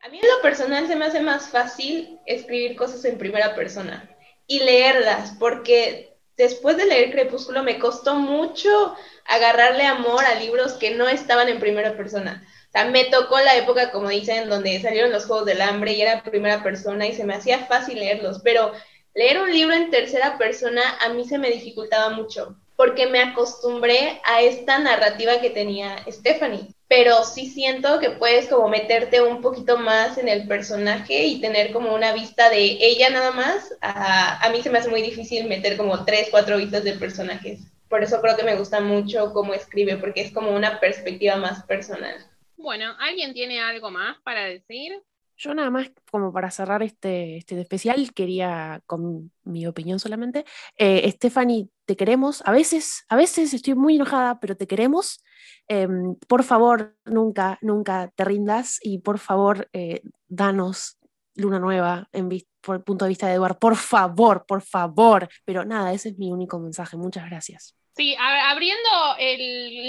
A 0.00 0.08
mí 0.08 0.18
en 0.18 0.26
lo 0.34 0.40
personal 0.40 0.86
se 0.86 0.96
me 0.96 1.04
hace 1.04 1.20
más 1.20 1.50
fácil 1.50 2.18
escribir 2.24 2.74
cosas 2.74 3.04
en 3.04 3.18
primera 3.18 3.54
persona 3.54 4.08
y 4.46 4.60
leerlas, 4.60 5.36
porque 5.38 6.16
después 6.38 6.78
de 6.78 6.86
leer 6.86 7.10
Crepúsculo 7.10 7.62
me 7.62 7.78
costó 7.78 8.14
mucho 8.14 8.96
agarrarle 9.26 9.84
amor 9.84 10.24
a 10.24 10.40
libros 10.40 10.72
que 10.72 10.94
no 10.94 11.06
estaban 11.06 11.50
en 11.50 11.60
primera 11.60 11.98
persona. 11.98 12.42
Sea, 12.72 12.86
me 12.86 13.04
tocó 13.04 13.38
la 13.38 13.56
época, 13.56 13.90
como 13.90 14.08
dicen, 14.08 14.48
donde 14.48 14.80
salieron 14.80 15.12
los 15.12 15.26
Juegos 15.26 15.44
del 15.46 15.60
Hambre 15.60 15.92
y 15.92 16.00
era 16.02 16.22
primera 16.22 16.62
persona 16.62 17.06
y 17.06 17.14
se 17.14 17.24
me 17.24 17.34
hacía 17.34 17.66
fácil 17.66 17.98
leerlos, 17.98 18.40
pero 18.42 18.72
leer 19.14 19.40
un 19.40 19.52
libro 19.52 19.74
en 19.74 19.90
tercera 19.90 20.38
persona 20.38 20.82
a 21.00 21.10
mí 21.10 21.26
se 21.26 21.38
me 21.38 21.50
dificultaba 21.50 22.10
mucho, 22.10 22.56
porque 22.76 23.06
me 23.06 23.20
acostumbré 23.20 24.20
a 24.24 24.40
esta 24.40 24.78
narrativa 24.78 25.40
que 25.40 25.50
tenía 25.50 26.02
Stephanie. 26.10 26.74
Pero 26.88 27.24
sí 27.24 27.46
siento 27.48 27.98
que 28.00 28.10
puedes 28.10 28.48
como 28.48 28.68
meterte 28.68 29.22
un 29.22 29.40
poquito 29.40 29.78
más 29.78 30.18
en 30.18 30.28
el 30.28 30.46
personaje 30.46 31.24
y 31.24 31.40
tener 31.40 31.72
como 31.72 31.94
una 31.94 32.12
vista 32.12 32.50
de 32.50 32.78
ella 32.80 33.08
nada 33.10 33.30
más. 33.32 33.74
A, 33.80 34.44
a 34.44 34.50
mí 34.50 34.62
se 34.62 34.68
me 34.70 34.78
hace 34.78 34.90
muy 34.90 35.00
difícil 35.00 35.46
meter 35.46 35.76
como 35.78 36.04
tres, 36.04 36.28
cuatro 36.30 36.58
vistas 36.58 36.84
de 36.84 36.92
personajes. 36.94 37.60
Por 37.88 38.02
eso 38.02 38.20
creo 38.20 38.36
que 38.36 38.44
me 38.44 38.56
gusta 38.56 38.80
mucho 38.80 39.32
cómo 39.32 39.54
escribe, 39.54 39.96
porque 39.96 40.22
es 40.22 40.32
como 40.32 40.50
una 40.54 40.80
perspectiva 40.80 41.36
más 41.36 41.64
personal. 41.64 42.14
Bueno, 42.62 42.94
¿alguien 43.00 43.34
tiene 43.34 43.60
algo 43.60 43.90
más 43.90 44.18
para 44.22 44.44
decir? 44.44 45.02
Yo 45.36 45.52
nada 45.54 45.70
más, 45.70 45.90
como 46.10 46.32
para 46.32 46.52
cerrar 46.52 46.84
este, 46.84 47.38
este 47.38 47.60
especial, 47.60 48.12
quería, 48.14 48.80
con 48.86 49.32
mi 49.42 49.66
opinión 49.66 49.98
solamente, 49.98 50.44
eh, 50.76 51.10
Stephanie, 51.10 51.68
te 51.84 51.96
queremos. 51.96 52.42
A 52.46 52.52
veces, 52.52 53.04
a 53.08 53.16
veces 53.16 53.52
estoy 53.52 53.74
muy 53.74 53.96
enojada, 53.96 54.38
pero 54.38 54.56
te 54.56 54.68
queremos. 54.68 55.24
Em, 55.66 56.14
por 56.28 56.44
favor, 56.44 56.96
nunca, 57.04 57.58
nunca 57.60 58.12
te 58.14 58.24
rindas 58.24 58.78
y 58.80 58.98
por 58.98 59.18
favor, 59.18 59.68
eh, 59.72 60.02
danos 60.28 60.98
luna 61.34 61.58
nueva 61.58 62.08
en 62.12 62.28
por 62.60 62.76
el 62.76 62.82
punto 62.82 63.04
de 63.04 63.10
vista 63.10 63.26
de 63.26 63.34
Eduard. 63.34 63.58
Por 63.58 63.76
favor, 63.76 64.44
por 64.46 64.62
favor. 64.62 65.28
Pero 65.44 65.64
nada, 65.64 65.92
ese 65.92 66.10
es 66.10 66.18
mi 66.18 66.30
único 66.30 66.58
mensaje. 66.58 66.96
Muchas 66.96 67.28
gracias. 67.28 67.74
Sí, 67.94 68.16
abriendo 68.18 68.88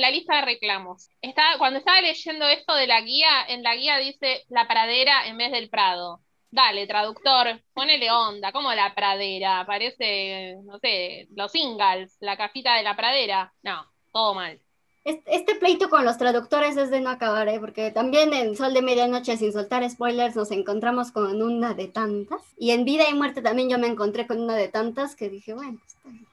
la 0.01 0.09
lista 0.11 0.35
de 0.37 0.41
reclamos. 0.41 1.09
Estaba- 1.21 1.57
cuando 1.57 1.79
estaba 1.79 2.01
leyendo 2.01 2.47
esto 2.47 2.75
de 2.75 2.87
la 2.87 2.99
guía, 3.01 3.29
en 3.47 3.63
la 3.63 3.75
guía 3.75 3.97
dice 3.97 4.43
la 4.49 4.67
pradera 4.67 5.27
en 5.27 5.37
vez 5.37 5.51
del 5.51 5.69
prado. 5.69 6.21
Dale, 6.51 6.85
traductor, 6.85 7.61
ponele 7.73 8.11
onda, 8.11 8.51
como 8.51 8.73
la 8.73 8.93
pradera, 8.93 9.63
parece, 9.65 10.55
no 10.65 10.77
sé, 10.79 11.27
los 11.35 11.55
Ingalls, 11.55 12.15
la 12.19 12.37
cajita 12.37 12.75
de 12.75 12.83
la 12.83 12.95
pradera. 12.95 13.53
No, 13.63 13.85
todo 14.11 14.33
mal. 14.35 14.59
Este, 15.05 15.55
pleito 15.55 15.89
con 15.89 16.05
los 16.05 16.17
traductores 16.17 16.77
es 16.77 16.89
de 16.89 17.01
no 17.01 17.09
acabar, 17.09 17.49
¿eh? 17.49 17.59
porque 17.59 17.91
también 17.91 18.33
en 18.33 18.55
Sol 18.55 18.73
de 18.73 18.81
Medianoche, 18.81 19.35
sin 19.35 19.51
soltar 19.51 19.87
spoilers, 19.89 20.35
nos 20.35 20.51
encontramos 20.51 21.11
con 21.11 21.41
una 21.41 21.73
de 21.73 21.87
tantas. 21.87 22.41
Y 22.57 22.71
en 22.71 22.85
Vida 22.85 23.09
y 23.09 23.13
Muerte 23.13 23.41
también 23.41 23.69
yo 23.69 23.77
me 23.77 23.87
encontré 23.87 24.25
con 24.27 24.39
una 24.39 24.55
de 24.55 24.69
tantas 24.69 25.15
que 25.15 25.29
dije, 25.29 25.53
bueno, 25.53 25.77
está 25.85 26.09
bien. 26.09 26.25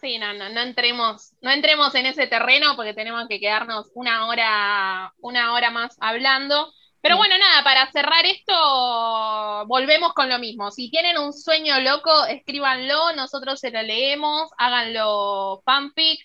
Sí, 0.00 0.18
no, 0.18 0.32
no, 0.34 0.48
no 0.50 0.60
entremos, 0.60 1.32
no 1.40 1.50
entremos 1.50 1.94
en 1.96 2.06
ese 2.06 2.26
terreno 2.28 2.76
porque 2.76 2.94
tenemos 2.94 3.26
que 3.26 3.40
quedarnos 3.40 3.90
una 3.94 4.28
hora, 4.28 5.12
una 5.18 5.54
hora 5.54 5.70
más 5.70 5.96
hablando. 5.98 6.72
Pero 7.00 7.16
bueno, 7.16 7.36
nada, 7.36 7.64
para 7.64 7.90
cerrar 7.90 8.24
esto, 8.26 9.66
volvemos 9.66 10.12
con 10.14 10.28
lo 10.28 10.38
mismo. 10.38 10.70
Si 10.70 10.88
tienen 10.90 11.18
un 11.18 11.32
sueño 11.32 11.80
loco, 11.80 12.26
escríbanlo, 12.26 13.12
nosotros 13.14 13.60
se 13.60 13.70
lo 13.70 13.82
leemos, 13.82 14.50
háganlo 14.56 15.62
fanfic. 15.64 16.20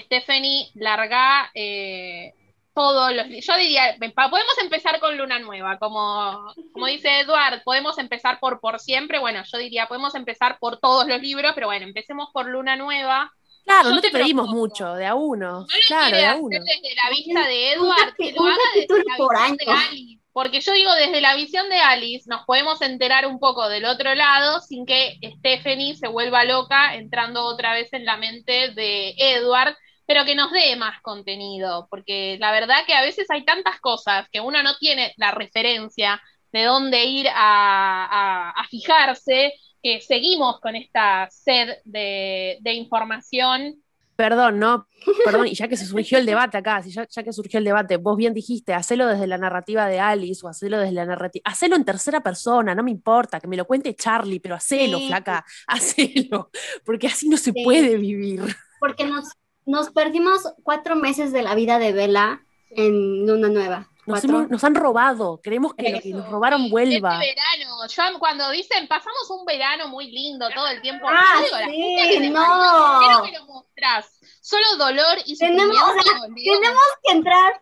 Stephanie, 0.00 0.70
larga 0.74 1.50
eh, 1.54 2.32
todos 2.74 3.12
los 3.14 3.26
Yo 3.28 3.56
diría, 3.56 3.96
podemos 3.98 4.58
empezar 4.60 4.98
con 5.00 5.16
Luna 5.16 5.38
Nueva, 5.38 5.78
como, 5.78 6.52
como 6.72 6.86
dice 6.86 7.20
Eduard, 7.20 7.62
podemos 7.64 7.98
empezar 7.98 8.40
por 8.40 8.60
por 8.60 8.80
siempre. 8.80 9.18
Bueno, 9.18 9.42
yo 9.50 9.58
diría, 9.58 9.86
podemos 9.86 10.14
empezar 10.14 10.58
por 10.58 10.78
todos 10.80 11.06
los 11.06 11.20
libros, 11.20 11.52
pero 11.54 11.68
bueno, 11.68 11.86
empecemos 11.86 12.28
por 12.32 12.46
Luna 12.46 12.76
Nueva. 12.76 13.32
Claro, 13.64 13.88
Yo 13.90 13.94
no 13.94 14.00
te 14.02 14.10
te 14.10 14.18
pedimos 14.18 14.44
propongo. 14.46 14.60
mucho, 14.68 14.92
de 14.94 15.06
a 15.06 15.14
uno. 15.14 15.52
No 15.52 15.60
lo 15.60 15.66
Claro, 15.86 16.16
de 16.16 16.26
a 16.26 16.34
uno. 16.36 16.58
desde 16.60 16.94
la 16.96 17.10
vista 17.10 17.46
de 17.46 17.72
Edward, 17.72 18.14
que 18.16 18.32
lo 18.32 18.44
haga 18.44 18.56
desde 18.74 18.86
capítulo 18.88 19.04
la 19.06 19.16
por 19.16 19.32
visión 19.36 19.56
de. 19.56 19.72
Alice. 19.88 20.23
Porque 20.34 20.60
yo 20.60 20.72
digo, 20.72 20.92
desde 20.96 21.20
la 21.20 21.36
visión 21.36 21.68
de 21.70 21.78
Alice 21.78 22.28
nos 22.28 22.44
podemos 22.44 22.82
enterar 22.82 23.24
un 23.24 23.38
poco 23.38 23.68
del 23.68 23.84
otro 23.84 24.16
lado 24.16 24.60
sin 24.60 24.84
que 24.84 25.16
Stephanie 25.38 25.94
se 25.94 26.08
vuelva 26.08 26.44
loca 26.44 26.96
entrando 26.96 27.44
otra 27.44 27.72
vez 27.72 27.92
en 27.92 28.04
la 28.04 28.16
mente 28.16 28.70
de 28.72 29.14
Edward, 29.16 29.76
pero 30.06 30.24
que 30.24 30.34
nos 30.34 30.50
dé 30.50 30.74
más 30.74 31.00
contenido, 31.02 31.86
porque 31.88 32.36
la 32.40 32.50
verdad 32.50 32.84
que 32.84 32.94
a 32.94 33.02
veces 33.02 33.30
hay 33.30 33.44
tantas 33.44 33.78
cosas 33.80 34.26
que 34.32 34.40
uno 34.40 34.60
no 34.64 34.76
tiene 34.78 35.14
la 35.18 35.30
referencia 35.30 36.20
de 36.52 36.64
dónde 36.64 37.04
ir 37.04 37.28
a, 37.32 38.54
fijarse, 38.70 39.54
que 39.80 40.00
seguimos 40.00 40.58
con 40.60 40.74
esta 40.74 41.28
sed 41.30 41.76
de 41.84 42.72
información 42.72 43.83
Perdón, 44.16 44.60
no, 44.60 44.86
perdón, 45.24 45.48
y 45.48 45.54
ya 45.54 45.66
que 45.66 45.76
se 45.76 45.86
surgió 45.86 46.18
el 46.18 46.26
debate 46.26 46.56
acá, 46.56 46.80
si 46.82 46.90
ya, 46.92 47.06
ya 47.08 47.22
que 47.24 47.32
surgió 47.32 47.58
el 47.58 47.64
debate, 47.64 47.96
vos 47.96 48.16
bien 48.16 48.32
dijiste, 48.32 48.72
hacelo 48.72 49.06
desde 49.08 49.26
la 49.26 49.38
narrativa 49.38 49.86
de 49.88 49.98
Alice 49.98 50.40
o 50.46 50.48
hacelo 50.48 50.78
desde 50.78 50.92
la 50.92 51.04
narrativa, 51.04 51.42
hacelo 51.46 51.74
en 51.74 51.84
tercera 51.84 52.20
persona, 52.22 52.74
no 52.76 52.84
me 52.84 52.92
importa, 52.92 53.40
que 53.40 53.48
me 53.48 53.56
lo 53.56 53.64
cuente 53.64 53.94
Charlie, 53.96 54.38
pero 54.38 54.54
hacelo, 54.54 54.98
Sí. 54.98 55.08
flaca, 55.08 55.44
hacelo, 55.66 56.50
porque 56.84 57.08
así 57.08 57.28
no 57.28 57.36
se 57.36 57.52
Sí. 57.52 57.64
puede 57.64 57.96
vivir. 57.96 58.42
Porque 58.78 59.04
nos, 59.04 59.24
nos 59.66 59.90
perdimos 59.90 60.42
cuatro 60.62 60.94
meses 60.94 61.32
de 61.32 61.42
la 61.42 61.54
vida 61.56 61.78
de 61.80 61.92
Bella 61.92 62.40
en 62.70 63.26
Luna 63.26 63.48
Nueva. 63.48 63.88
Nos, 64.06 64.22
hemos- 64.22 64.50
nos 64.50 64.62
han 64.62 64.74
robado, 64.74 65.40
queremos 65.40 65.72
que 65.72 65.90
lo 65.90 65.98
que 65.98 66.10
nos 66.10 66.28
robaron 66.28 66.64
Sí, 66.64 66.70
vuelva. 66.70 67.14
Este 67.24 67.34
verano, 67.34 67.86
yo 67.88 68.18
cuando 68.18 68.50
dicen 68.50 68.86
pasamos 68.86 69.30
un 69.30 69.46
verano 69.46 69.88
muy 69.88 70.10
lindo 70.10 70.46
todo 70.54 70.68
el 70.68 70.82
tiempo, 70.82 71.06
Ah, 71.08 71.36
yo 71.38 71.44
digo, 71.46 71.58
la 71.58 71.66
sí, 71.68 72.18
que 72.20 72.28
no. 72.28 72.34
parió, 72.34 72.82
¿por 72.82 73.00
qué 73.00 73.12
no 73.12 73.22
me 73.22 73.32
lo 73.38 73.43
Solo 74.40 74.76
dolor 74.78 75.18
y 75.24 75.36
Tenemos- 75.36 75.76
tenemos 76.34 76.82
que 77.02 77.12
entrar, 77.12 77.60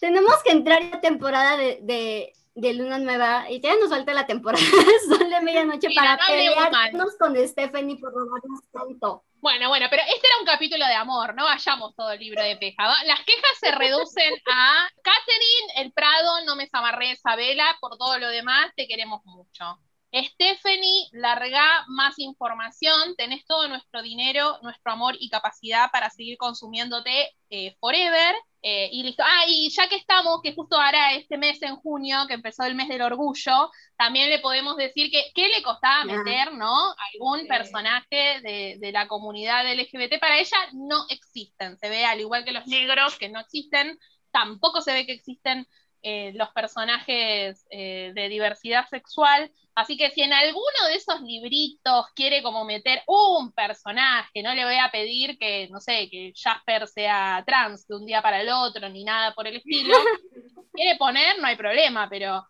tenemos 0.00 0.42
que 0.42 0.50
entrar 0.50 0.82
en 0.82 0.90
la 0.90 1.00
temporada 1.00 1.56
de, 1.56 1.78
de, 1.82 2.32
de 2.54 2.74
Luna 2.74 2.98
Nueva 2.98 3.50
y 3.50 3.60
ya 3.60 3.74
nos 3.76 3.90
falta 3.90 4.12
la 4.12 4.26
temporada 4.26 4.62
Sol 5.08 5.30
de 5.30 5.40
Medianoche 5.40 5.88
Mira, 5.88 6.02
para 6.02 6.16
no 6.16 6.26
pelearnos 6.26 7.16
con 7.18 7.36
Stephanie 7.48 7.96
por 7.98 8.12
robarnos 8.12 8.60
tanto. 8.72 9.24
Bueno, 9.40 9.68
bueno, 9.68 9.86
pero 9.88 10.02
este 10.02 10.26
era 10.26 10.38
un 10.40 10.46
capítulo 10.46 10.84
de 10.84 10.94
amor, 10.94 11.32
no 11.36 11.44
vayamos 11.44 11.94
todo 11.94 12.10
el 12.10 12.18
libro 12.18 12.42
de 12.42 12.56
Peja. 12.56 12.88
¿va? 12.88 13.04
Las 13.04 13.20
quejas 13.20 13.52
se 13.60 13.70
reducen 13.70 14.34
a 14.50 14.88
Catherine, 15.00 15.72
el 15.76 15.92
Prado, 15.92 16.44
no 16.44 16.56
me 16.56 16.66
zamarré 16.68 17.12
esa 17.12 17.36
vela, 17.36 17.76
por 17.80 17.96
todo 17.96 18.18
lo 18.18 18.28
demás 18.28 18.72
te 18.74 18.88
queremos 18.88 19.24
mucho. 19.24 19.78
Stephanie, 20.12 21.08
larga 21.12 21.84
más 21.88 22.18
información, 22.18 23.14
tenés 23.16 23.44
todo 23.46 23.68
nuestro 23.68 24.02
dinero, 24.02 24.58
nuestro 24.62 24.92
amor 24.92 25.16
y 25.18 25.28
capacidad 25.28 25.90
para 25.90 26.08
seguir 26.10 26.38
consumiéndote 26.38 27.30
eh, 27.50 27.76
forever. 27.80 28.34
eh, 28.62 28.88
y 28.92 29.02
listo. 29.04 29.22
Ah, 29.24 29.44
y 29.46 29.70
ya 29.70 29.88
que 29.88 29.96
estamos, 29.96 30.40
que 30.42 30.54
justo 30.54 30.76
ahora 30.80 31.14
este 31.14 31.36
mes 31.38 31.62
en 31.62 31.76
junio, 31.76 32.26
que 32.26 32.34
empezó 32.34 32.64
el 32.64 32.74
mes 32.74 32.88
del 32.88 33.02
orgullo, 33.02 33.70
también 33.96 34.30
le 34.30 34.40
podemos 34.40 34.76
decir 34.76 35.10
que 35.10 35.30
qué 35.34 35.48
le 35.48 35.62
costaba 35.62 36.04
meter, 36.04 36.52
¿no? 36.54 36.72
Algún 37.14 37.46
personaje 37.46 38.40
de, 38.42 38.76
de 38.80 38.92
la 38.92 39.06
comunidad 39.08 39.64
LGBT. 39.72 40.18
Para 40.18 40.38
ella 40.40 40.56
no 40.72 41.04
existen. 41.10 41.78
Se 41.78 41.88
ve 41.88 42.04
al 42.04 42.20
igual 42.20 42.44
que 42.44 42.52
los 42.52 42.66
negros 42.66 43.16
que 43.18 43.28
no 43.28 43.40
existen, 43.40 43.98
tampoco 44.32 44.80
se 44.80 44.92
ve 44.92 45.06
que 45.06 45.12
existen 45.12 45.66
eh, 46.02 46.32
los 46.34 46.48
personajes 46.50 47.66
eh, 47.70 48.12
de 48.14 48.28
diversidad 48.28 48.86
sexual. 48.88 49.50
Así 49.74 49.96
que 49.96 50.10
si 50.10 50.22
en 50.22 50.32
alguno 50.32 50.86
de 50.88 50.94
esos 50.94 51.20
libritos 51.22 52.06
quiere 52.14 52.42
como 52.42 52.64
meter 52.64 53.02
un 53.06 53.52
personaje, 53.52 54.42
no 54.42 54.54
le 54.54 54.64
voy 54.64 54.76
a 54.76 54.90
pedir 54.90 55.38
que, 55.38 55.68
no 55.70 55.80
sé, 55.80 56.08
que 56.10 56.32
Jasper 56.34 56.86
sea 56.88 57.42
trans 57.46 57.86
de 57.86 57.96
un 57.96 58.06
día 58.06 58.22
para 58.22 58.40
el 58.40 58.48
otro, 58.48 58.88
ni 58.88 59.04
nada 59.04 59.34
por 59.34 59.46
el 59.46 59.56
estilo. 59.56 59.94
quiere 60.72 60.96
poner, 60.96 61.38
no 61.40 61.46
hay 61.46 61.56
problema, 61.56 62.08
pero... 62.08 62.46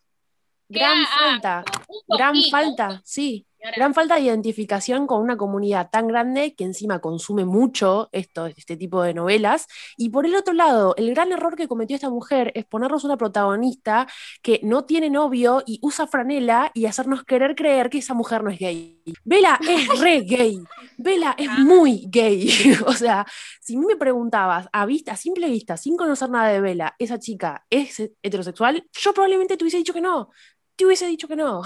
Gran 0.71 1.07
falta, 1.07 1.65
gran 2.07 2.35
falta, 2.51 3.01
sí. 3.03 3.47
Gran 3.61 3.93
falta 3.93 4.15
de 4.15 4.23
identificación 4.23 5.07
con 5.07 5.21
una 5.21 5.37
comunidad 5.37 5.91
tan 5.91 6.07
grande 6.07 6.55
que 6.55 6.65
encima 6.65 7.01
consume 7.01 7.45
mucho 7.45 8.09
esto, 8.13 8.47
este 8.47 8.77
tipo 8.77 9.03
de 9.03 9.15
novelas. 9.15 9.67
Y 9.97 10.11
por 10.11 10.27
el 10.27 10.37
otro 10.37 10.55
lado, 10.55 10.95
el 10.97 11.11
gran 11.11 11.33
error 11.33 11.57
que 11.57 11.67
cometió 11.67 11.97
esta 11.97 12.09
mujer 12.09 12.53
es 12.55 12.65
ponernos 12.65 13.05
una 13.05 13.17
protagonista 13.17 14.07
que 14.43 14.61
no 14.63 14.85
tiene 14.85 15.11
novio 15.11 15.63
y 15.67 15.81
usa 15.83 16.07
franela 16.07 16.71
y 16.73 16.87
hacernos 16.87 17.25
querer 17.25 17.57
creer 17.57 17.91
que 17.91 17.99
esa 17.99 18.15
mujer 18.15 18.45
no 18.45 18.51
es 18.51 18.59
gay. 18.59 19.03
Vela 19.25 19.59
es 19.69 19.89
re 20.01 20.21
gay. 20.21 20.63
Vela 20.97 21.35
es 21.37 21.51
muy 21.51 22.07
gay. 22.09 22.49
o 22.87 22.93
sea, 22.93 23.27
si 23.61 23.77
me 23.77 23.97
preguntabas 23.97 24.69
a 24.73 24.87
vista, 24.87 25.13
a 25.13 25.17
simple 25.17 25.49
vista, 25.49 25.77
sin 25.77 25.97
conocer 25.97 26.31
nada 26.31 26.49
de 26.49 26.61
Vela, 26.61 26.95
esa 26.99 27.19
chica 27.19 27.67
es 27.71 28.01
heterosexual, 28.23 28.87
yo 28.93 29.13
probablemente 29.13 29.57
te 29.57 29.65
hubiese 29.65 29.79
dicho 29.79 29.93
que 29.93 30.01
no. 30.01 30.31
Te 30.77 30.87
hubiese 30.87 31.07
dicho 31.07 31.27
que 31.27 31.37
no. 31.37 31.63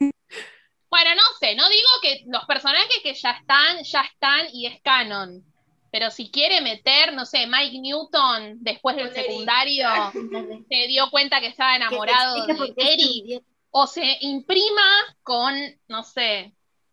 Bueno, 0.90 1.14
no 1.14 1.22
sé, 1.38 1.54
no 1.54 1.68
digo 1.68 1.88
que 2.02 2.24
los 2.26 2.44
personajes 2.46 2.98
que 3.02 3.14
ya 3.14 3.30
están, 3.30 3.82
ya 3.84 4.00
están 4.00 4.46
y 4.52 4.66
es 4.66 4.80
canon. 4.82 5.44
Pero 5.92 6.10
si 6.10 6.30
quiere 6.30 6.60
meter, 6.60 7.12
no 7.14 7.24
sé, 7.24 7.46
Mike 7.46 7.78
Newton 7.80 8.58
después 8.60 8.96
del 8.96 9.12
secundario 9.12 9.88
se 10.68 10.86
dio 10.88 11.10
cuenta 11.10 11.40
que 11.40 11.48
estaba 11.48 11.76
enamorado 11.76 12.46
de 12.46 12.74
Eric 12.76 13.42
o 13.70 13.86
se 13.86 14.18
imprima 14.20 14.82
con, 15.22 15.54
no 15.88 16.02
sé, 16.02 16.52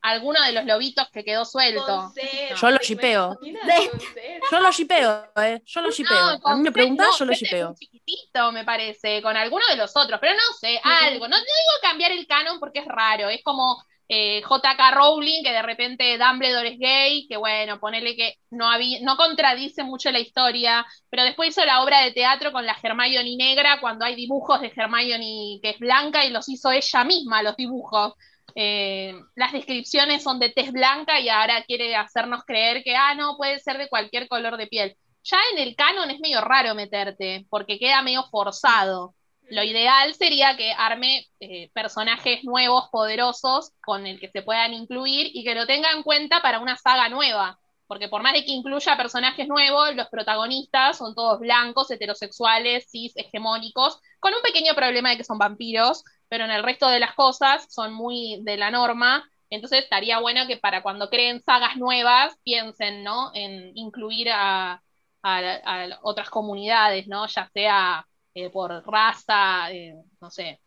alguno 0.09 0.41
de 0.43 0.51
los 0.51 0.65
lobitos 0.65 1.07
que 1.11 1.23
quedó 1.23 1.45
suelto. 1.45 2.11
Yo 2.55 2.71
lo 2.71 2.77
¿te 2.77 2.85
shipeo. 2.85 3.37
Yo 4.51 4.59
lo 4.59 4.71
shipeo, 4.71 5.27
¿eh? 5.37 5.61
Yo 5.65 5.81
lo 5.81 5.91
shipeo. 5.91 6.39
a 6.43 6.55
mí 6.55 6.61
me 6.61 6.71
preguntás, 6.71 7.07
no, 7.07 7.17
yo 7.17 7.25
lo 7.25 7.33
shipeo. 7.33 7.75
chiquitito, 7.77 8.51
me 8.51 8.63
parece, 8.63 9.21
con 9.21 9.35
alguno 9.35 9.65
de 9.69 9.75
los 9.75 9.95
otros, 9.95 10.19
pero 10.19 10.33
no 10.33 10.57
sé, 10.59 10.79
algo. 10.83 11.27
No, 11.27 11.35
no 11.35 11.43
digo 11.43 11.81
cambiar 11.81 12.11
el 12.11 12.25
canon 12.27 12.59
porque 12.59 12.79
es 12.79 12.85
raro, 12.85 13.29
es 13.29 13.43
como 13.43 13.77
eh, 14.09 14.41
J.K. 14.41 14.91
Rowling, 14.91 15.43
que 15.43 15.51
de 15.51 15.61
repente 15.61 16.17
Dumbledore 16.17 16.69
es 16.69 16.79
gay, 16.79 17.27
que 17.27 17.35
bueno, 17.35 17.79
ponele 17.79 18.15
que 18.15 18.35
no, 18.51 18.69
había, 18.69 18.99
no 19.01 19.17
contradice 19.17 19.83
mucho 19.83 20.11
la 20.11 20.19
historia, 20.19 20.85
pero 21.09 21.23
después 21.23 21.49
hizo 21.49 21.65
la 21.65 21.83
obra 21.83 22.01
de 22.01 22.11
teatro 22.11 22.51
con 22.53 22.65
la 22.65 22.77
Hermione 22.81 23.35
negra, 23.35 23.79
cuando 23.81 24.05
hay 24.05 24.15
dibujos 24.15 24.61
de 24.61 24.71
Hermione 24.73 25.59
que 25.61 25.71
es 25.71 25.79
blanca 25.79 26.25
y 26.25 26.29
los 26.29 26.47
hizo 26.47 26.71
ella 26.71 27.03
misma, 27.03 27.43
los 27.43 27.57
dibujos. 27.57 28.13
Eh, 28.59 29.13
las 29.35 29.51
descripciones 29.51 30.23
son 30.23 30.39
de 30.39 30.49
tez 30.49 30.71
blanca 30.71 31.19
y 31.19 31.29
ahora 31.29 31.63
quiere 31.65 31.95
hacernos 31.95 32.43
creer 32.43 32.83
que, 32.83 32.95
ah, 32.95 33.13
no, 33.13 33.37
puede 33.37 33.59
ser 33.59 33.77
de 33.77 33.87
cualquier 33.87 34.27
color 34.27 34.57
de 34.57 34.65
piel. 34.65 34.97
Ya 35.23 35.37
en 35.53 35.59
el 35.59 35.75
canon 35.75 36.09
es 36.09 36.19
medio 36.19 36.41
raro 36.41 36.73
meterte, 36.73 37.45
porque 37.51 37.77
queda 37.77 38.01
medio 38.01 38.23
forzado. 38.31 39.13
Lo 39.51 39.61
ideal 39.61 40.11
sería 40.15 40.57
que 40.57 40.73
arme 40.73 41.27
eh, 41.39 41.69
personajes 41.71 42.43
nuevos, 42.45 42.89
poderosos, 42.91 43.73
con 43.85 44.07
el 44.07 44.19
que 44.19 44.31
se 44.31 44.41
puedan 44.41 44.73
incluir 44.73 45.29
y 45.35 45.43
que 45.43 45.53
lo 45.53 45.67
tenga 45.67 45.91
en 45.91 46.01
cuenta 46.01 46.41
para 46.41 46.59
una 46.59 46.77
saga 46.77 47.09
nueva. 47.09 47.59
Porque 47.85 48.09
por 48.09 48.23
más 48.23 48.33
de 48.33 48.43
que 48.43 48.51
incluya 48.51 48.97
personajes 48.97 49.47
nuevos, 49.47 49.95
los 49.95 50.07
protagonistas 50.07 50.97
son 50.97 51.13
todos 51.13 51.39
blancos, 51.39 51.91
heterosexuales, 51.91 52.89
cis, 52.89 53.13
hegemónicos, 53.15 53.99
con 54.19 54.33
un 54.33 54.41
pequeño 54.41 54.73
problema 54.73 55.11
de 55.11 55.17
que 55.17 55.23
son 55.23 55.37
vampiros, 55.37 56.03
pero 56.29 56.45
en 56.45 56.51
el 56.51 56.63
resto 56.63 56.89
de 56.89 56.99
las 56.99 57.13
cosas 57.13 57.67
son 57.73 57.93
muy 57.93 58.39
de 58.43 58.57
la 58.57 58.71
norma. 58.71 59.29
Entonces 59.49 59.83
estaría 59.83 60.19
bueno 60.19 60.45
que 60.47 60.57
para 60.57 60.81
cuando 60.83 61.09
creen 61.09 61.41
sagas 61.43 61.77
nuevas 61.77 62.37
piensen, 62.43 63.03
¿no? 63.03 63.31
En 63.33 63.71
incluir 63.77 64.29
a, 64.31 64.81
a, 65.23 65.99
otras 66.01 66.29
comunidades, 66.29 67.07
¿no? 67.07 67.27
Ya 67.27 67.49
sea 67.53 68.05
eh, 68.33 68.49
por 68.49 68.71
raza, 68.85 69.71
eh, 69.71 69.95
no 70.21 70.29
sé, 70.29 70.61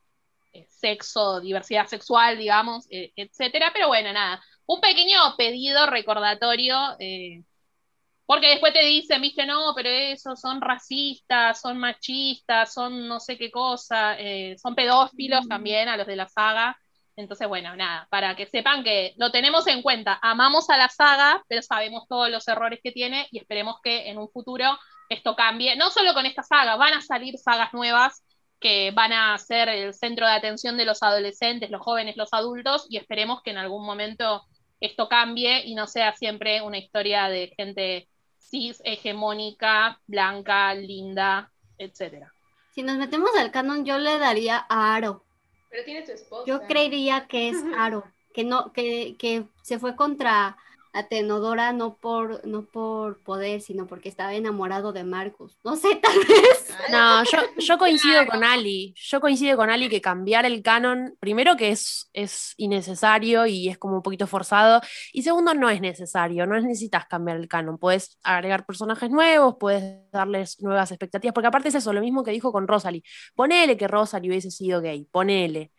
eh, 0.52 0.66
sexo, 0.68 1.40
diversidad 1.40 1.86
sexual, 1.86 2.38
digamos, 2.38 2.86
etcétera. 2.90 3.70
Pero 3.72 3.88
bueno, 3.88 4.12
nada, 4.12 4.42
un 4.66 4.80
pequeño 4.80 5.18
pedido 5.36 5.86
recordatorio, 5.86 6.76
porque 8.30 8.50
después 8.50 8.72
te 8.72 8.84
dicen, 8.84 9.20
viste, 9.20 9.44
no, 9.44 9.72
pero 9.74 9.88
esos 9.88 10.40
son 10.40 10.60
racistas, 10.60 11.60
son 11.60 11.78
machistas, 11.78 12.72
son 12.72 13.08
no 13.08 13.18
sé 13.18 13.36
qué 13.36 13.50
cosa, 13.50 14.16
eh, 14.20 14.56
son 14.56 14.76
pedófilos 14.76 15.48
también 15.48 15.88
a 15.88 15.96
los 15.96 16.06
de 16.06 16.14
la 16.14 16.28
saga. 16.28 16.78
Entonces, 17.16 17.48
bueno, 17.48 17.74
nada, 17.74 18.06
para 18.08 18.36
que 18.36 18.46
sepan 18.46 18.84
que 18.84 19.14
lo 19.16 19.32
tenemos 19.32 19.66
en 19.66 19.82
cuenta, 19.82 20.16
amamos 20.22 20.70
a 20.70 20.76
la 20.76 20.88
saga, 20.88 21.42
pero 21.48 21.60
sabemos 21.60 22.06
todos 22.08 22.30
los 22.30 22.46
errores 22.46 22.78
que 22.84 22.92
tiene 22.92 23.26
y 23.32 23.38
esperemos 23.38 23.80
que 23.82 24.08
en 24.08 24.16
un 24.16 24.30
futuro 24.30 24.78
esto 25.08 25.34
cambie, 25.34 25.74
no 25.74 25.90
solo 25.90 26.14
con 26.14 26.24
esta 26.24 26.44
saga, 26.44 26.76
van 26.76 26.94
a 26.94 27.00
salir 27.00 27.36
sagas 27.36 27.74
nuevas 27.74 28.22
que 28.60 28.92
van 28.92 29.12
a 29.12 29.36
ser 29.38 29.68
el 29.68 29.92
centro 29.92 30.24
de 30.28 30.34
atención 30.34 30.76
de 30.76 30.84
los 30.84 31.02
adolescentes, 31.02 31.72
los 31.72 31.82
jóvenes, 31.82 32.16
los 32.16 32.32
adultos, 32.32 32.86
y 32.90 32.96
esperemos 32.96 33.42
que 33.42 33.50
en 33.50 33.58
algún 33.58 33.84
momento 33.84 34.44
esto 34.78 35.08
cambie 35.08 35.66
y 35.66 35.74
no 35.74 35.88
sea 35.88 36.14
siempre 36.14 36.62
una 36.62 36.78
historia 36.78 37.28
de 37.28 37.52
gente 37.56 38.06
cis, 38.40 38.82
hegemónica, 38.84 40.00
blanca, 40.06 40.74
linda, 40.74 41.52
etcétera. 41.78 42.32
Si 42.72 42.82
nos 42.82 42.96
metemos 42.96 43.30
al 43.36 43.50
canon, 43.50 43.84
yo 43.84 43.98
le 43.98 44.18
daría 44.18 44.66
a 44.68 44.94
Aro. 44.94 45.24
Pero 45.70 45.84
tiene 45.84 46.04
su 46.04 46.12
esposa. 46.12 46.44
Yo 46.46 46.62
creería 46.66 47.26
que 47.26 47.50
es 47.50 47.56
Aro, 47.76 48.04
que 48.34 48.44
no, 48.44 48.72
que, 48.72 49.16
que 49.18 49.44
se 49.62 49.78
fue 49.78 49.96
contra 49.96 50.56
Atenodora 50.92 51.72
no 51.72 51.96
por, 51.96 52.44
no 52.46 52.64
por 52.64 53.22
poder, 53.22 53.60
sino 53.60 53.86
porque 53.86 54.08
estaba 54.08 54.34
enamorado 54.34 54.92
de 54.92 55.04
Marcus. 55.04 55.56
No 55.62 55.76
sé, 55.76 55.96
tal 55.96 56.18
vez. 56.28 56.74
No, 56.90 57.22
yo, 57.24 57.38
yo 57.58 57.78
coincido 57.78 58.26
con 58.26 58.42
Ali. 58.42 58.94
Yo 58.96 59.20
coincido 59.20 59.56
con 59.56 59.70
Ali 59.70 59.88
que 59.88 60.00
cambiar 60.00 60.46
el 60.46 60.62
canon, 60.62 61.16
primero 61.20 61.56
que 61.56 61.70
es, 61.70 62.10
es 62.12 62.54
innecesario 62.56 63.46
y 63.46 63.68
es 63.68 63.78
como 63.78 63.96
un 63.96 64.02
poquito 64.02 64.26
forzado, 64.26 64.80
y 65.12 65.22
segundo 65.22 65.54
no 65.54 65.70
es 65.70 65.80
necesario, 65.80 66.46
no 66.46 66.60
necesitas 66.60 67.06
cambiar 67.06 67.36
el 67.36 67.48
canon, 67.48 67.78
puedes 67.78 68.18
agregar 68.22 68.66
personajes 68.66 69.10
nuevos, 69.10 69.56
puedes 69.60 70.10
darles 70.10 70.60
nuevas 70.60 70.90
expectativas, 70.90 71.34
porque 71.34 71.48
aparte 71.48 71.68
es 71.68 71.76
eso, 71.76 71.92
lo 71.92 72.00
mismo 72.00 72.24
que 72.24 72.32
dijo 72.32 72.52
con 72.52 72.66
Rosalie. 72.66 73.02
Ponele 73.34 73.76
que 73.76 73.88
Rosalie 73.88 74.30
hubiese 74.30 74.50
sido 74.50 74.80
gay, 74.80 75.06
ponele. 75.10 75.72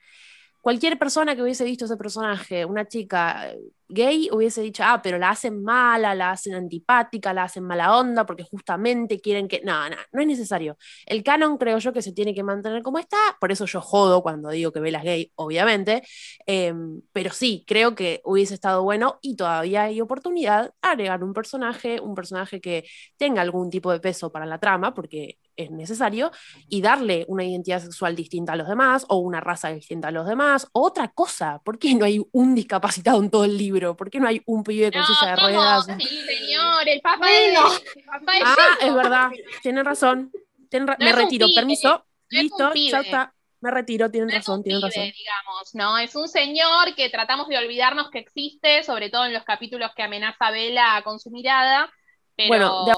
Cualquier 0.62 1.00
persona 1.00 1.36
que 1.36 1.42
hubiese 1.42 1.64
visto 1.64 1.86
ese 1.86 1.98
personaje, 1.98 2.66
una 2.66 2.88
chica 2.88 3.50
eh, 3.52 3.60
gay, 3.88 4.30
hubiese 4.32 4.62
dicho, 4.62 4.84
ah, 4.86 5.02
pero 5.02 5.18
la 5.18 5.32
hacen 5.32 5.64
mala, 5.64 6.14
la 6.14 6.32
hacen 6.32 6.54
antipática, 6.54 7.34
la 7.34 7.44
hacen 7.46 7.64
mala 7.64 7.98
onda, 7.98 8.26
porque 8.26 8.44
justamente 8.44 9.20
quieren 9.20 9.48
que... 9.48 9.62
No, 9.64 9.90
no, 9.90 9.96
no 10.12 10.22
es 10.22 10.28
necesario. 10.28 10.78
El 11.08 11.24
canon 11.24 11.58
creo 11.58 11.80
yo 11.80 11.92
que 11.94 12.02
se 12.04 12.14
tiene 12.14 12.34
que 12.36 12.44
mantener 12.44 12.84
como 12.84 13.00
está, 13.00 13.18
por 13.40 13.52
eso 13.52 13.66
yo 13.66 13.82
jodo 13.82 14.22
cuando 14.22 14.50
digo 14.50 14.72
que 14.72 14.80
Bella 14.80 15.00
es 15.00 15.04
gay, 15.04 15.32
obviamente, 15.36 16.04
eh, 16.46 16.74
pero 17.12 17.32
sí, 17.32 17.64
creo 17.68 17.96
que 17.96 18.22
hubiese 18.24 18.54
estado 18.54 18.84
bueno 18.84 19.20
y 19.22 19.36
todavía 19.36 19.84
hay 19.84 20.00
oportunidad 20.00 20.74
agregar 20.82 21.24
un 21.24 21.34
personaje, 21.34 22.00
un 22.00 22.16
personaje 22.16 22.62
que 22.62 22.86
tenga 23.18 23.42
algún 23.42 23.70
tipo 23.70 23.92
de 23.92 24.00
peso 24.00 24.32
para 24.32 24.46
la 24.46 24.60
trama, 24.60 24.94
porque 24.94 25.38
es 25.64 25.72
necesario, 25.72 26.32
y 26.68 26.82
darle 26.82 27.26
una 27.28 27.44
identidad 27.44 27.82
sexual 27.82 28.16
distinta 28.16 28.54
a 28.54 28.56
los 28.56 28.68
demás, 28.68 29.06
o 29.10 29.18
una 29.18 29.40
raza 29.40 29.70
distinta 29.70 30.08
a 30.10 30.12
los 30.12 30.26
demás, 30.28 30.68
o 30.74 30.82
otra 30.86 31.08
cosa. 31.10 31.62
¿Por 31.64 31.78
qué 31.80 31.94
no 31.96 32.06
hay 32.06 32.22
un 32.32 32.56
discapacitado 32.56 33.22
en 33.22 33.30
todo 33.30 33.46
el 33.46 33.58
libro? 33.58 33.96
¿Por 33.96 34.10
qué 34.10 34.20
no 34.20 34.28
hay 34.28 34.42
un 34.46 34.64
pibe 34.64 34.92
con 34.92 35.02
No, 35.02 35.08
silla 35.08 35.32
de 35.32 35.36
¿cómo? 35.36 35.48
ruedas? 35.48 35.88
Sí, 35.98 36.22
señor, 36.26 36.88
el 36.88 37.02
papá 37.02 37.18
Bueno. 37.18 37.70
de, 37.70 38.00
el 38.00 38.06
papá 38.06 38.32
de 38.34 38.40
Ah, 38.44 38.78
es 38.82 38.94
verdad, 38.94 39.30
tienen 39.62 39.86
razón. 39.86 40.32
Tienen 40.70 40.88
ra- 40.88 40.98
No 41.00 41.06
me 41.06 41.12
retiro, 41.12 41.48
pibe, 41.48 41.56
permiso. 41.62 41.90
no 41.90 42.04
Listo, 42.30 42.74
ya 42.74 43.00
está. 43.02 43.34
Me 43.60 43.70
retiro, 43.70 44.10
tienen 44.10 44.30
No 44.30 44.36
razón, 44.36 44.64
tienen 44.64 44.82
pibe, 44.82 44.90
razón. 44.90 45.14
digamos, 45.16 45.76
¿no? 45.76 45.98
Es 46.00 46.16
un 46.16 46.28
señor 46.28 46.96
que 46.96 47.10
tratamos 47.10 47.48
de 47.48 47.58
olvidarnos 47.58 48.10
que 48.10 48.20
existe, 48.20 48.82
sobre 48.84 49.10
todo 49.10 49.26
en 49.26 49.34
los 49.34 49.44
capítulos 49.44 49.92
que 49.96 50.02
amenaza 50.02 50.48
a 50.48 50.52
Vela 50.52 51.02
con 51.04 51.20
su 51.20 51.30
mirada, 51.30 51.92
pero 52.36 52.48
Bueno, 52.48 52.86
de- 52.86 52.94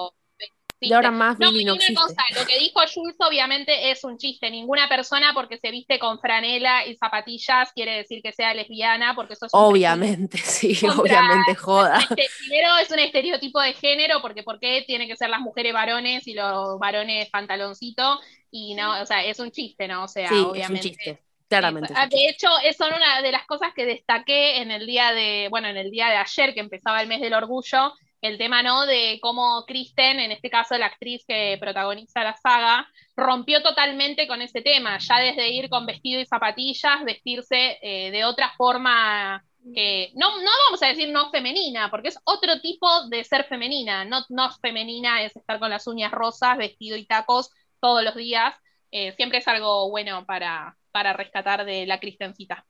Y 0.80 0.92
ahora 0.94 1.12
más 1.12 1.40
No, 1.40 1.52
Billy 1.52 1.66
no 1.66 1.74
una 1.76 1.82
cosa, 1.96 2.22
lo 2.40 2.46
que 2.46 2.60
dijo 2.60 2.80
Jules 2.94 3.16
obviamente 3.20 3.92
es 3.92 4.04
un 4.04 4.18
chiste. 4.18 4.50
Ninguna 4.52 4.90
persona 4.90 5.32
porque 5.34 5.58
se 5.58 5.72
viste 5.72 6.00
con 6.00 6.20
franela 6.20 6.86
y 6.86 6.96
zapatillas 6.96 7.72
quiere 7.74 7.98
decir 7.98 8.22
que 8.22 8.34
sea 8.34 8.54
lesbiana, 8.54 9.16
porque 9.16 9.34
eso 9.34 9.46
es 9.46 9.54
un 9.54 9.60
Obviamente, 9.62 10.38
sí, 10.44 10.78
obviamente, 10.88 11.56
joda. 11.56 12.00
Este, 12.00 12.28
primero 12.40 12.78
es 12.82 12.92
un 12.92 13.00
estereotipo 13.00 13.62
de 13.62 13.74
género, 13.74 14.22
porque 14.22 14.44
¿por 14.44 14.60
qué 14.60 14.84
tienen 14.86 15.08
que 15.08 15.16
ser 15.16 15.30
las 15.30 15.40
mujeres 15.40 15.74
varones 15.74 16.28
y 16.28 16.34
los 16.34 16.78
varones 16.80 17.30
pantaloncito? 17.30 18.20
Y 18.52 18.76
no, 18.76 19.02
o 19.02 19.06
sea, 19.06 19.24
es 19.24 19.40
un 19.40 19.52
chiste, 19.52 19.88
¿no? 19.88 20.04
O 20.04 20.08
sea, 20.08 20.28
Sí, 20.30 20.36
es 20.36 20.42
un 20.42 20.50
obviamente. 20.52 20.80
chiste. 20.90 21.24
Claramente. 21.48 21.94
es 21.94 22.00
Ah, 22.00 22.08
De 22.08 22.28
hecho, 22.30 22.48
es- 22.64 22.78
son 22.78 22.94
una 22.94 23.22
de 23.22 23.32
las 23.32 23.46
cosas 23.46 23.74
que 23.76 23.86
destaqué 23.86 24.58
en 24.62 24.72
el 24.72 24.86
día 24.86 25.12
de, 25.14 25.48
bueno, 25.50 25.68
en 25.68 25.78
el 25.78 25.92
día 25.92 26.08
de 26.10 26.18
ayer, 26.18 26.54
que 26.54 26.60
empezaba 26.60 27.02
el 27.02 27.08
mes 27.08 27.22
del 27.22 27.34
orgullo, 27.34 27.94
el 28.24 28.38
tema, 28.38 28.64
¿no? 28.64 28.86
De 28.86 29.20
cómo 29.22 29.66
Kristen, 29.68 30.20
en 30.20 30.32
este 30.32 30.50
caso 30.50 30.78
la 30.78 30.86
actriz 30.86 31.26
que 31.28 31.58
protagoniza 31.60 32.24
la 32.24 32.36
saga, 32.38 32.88
rompió 33.18 33.62
totalmente 33.62 34.28
con 34.28 34.42
ese 34.42 34.62
tema, 34.62 34.98
ya 34.98 35.20
desde 35.20 35.50
ir 35.50 35.70
con 35.70 35.86
vestido 35.86 36.22
y 36.22 36.26
zapatillas, 36.26 37.04
vestirse 37.04 37.80
eh, 37.82 38.12
de 38.12 38.24
otra 38.24 38.54
forma 38.58 39.44
que, 39.76 40.12
no, 40.16 40.42
no 40.42 40.52
vamos 40.68 40.82
a 40.82 40.88
decir 40.88 41.10
no 41.10 41.32
femenina, 41.32 41.92
porque 41.92 42.10
es 42.10 42.20
otro 42.24 42.62
tipo 42.62 43.08
de 43.10 43.26
ser 43.26 43.44
femenina, 43.44 44.06
no, 44.06 44.24
no 44.30 44.50
femenina 44.62 45.22
es 45.22 45.36
estar 45.36 45.60
con 45.60 45.70
las 45.70 45.86
uñas 45.86 46.12
rosas, 46.14 46.58
vestido 46.58 46.96
y 46.96 47.06
tacos 47.06 47.50
todos 47.82 48.06
los 48.06 48.16
días, 48.16 48.56
eh, 48.92 49.12
siempre 49.18 49.40
es 49.40 49.48
algo 49.50 49.90
bueno 49.90 50.26
para, 50.26 50.78
para 50.92 51.12
rescatar 51.12 51.66
de 51.66 51.86
la 51.86 52.00
Cristencita. 52.00 52.66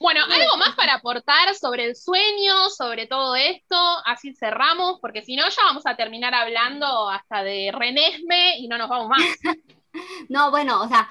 Bueno, 0.00 0.20
algo 0.24 0.56
más 0.56 0.74
para 0.74 0.94
aportar 0.94 1.54
sobre 1.54 1.84
el 1.86 1.96
sueño, 1.96 2.70
sobre 2.70 3.06
todo 3.06 3.36
esto, 3.36 3.76
así 4.04 4.34
cerramos, 4.34 4.98
porque 5.00 5.22
si 5.22 5.36
no 5.36 5.48
ya 5.48 5.62
vamos 5.64 5.86
a 5.86 5.96
terminar 5.96 6.34
hablando 6.34 7.08
hasta 7.08 7.42
de 7.42 7.72
Renesme 7.72 8.58
y 8.58 8.68
no 8.68 8.78
nos 8.78 8.88
vamos 8.88 9.08
más. 9.08 9.20
No, 10.28 10.50
bueno, 10.50 10.82
o 10.82 10.88
sea, 10.88 11.08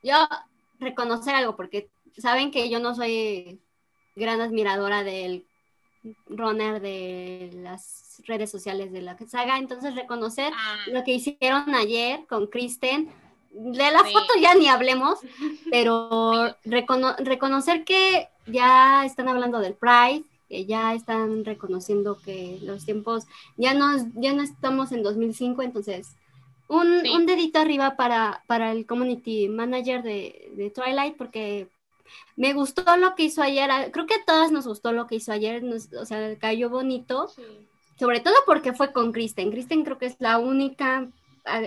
yo 0.00 0.28
reconocer 0.78 1.34
algo, 1.34 1.56
porque 1.56 1.90
saben 2.16 2.52
que 2.52 2.70
yo 2.70 2.78
no 2.78 2.94
soy 2.94 3.60
gran 4.14 4.40
admiradora 4.40 5.02
del 5.02 5.44
runner 6.26 6.80
de 6.80 7.50
las 7.54 8.22
redes 8.26 8.50
sociales 8.50 8.92
de 8.92 9.02
la 9.02 9.16
saga, 9.26 9.58
entonces 9.58 9.94
reconocer 9.94 10.52
Ah, 10.54 10.84
lo 10.86 11.02
que 11.04 11.14
hicieron 11.14 11.74
ayer 11.74 12.26
con 12.28 12.46
Kristen. 12.46 13.12
De 13.54 13.90
la 13.90 14.02
Sí. 14.04 14.12
foto 14.12 14.28
ya 14.40 14.54
ni 14.54 14.68
hablemos, 14.68 15.18
pero 15.70 16.54
recono- 16.64 17.16
reconocer 17.18 17.84
que 17.84 18.28
ya 18.46 19.04
están 19.04 19.28
hablando 19.28 19.58
del 19.60 19.74
Pride, 19.74 20.24
que 20.48 20.64
ya 20.66 20.94
están 20.94 21.44
reconociendo 21.44 22.18
que 22.24 22.58
los 22.62 22.84
tiempos 22.84 23.24
ya 23.56 23.74
no, 23.74 23.86
ya 24.14 24.32
no 24.32 24.42
estamos 24.42 24.92
en 24.92 25.02
2005, 25.02 25.62
entonces 25.62 26.16
un, 26.68 27.02
Sí. 27.02 27.10
un 27.10 27.26
dedito 27.26 27.58
arriba 27.58 27.96
para, 27.96 28.42
para 28.46 28.72
el 28.72 28.86
community 28.86 29.48
manager 29.48 30.02
de, 30.02 30.50
de 30.56 30.70
Twilight, 30.70 31.16
porque 31.16 31.68
me 32.36 32.54
gustó 32.54 32.96
lo 32.96 33.14
que 33.14 33.24
hizo 33.24 33.42
ayer, 33.42 33.70
creo 33.92 34.06
que 34.06 34.14
a 34.14 34.24
todas 34.26 34.50
nos 34.50 34.66
gustó 34.66 34.92
lo 34.92 35.06
que 35.06 35.16
hizo 35.16 35.32
ayer, 35.32 35.62
nos- 35.62 35.92
o 35.92 36.04
sea, 36.06 36.36
cayó 36.38 36.70
bonito, 36.70 37.30
sobre 37.98 38.20
todo 38.20 38.34
porque 38.46 38.72
fue 38.72 38.92
con 38.92 39.12
Kristen. 39.12 39.50
Kristen 39.50 39.84
creo 39.84 39.98
que 39.98 40.06
es 40.06 40.16
la 40.18 40.38
única 40.38 41.08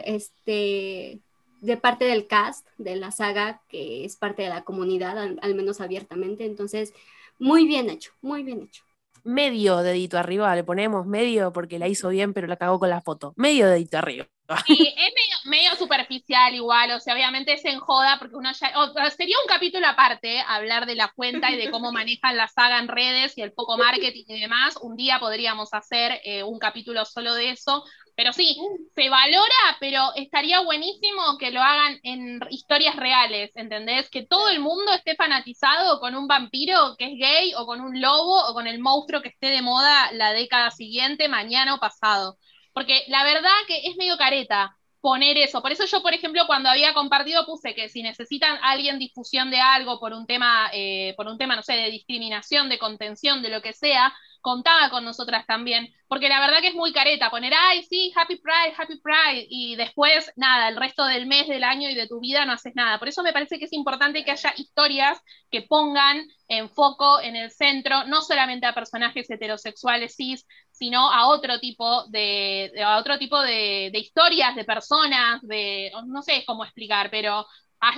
este, 0.05 1.19
de 1.65 1.77
parte 1.77 2.05
del 2.05 2.27
cast 2.27 2.67
de 2.77 2.95
la 2.95 3.11
saga 3.11 3.61
que 3.67 4.05
es 4.05 4.15
parte 4.15 4.43
de 4.43 4.49
la 4.49 4.63
comunidad, 4.63 5.17
al, 5.17 5.55
menos 5.55 5.81
abiertamente. 5.81 6.45
Entonces, 6.45 6.93
muy 7.39 7.65
bien 7.65 7.89
hecho, 7.89 8.11
muy 8.21 8.43
bien 8.43 8.61
hecho. 8.61 8.83
Medio 9.23 9.77
dedito 9.77 10.17
arriba, 10.17 10.55
le 10.55 10.63
ponemos 10.63 11.07
medio 11.07 11.51
porque 11.51 11.79
la 11.79 11.87
hizo 11.87 12.09
bien, 12.09 12.33
pero 12.33 12.47
la 12.47 12.57
cagó 12.57 12.79
con 12.79 12.89
la 12.89 13.01
foto. 13.01 13.33
Medio 13.35 13.67
dedito 13.67 13.97
arriba. 13.97 14.27
Sí, 14.65 14.93
es 14.95 15.13
medio, 15.13 15.37
medio 15.45 15.75
superficial 15.75 16.53
igual, 16.53 16.91
o 16.91 16.99
sea, 16.99 17.13
obviamente 17.13 17.53
es 17.53 17.65
en 17.65 17.79
joda, 17.79 18.17
porque 18.19 18.35
uno 18.35 18.51
ya, 18.53 18.71
o- 18.79 19.09
sería 19.11 19.37
un 19.43 19.47
capítulo 19.47 19.87
aparte, 19.87 20.39
hablar 20.47 20.85
de 20.85 20.95
la 20.95 21.11
cuenta 21.15 21.51
y 21.51 21.57
de 21.57 21.69
cómo 21.69 21.91
manejan 21.91 22.37
la 22.37 22.47
saga 22.47 22.79
en 22.79 22.87
redes 22.87 23.37
y 23.37 23.41
el 23.41 23.53
poco 23.53 23.77
marketing 23.77 24.23
y 24.27 24.39
demás, 24.41 24.75
un 24.81 24.95
día 24.95 25.19
podríamos 25.19 25.73
hacer 25.73 26.19
eh, 26.23 26.43
un 26.43 26.59
capítulo 26.59 27.05
solo 27.05 27.33
de 27.35 27.51
eso, 27.51 27.83
pero 28.15 28.33
sí, 28.33 28.55
se 28.95 29.09
valora, 29.09 29.77
pero 29.79 30.13
estaría 30.15 30.61
buenísimo 30.61 31.37
que 31.39 31.51
lo 31.51 31.61
hagan 31.61 31.99
en 32.03 32.39
historias 32.49 32.95
reales, 32.95 33.51
¿entendés? 33.55 34.09
Que 34.09 34.25
todo 34.25 34.49
el 34.49 34.59
mundo 34.61 34.93
esté 34.93 35.15
fanatizado 35.15 35.99
con 35.99 36.15
un 36.15 36.27
vampiro 36.27 36.95
que 36.97 37.05
es 37.05 37.19
gay 37.19 37.53
o 37.57 37.65
con 37.65 37.81
un 37.81 37.99
lobo 38.01 38.47
o 38.49 38.53
con 38.53 38.67
el 38.67 38.79
monstruo 38.79 39.21
que 39.21 39.29
esté 39.29 39.47
de 39.47 39.61
moda 39.61 40.11
la 40.13 40.31
década 40.33 40.71
siguiente, 40.71 41.27
mañana 41.27 41.75
o 41.75 41.79
pasado. 41.79 42.37
Porque 42.75 43.05
la 43.07 43.23
verdad 43.23 43.55
que 43.67 43.87
es 43.87 43.95
medio 43.95 44.17
careta 44.17 44.75
poner 44.99 45.37
eso. 45.37 45.61
Por 45.61 45.71
eso 45.71 45.85
yo, 45.85 46.01
por 46.01 46.13
ejemplo, 46.13 46.43
cuando 46.45 46.67
había 46.67 46.93
compartido 46.93 47.45
puse 47.45 47.73
que 47.73 47.87
si 47.87 48.03
necesitan 48.03 48.57
alguien 48.61 48.99
difusión 48.99 49.49
de 49.49 49.61
algo 49.61 49.97
por 49.97 50.11
un 50.11 50.27
tema, 50.27 50.69
eh, 50.73 51.13
por 51.15 51.27
un 51.27 51.37
tema, 51.37 51.55
no 51.55 51.63
sé, 51.63 51.73
de 51.73 51.89
discriminación, 51.89 52.67
de 52.67 52.77
contención, 52.77 53.41
de 53.41 53.49
lo 53.49 53.61
que 53.61 53.71
sea, 53.71 54.13
contaba 54.45 54.91
con 54.91 55.03
nosotras 55.03 55.47
también, 55.47 55.91
porque 56.07 56.29
la 56.29 56.39
verdad 56.39 56.59
que 56.61 56.67
es 56.67 56.75
muy 56.75 56.93
careta 56.93 57.31
poner, 57.31 57.51
ay, 57.57 57.81
sí, 57.81 58.13
Happy 58.15 58.35
Pride, 58.35 58.75
Happy 58.77 58.99
Pride, 58.99 59.47
y 59.49 59.75
después, 59.75 60.31
nada, 60.35 60.69
el 60.69 60.75
resto 60.75 61.03
del 61.03 61.25
mes, 61.25 61.47
del 61.47 61.63
año 61.63 61.89
y 61.89 61.95
de 61.95 62.07
tu 62.07 62.19
vida 62.19 62.45
no 62.45 62.51
haces 62.51 62.75
nada. 62.75 62.99
Por 62.99 63.07
eso 63.07 63.23
me 63.23 63.33
parece 63.33 63.57
que 63.57 63.65
es 63.65 63.73
importante 63.73 64.23
que 64.23 64.29
haya 64.29 64.53
historias 64.55 65.19
que 65.49 65.63
pongan 65.63 66.27
en 66.47 66.69
foco, 66.69 67.19
en 67.21 67.35
el 67.35 67.49
centro, 67.49 68.03
no 68.03 68.21
solamente 68.21 68.67
a 68.67 68.75
personajes 68.75 69.27
heterosexuales 69.31 70.15
cis, 70.15 70.45
sino 70.69 71.11
a 71.11 71.27
otro 71.27 71.59
tipo 71.59 72.05
de, 72.09 72.71
a 72.85 72.99
otro 72.99 73.17
tipo 73.17 73.41
de, 73.41 73.89
historias, 73.95 74.55
de 74.55 74.63
personas, 74.63 75.41
de, 75.41 75.91
no 76.05 76.21
sé 76.21 76.43
cómo 76.45 76.65
explicar, 76.65 77.09
pero 77.09 77.47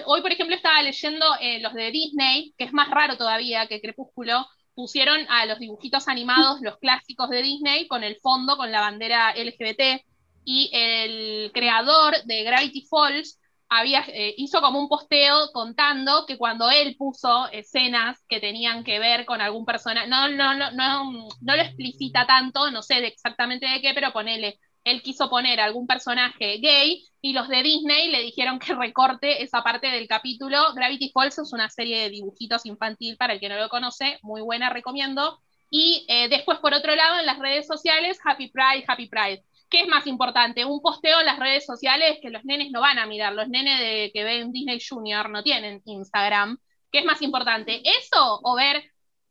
hoy, 0.05 0.21
por 0.21 0.31
ejemplo, 0.31 0.55
estaba 0.55 0.81
leyendo 0.81 1.25
eh, 1.41 1.59
los 1.59 1.73
de 1.73 1.91
Disney, 1.91 2.53
que 2.57 2.63
es 2.63 2.71
más 2.71 2.89
raro 2.89 3.17
todavía 3.17 3.67
que 3.67 3.81
Crepúsculo, 3.81 4.47
pusieron 4.77 5.25
a 5.27 5.47
los 5.47 5.57
dibujitos 5.57 6.07
animados, 6.07 6.61
los 6.61 6.77
clásicos 6.77 7.31
de 7.31 7.41
Disney, 7.41 7.87
con 7.87 8.03
el 8.03 8.17
fondo, 8.17 8.57
con 8.57 8.71
la 8.71 8.81
bandera 8.81 9.33
LGBT, 9.35 10.05
y 10.45 10.69
el 10.71 11.51
creador 11.51 12.13
de 12.25 12.43
Gravity 12.43 12.85
Falls 12.87 13.39
había, 13.69 14.05
eh, 14.07 14.35
hizo 14.37 14.61
como 14.61 14.79
un 14.79 14.87
posteo 14.87 15.49
contando 15.51 16.27
que 16.27 16.37
cuando 16.37 16.69
él 16.69 16.95
puso 16.95 17.47
escenas 17.51 18.23
que 18.29 18.39
tenían 18.39 18.83
que 18.83 18.99
ver 18.99 19.25
con 19.25 19.41
algún 19.41 19.65
personaje, 19.65 20.07
no, 20.07 20.29
no, 20.29 20.53
no, 20.53 20.71
no, 20.71 21.19
lo 21.41 21.53
explicita 21.61 22.27
tanto, 22.27 22.69
no 22.69 22.83
sé 22.83 22.99
exactamente 23.07 23.65
de 23.67 23.81
qué, 23.81 23.93
pero 23.95 24.13
ponele, 24.13 24.59
él 24.91 25.01
quiso 25.01 25.29
poner 25.29 25.59
algún 25.59 25.87
personaje 25.87 26.57
gay 26.59 27.03
y 27.21 27.33
los 27.33 27.47
de 27.49 27.61
Disney 27.63 28.09
le 28.09 28.21
dijeron 28.21 28.59
que 28.59 28.73
recorte 28.73 29.43
esa 29.43 29.61
parte 29.63 29.87
del 29.87 30.07
capítulo. 30.07 30.73
Gravity 30.73 31.11
Falls 31.13 31.37
es 31.39 31.51
una 31.53 31.69
serie 31.69 31.99
de 31.99 32.09
dibujitos 32.09 32.65
infantil 32.65 33.17
para 33.17 33.33
el 33.33 33.39
que 33.39 33.49
no 33.49 33.57
lo 33.57 33.69
conoce, 33.69 34.19
muy 34.21 34.41
buena, 34.41 34.69
recomiendo. 34.69 35.39
Y 35.69 36.05
eh, 36.07 36.29
después, 36.29 36.59
por 36.59 36.73
otro 36.73 36.95
lado, 36.95 37.19
en 37.19 37.25
las 37.25 37.39
redes 37.39 37.67
sociales, 37.67 38.17
Happy 38.23 38.49
Pride, 38.49 38.85
Happy 38.87 39.07
Pride. 39.07 39.43
¿Qué 39.69 39.81
es 39.81 39.87
más 39.89 40.07
importante? 40.07 40.63
Un 40.63 40.81
posteo 40.81 41.19
en 41.19 41.25
las 41.25 41.39
redes 41.39 41.65
sociales 41.65 42.19
que 42.21 42.29
los 42.29 42.45
nenes 42.45 42.71
no 42.71 42.79
van 42.79 42.99
a 42.99 43.05
mirar. 43.05 43.33
Los 43.33 43.49
nenes 43.49 43.79
de, 43.79 44.11
que 44.13 44.23
ven 44.23 44.53
Disney 44.53 44.79
Junior 44.79 45.29
no 45.29 45.43
tienen 45.43 45.81
Instagram. 45.85 46.57
¿Qué 46.89 46.99
es 46.99 47.05
más 47.05 47.21
importante? 47.21 47.81
¿Eso 47.83 48.39
o 48.41 48.55
ver 48.55 48.81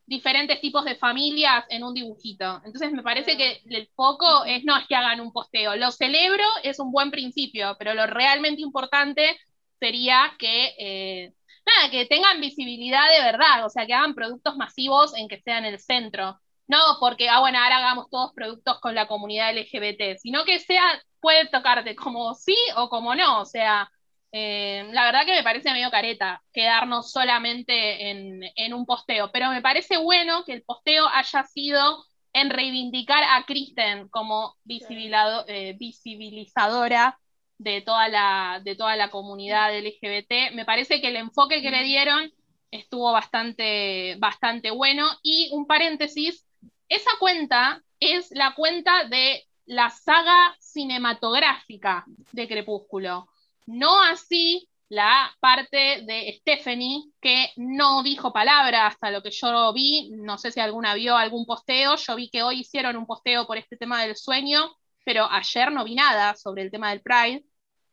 diferentes 0.07 0.59
tipos 0.61 0.85
de 0.85 0.95
familias 0.95 1.65
en 1.69 1.83
un 1.83 1.93
dibujito? 1.93 2.61
Entonces 2.65 2.91
me 2.91 3.03
parece 3.03 3.37
que 3.37 3.61
el 3.69 3.87
foco 3.95 4.45
es 4.45 4.63
no 4.63 4.77
es 4.77 4.87
que 4.87 4.95
hagan 4.95 5.21
un 5.21 5.31
posteo. 5.31 5.75
Lo 5.75 5.91
celebro, 5.91 6.43
es 6.63 6.79
un 6.79 6.91
buen 6.91 7.11
principio, 7.11 7.75
pero 7.77 7.93
lo 7.93 8.07
realmente 8.07 8.61
importante 8.61 9.37
sería 9.79 10.33
que, 10.39 10.73
eh, 10.79 11.33
nada, 11.65 11.91
que 11.91 12.05
tengan 12.05 12.41
visibilidad 12.41 13.05
de 13.15 13.23
verdad, 13.23 13.65
o 13.65 13.69
sea, 13.69 13.85
que 13.85 13.93
hagan 13.93 14.15
productos 14.15 14.55
masivos 14.57 15.15
en 15.15 15.27
que 15.27 15.41
sean 15.41 15.65
el 15.65 15.79
centro. 15.79 16.39
No 16.67 16.77
porque, 16.99 17.29
ah, 17.29 17.39
bueno, 17.39 17.59
ahora 17.59 17.77
hagamos 17.77 18.09
todos 18.09 18.33
productos 18.33 18.79
con 18.81 18.93
la 18.95 19.07
comunidad 19.07 19.51
LGBT, 19.57 20.17
sino 20.19 20.43
que 20.45 20.59
sea, 20.59 20.83
puede 21.21 21.47
tocarte 21.47 21.95
como 21.95 22.33
sí 22.35 22.55
o 22.75 22.89
como 22.89 23.15
no. 23.15 23.41
O 23.41 23.45
sea, 23.45 23.89
eh, 24.31 24.89
la 24.91 25.05
verdad 25.05 25.25
que 25.25 25.35
me 25.35 25.43
parece 25.43 25.71
medio 25.71 25.89
careta 25.89 26.43
quedarnos 26.51 27.11
solamente 27.11 28.09
en, 28.09 28.73
un 28.73 28.85
posteo, 28.85 29.31
pero 29.31 29.49
me 29.49 29.61
parece 29.61 29.97
bueno 29.97 30.43
que 30.45 30.53
el 30.53 30.63
posteo 30.63 31.07
haya 31.07 31.43
sido 31.43 32.05
en 32.33 32.49
reivindicar 32.49 33.23
a 33.23 33.45
Kristen 33.45 34.09
como 34.09 34.55
eh, 34.67 35.75
visibilizadora 35.79 37.17
de 37.57 37.81
toda, 37.81 38.07
la, 38.09 38.61
de 38.63 38.75
toda 38.75 38.95
la 38.95 39.09
comunidad 39.09 39.75
LGBT. 39.77 40.53
Me 40.53 40.65
parece 40.65 41.01
que 41.01 41.07
el 41.07 41.15
enfoque 41.15 41.61
que 41.61 41.71
le 41.71 41.83
dieron 41.83 42.31
estuvo 42.69 43.11
bastante, 43.11 44.15
bastante 44.19 44.71
bueno. 44.71 45.07
Y 45.23 45.49
un 45.53 45.65
paréntesis, 45.65 46.45
esa 46.89 47.11
cuenta 47.19 47.81
es 47.99 48.29
la 48.31 48.53
cuenta 48.55 49.05
de 49.05 49.47
la 49.65 49.89
saga 49.89 50.55
cinematográfica 50.59 52.05
de 52.31 52.47
Crepúsculo, 52.47 53.27
no 53.67 54.01
así 54.01 54.67
la 54.89 55.35
parte 55.39 56.03
de 56.03 56.37
Stephanie, 56.39 57.11
que 57.21 57.51
no 57.57 58.03
dijo 58.03 58.31
palabra 58.31 58.87
hasta 58.87 59.11
lo 59.11 59.21
que 59.21 59.31
yo 59.31 59.73
vi, 59.73 60.09
no 60.11 60.37
sé 60.37 60.51
si 60.51 60.59
alguna 60.59 60.95
vio 60.95 61.17
algún 61.17 61.45
posteo, 61.45 61.97
yo 61.97 62.15
vi 62.15 62.29
que 62.29 62.43
hoy 62.43 62.61
hicieron 62.61 62.95
un 62.95 63.05
posteo 63.05 63.45
por 63.45 63.57
este 63.57 63.77
tema 63.77 64.01
del 64.03 64.15
sueño, 64.15 64.71
pero 65.03 65.29
ayer 65.29 65.71
no 65.71 65.83
vi 65.83 65.95
nada 65.95 66.35
sobre 66.35 66.63
el 66.63 66.71
tema 66.71 66.89
del 66.91 67.01
Pride. 67.01 67.43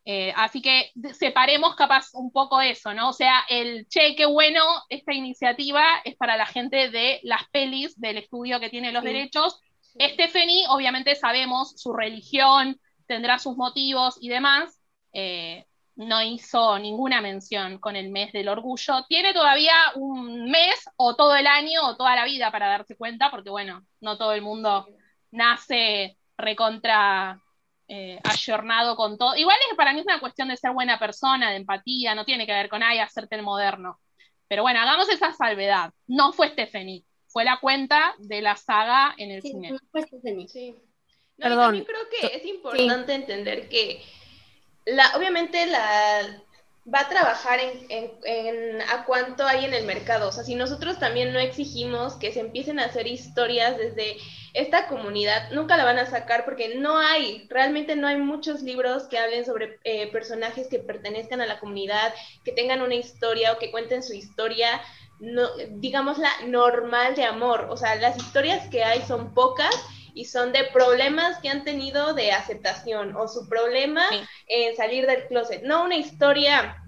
Eh, 0.07 0.31
así 0.35 0.61
que 0.61 0.91
separemos 1.13 1.75
capaz 1.75 2.13
un 2.13 2.31
poco 2.31 2.61
eso, 2.61 2.93
¿no? 2.93 3.09
O 3.09 3.13
sea, 3.13 3.43
el 3.49 3.87
che, 3.87 4.15
qué 4.15 4.25
bueno, 4.25 4.61
esta 4.87 5.13
iniciativa 5.13 5.83
es 6.03 6.15
para 6.15 6.37
la 6.37 6.45
gente 6.45 6.89
de 6.91 7.19
las 7.23 7.49
pelis, 7.49 7.99
del 7.99 8.19
estudio 8.19 8.59
que 8.59 8.69
tiene 8.69 8.91
los 8.91 9.03
derechos. 9.03 9.59
Stephanie, 9.99 10.65
obviamente 10.69 11.15
sabemos 11.15 11.73
su 11.77 11.91
religión, 11.91 12.79
tendrá 13.07 13.39
sus 13.39 13.57
motivos 13.57 14.17
y 14.21 14.29
demás. 14.29 14.79
Eh, 15.17 15.65
no 15.95 16.21
hizo 16.21 16.77
ninguna 16.77 17.21
mención 17.21 17.79
con 17.79 17.95
el 17.95 18.09
mes 18.09 18.33
del 18.33 18.49
orgullo. 18.49 19.05
Tiene 19.07 19.33
todavía 19.33 19.73
un 19.95 20.51
mes 20.51 20.89
o 20.97 21.15
todo 21.15 21.35
el 21.37 21.47
año 21.47 21.87
o 21.87 21.95
toda 21.95 22.15
la 22.17 22.25
vida 22.25 22.51
para 22.51 22.67
darse 22.67 22.97
cuenta, 22.97 23.31
porque 23.31 23.49
bueno, 23.49 23.85
no 24.01 24.17
todo 24.17 24.33
el 24.33 24.41
mundo 24.41 24.85
nace 25.31 26.17
recontra 26.37 27.41
eh, 27.87 28.19
ayornado 28.25 28.97
con 28.97 29.17
todo. 29.17 29.37
Igual 29.37 29.55
es, 29.71 29.77
para 29.77 29.93
mí 29.93 30.01
es 30.01 30.05
una 30.05 30.19
cuestión 30.19 30.49
de 30.49 30.57
ser 30.57 30.73
buena 30.73 30.99
persona, 30.99 31.49
de 31.49 31.57
empatía, 31.57 32.13
no 32.13 32.25
tiene 32.25 32.45
que 32.45 32.51
ver 32.51 32.67
con, 32.67 32.83
ay, 32.83 32.99
hacerte 32.99 33.35
el 33.35 33.43
moderno. 33.43 34.01
Pero 34.49 34.63
bueno, 34.63 34.81
hagamos 34.81 35.07
esa 35.07 35.31
salvedad. 35.31 35.93
No 36.07 36.33
fue 36.33 36.49
Stephanie, 36.49 37.05
fue 37.27 37.45
la 37.45 37.57
cuenta 37.61 38.15
de 38.17 38.41
la 38.41 38.57
saga 38.57 39.15
en 39.17 39.31
el 39.31 39.41
cine. 39.41 39.71
No 39.71 39.79
fue 39.91 40.01
Stephanie. 40.01 40.49
Sí. 40.49 40.75
No, 41.37 41.47
Perdón. 41.47 41.75
Y 41.75 41.83
también 41.83 41.85
creo 41.85 42.09
que 42.09 42.37
es 42.37 42.45
importante 42.45 43.13
entender 43.13 43.69
que 43.69 44.03
la, 44.85 45.15
obviamente 45.15 45.65
la 45.65 46.41
va 46.93 46.99
a 46.99 47.09
trabajar 47.09 47.59
en, 47.89 48.81
a 48.81 49.05
cuánto 49.05 49.45
hay 49.45 49.65
en 49.65 49.73
el 49.73 49.85
mercado. 49.85 50.29
O 50.29 50.31
sea, 50.31 50.43
si 50.43 50.53
nosotros 50.53 50.99
también 50.99 51.33
no 51.33 51.39
exigimos 51.39 52.13
que 52.15 52.31
se 52.31 52.41
empiecen 52.41 52.79
a 52.79 52.85
hacer 52.85 53.07
historias 53.07 53.75
desde 53.77 54.17
esta 54.53 54.87
comunidad, 54.87 55.49
nunca 55.51 55.77
la 55.77 55.83
van 55.83 55.97
a 55.97 56.05
sacar 56.05 56.45
porque 56.45 56.75
no 56.75 56.99
hay, 56.99 57.47
realmente 57.49 57.95
no 57.95 58.07
hay 58.07 58.17
muchos 58.17 58.61
libros 58.61 59.03
que 59.03 59.17
hablen 59.17 59.45
sobre 59.45 59.79
eh, 59.83 60.11
personajes 60.11 60.67
que 60.67 60.77
pertenezcan 60.77 61.41
a 61.41 61.47
la 61.47 61.59
comunidad, 61.59 62.13
que 62.43 62.51
tengan 62.51 62.83
una 62.83 62.95
historia 62.95 63.53
o 63.53 63.57
que 63.57 63.71
cuenten 63.71 64.03
su 64.03 64.13
historia, 64.13 64.79
no, 65.19 65.47
digámosla, 65.69 66.29
normal 66.45 67.15
de 67.15 67.23
amor. 67.23 67.67
O 67.71 67.77
sea, 67.77 67.95
las 67.95 68.15
historias 68.17 68.67
que 68.69 68.83
hay 68.83 69.01
son 69.01 69.33
pocas 69.33 69.73
y 70.15 70.25
son 70.25 70.51
de 70.53 70.63
problemas 70.63 71.37
que 71.39 71.49
han 71.49 71.63
tenido 71.63 72.13
de 72.15 72.31
aceptación 72.31 73.15
o 73.15 73.27
su 73.27 73.47
problema 73.47 74.09
Sí. 74.09 74.19
en 74.47 74.75
salir 74.75 75.05
del 75.05 75.27
closet. 75.27 75.61
No 75.63 75.83
una 75.83 75.97
historia 75.97 76.81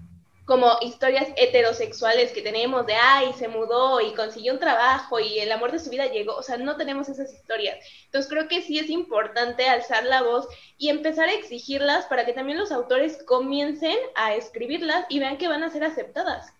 como 0.46 0.78
historias 0.80 1.28
heterosexuales 1.36 2.32
que 2.32 2.40
tenemos 2.40 2.86
de, 2.86 2.94
ay, 2.94 3.34
se 3.34 3.48
mudó 3.48 4.00
y 4.00 4.14
consiguió 4.14 4.54
un 4.54 4.58
trabajo 4.58 5.20
y 5.20 5.40
el 5.40 5.52
amor 5.52 5.72
de 5.72 5.78
su 5.78 5.90
vida 5.90 6.06
llegó. 6.06 6.36
O 6.36 6.42
sea, 6.42 6.56
no 6.56 6.78
tenemos 6.78 7.10
esas 7.10 7.30
historias. 7.34 7.76
Entonces 8.06 8.30
creo 8.30 8.48
que 8.48 8.62
sí 8.62 8.78
es 8.78 8.88
importante 8.88 9.68
alzar 9.68 10.04
la 10.04 10.22
voz 10.22 10.48
y 10.78 10.88
empezar 10.88 11.28
a 11.28 11.34
exigirlas 11.34 12.06
para 12.06 12.24
que 12.24 12.32
también 12.32 12.56
los 12.58 12.72
autores 12.72 13.22
comiencen 13.26 13.98
a 14.14 14.34
escribirlas 14.36 15.04
y 15.10 15.18
vean 15.18 15.36
que 15.36 15.48
van 15.48 15.62
a 15.64 15.70
ser 15.70 15.84
aceptadas. 15.84 16.50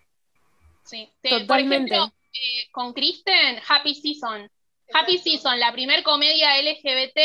Sí. 0.83 1.11
Te- 1.21 1.29
Por 1.31 1.39
Totalmente. 1.41 1.95
ejemplo, 1.95 2.13
eh, 2.33 2.69
con 2.71 2.93
Kristen, 2.93 3.59
Happy 3.67 3.95
Season. 3.95 4.51
Happy. 4.93 5.17
Season, 5.17 5.59
la 5.59 5.71
primer 5.71 6.03
comedia 6.03 6.57
LGBT, 6.61 7.19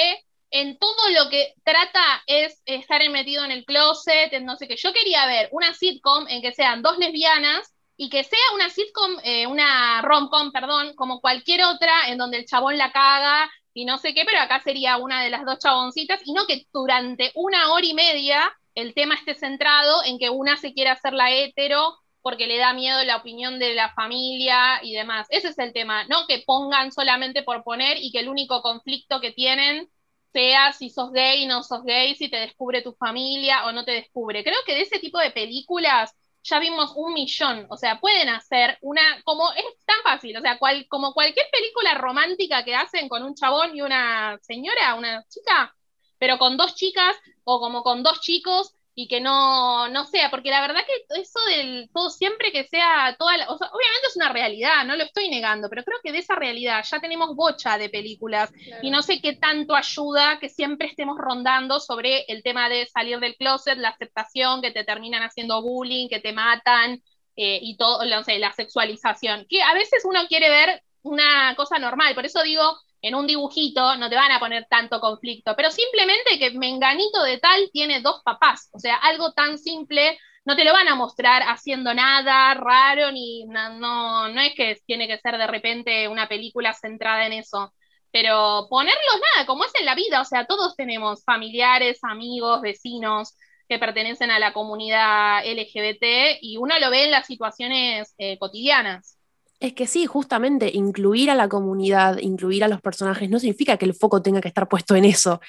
en 0.50 0.78
todo 0.78 1.10
lo 1.10 1.30
que 1.30 1.54
trata 1.64 2.22
es 2.26 2.62
estar 2.66 3.08
metido 3.10 3.44
en 3.44 3.50
el 3.50 3.64
closet, 3.64 4.32
en 4.32 4.44
no 4.44 4.56
sé 4.56 4.68
qué. 4.68 4.76
Yo 4.76 4.92
quería 4.92 5.26
ver 5.26 5.48
una 5.52 5.74
sitcom 5.74 6.26
en 6.28 6.42
que 6.42 6.52
sean 6.52 6.82
dos 6.82 6.98
lesbianas 6.98 7.74
y 7.96 8.10
que 8.10 8.24
sea 8.24 8.38
una 8.54 8.70
sitcom, 8.70 9.18
eh, 9.24 9.46
una 9.46 10.02
rom-com, 10.02 10.52
perdón, 10.52 10.94
como 10.94 11.20
cualquier 11.20 11.64
otra, 11.64 12.08
en 12.08 12.18
donde 12.18 12.38
el 12.38 12.46
chabón 12.46 12.78
la 12.78 12.92
caga 12.92 13.50
y 13.72 13.84
no 13.84 13.98
sé 13.98 14.14
qué, 14.14 14.24
pero 14.24 14.40
acá 14.40 14.60
sería 14.62 14.96
una 14.98 15.22
de 15.22 15.30
las 15.30 15.44
dos 15.44 15.58
chaboncitas, 15.58 16.20
y 16.24 16.32
no 16.32 16.46
que 16.46 16.66
durante 16.72 17.32
una 17.34 17.72
hora 17.72 17.84
y 17.84 17.94
media 17.94 18.52
el 18.76 18.94
tema 18.94 19.16
esté 19.16 19.34
centrado 19.34 20.04
en 20.04 20.18
que 20.18 20.30
una 20.30 20.56
se 20.56 20.72
quiera 20.72 20.92
hacer 20.92 21.12
la 21.12 21.32
hetero 21.32 21.96
porque 22.24 22.46
le 22.46 22.56
da 22.56 22.72
miedo 22.72 23.04
la 23.04 23.18
opinión 23.18 23.58
de 23.58 23.74
la 23.74 23.92
familia 23.92 24.80
y 24.82 24.94
demás. 24.94 25.26
Ese 25.28 25.48
es 25.48 25.58
el 25.58 25.74
tema, 25.74 26.06
no 26.06 26.26
que 26.26 26.42
pongan 26.46 26.90
solamente 26.90 27.42
por 27.42 27.62
poner 27.62 27.98
y 28.00 28.10
que 28.10 28.20
el 28.20 28.30
único 28.30 28.62
conflicto 28.62 29.20
que 29.20 29.30
tienen 29.30 29.90
sea 30.32 30.72
si 30.72 30.88
sos 30.88 31.12
gay, 31.12 31.44
no 31.44 31.62
sos 31.62 31.84
gay, 31.84 32.14
si 32.14 32.30
te 32.30 32.38
descubre 32.38 32.80
tu 32.80 32.94
familia 32.94 33.66
o 33.66 33.72
no 33.72 33.84
te 33.84 33.92
descubre. 33.92 34.42
Creo 34.42 34.56
que 34.64 34.74
de 34.74 34.80
ese 34.80 34.98
tipo 35.00 35.18
de 35.18 35.32
películas 35.32 36.14
ya 36.42 36.58
vimos 36.60 36.94
un 36.96 37.12
millón, 37.12 37.66
o 37.68 37.76
sea, 37.76 38.00
pueden 38.00 38.30
hacer 38.30 38.78
una, 38.80 39.02
como 39.24 39.52
es 39.52 39.84
tan 39.84 40.00
fácil, 40.02 40.34
o 40.38 40.40
sea, 40.40 40.58
cual, 40.58 40.86
como 40.88 41.12
cualquier 41.12 41.46
película 41.52 41.92
romántica 41.94 42.64
que 42.64 42.74
hacen 42.74 43.10
con 43.10 43.22
un 43.22 43.34
chabón 43.34 43.76
y 43.76 43.82
una 43.82 44.38
señora, 44.40 44.94
una 44.94 45.22
chica, 45.28 45.76
pero 46.18 46.38
con 46.38 46.56
dos 46.56 46.74
chicas 46.74 47.16
o 47.44 47.60
como 47.60 47.82
con 47.82 48.02
dos 48.02 48.22
chicos 48.22 48.74
y 48.96 49.08
que 49.08 49.20
no, 49.20 49.88
no 49.88 50.04
sea, 50.04 50.30
porque 50.30 50.50
la 50.50 50.60
verdad 50.60 50.82
que 50.86 51.20
eso 51.20 51.40
del 51.48 51.90
todo, 51.92 52.10
siempre 52.10 52.52
que 52.52 52.64
sea 52.64 53.16
toda 53.18 53.36
la, 53.36 53.50
o 53.50 53.58
sea, 53.58 53.68
obviamente 53.68 54.06
es 54.08 54.16
una 54.16 54.32
realidad, 54.32 54.84
no 54.84 54.94
lo 54.94 55.02
estoy 55.02 55.28
negando, 55.28 55.68
pero 55.68 55.82
creo 55.82 55.98
que 56.02 56.12
de 56.12 56.18
esa 56.18 56.36
realidad 56.36 56.84
ya 56.88 57.00
tenemos 57.00 57.34
bocha 57.34 57.76
de 57.76 57.88
películas 57.88 58.52
y 58.82 58.90
no 58.90 59.02
sé 59.02 59.20
qué 59.20 59.34
tanto 59.34 59.74
ayuda 59.74 60.38
que 60.38 60.48
siempre 60.48 60.88
estemos 60.88 61.18
rondando 61.18 61.80
sobre 61.80 62.24
el 62.28 62.42
tema 62.44 62.68
de 62.68 62.86
salir 62.86 63.18
del 63.18 63.36
closet, 63.36 63.78
la 63.78 63.88
aceptación, 63.88 64.62
que 64.62 64.70
te 64.70 64.84
terminan 64.84 65.22
haciendo 65.22 65.60
bullying, 65.60 66.08
que 66.08 66.20
te 66.20 66.32
matan 66.32 67.02
eh, 67.36 67.58
y 67.62 67.76
todo, 67.76 68.04
no 68.04 68.22
sé, 68.22 68.38
la 68.38 68.52
sexualización, 68.52 69.46
que 69.48 69.60
a 69.60 69.74
veces 69.74 70.04
uno 70.04 70.20
quiere 70.28 70.48
ver 70.50 70.82
una 71.04 71.54
cosa 71.56 71.78
normal, 71.78 72.14
por 72.14 72.26
eso 72.26 72.42
digo, 72.42 72.62
en 73.02 73.14
un 73.14 73.26
dibujito 73.26 73.96
no 73.96 74.08
te 74.08 74.16
van 74.16 74.32
a 74.32 74.40
poner 74.40 74.66
tanto 74.68 75.00
conflicto, 75.00 75.54
pero 75.56 75.70
simplemente 75.70 76.38
que 76.38 76.50
Menganito 76.52 77.22
de 77.22 77.38
tal 77.38 77.70
tiene 77.72 78.00
dos 78.00 78.22
papás, 78.24 78.70
o 78.72 78.78
sea, 78.78 78.96
algo 78.96 79.32
tan 79.32 79.58
simple, 79.58 80.18
no 80.44 80.56
te 80.56 80.64
lo 80.64 80.72
van 80.72 80.88
a 80.88 80.94
mostrar 80.94 81.42
haciendo 81.42 81.94
nada 81.94 82.54
raro, 82.54 83.12
ni 83.12 83.44
no, 83.46 83.78
no, 83.78 84.28
no 84.28 84.40
es 84.40 84.54
que 84.54 84.80
tiene 84.86 85.06
que 85.06 85.18
ser 85.18 85.38
de 85.38 85.46
repente 85.46 86.08
una 86.08 86.28
película 86.28 86.72
centrada 86.72 87.26
en 87.26 87.34
eso, 87.34 87.72
pero 88.10 88.66
ponerlos 88.70 89.20
nada, 89.34 89.46
como 89.46 89.64
es 89.64 89.72
en 89.78 89.86
la 89.86 89.94
vida, 89.94 90.20
o 90.20 90.24
sea, 90.24 90.46
todos 90.46 90.76
tenemos 90.76 91.24
familiares, 91.24 91.98
amigos, 92.02 92.60
vecinos 92.62 93.34
que 93.68 93.78
pertenecen 93.78 94.30
a 94.30 94.38
la 94.38 94.52
comunidad 94.52 95.44
LGBT 95.44 96.38
y 96.40 96.56
uno 96.58 96.78
lo 96.78 96.90
ve 96.90 97.04
en 97.04 97.10
las 97.10 97.26
situaciones 97.26 98.14
eh, 98.18 98.38
cotidianas. 98.38 99.18
Es 99.60 99.72
que 99.72 99.86
sí, 99.86 100.06
justamente 100.06 100.70
incluir 100.74 101.30
a 101.30 101.34
la 101.34 101.48
comunidad, 101.48 102.18
incluir 102.18 102.64
a 102.64 102.68
los 102.68 102.80
personajes, 102.80 103.30
no 103.30 103.38
significa 103.38 103.76
que 103.76 103.86
el 103.86 103.94
foco 103.94 104.20
tenga 104.22 104.40
que 104.40 104.48
estar 104.48 104.68
puesto 104.68 104.94
en 104.96 105.04
eso. 105.04 105.40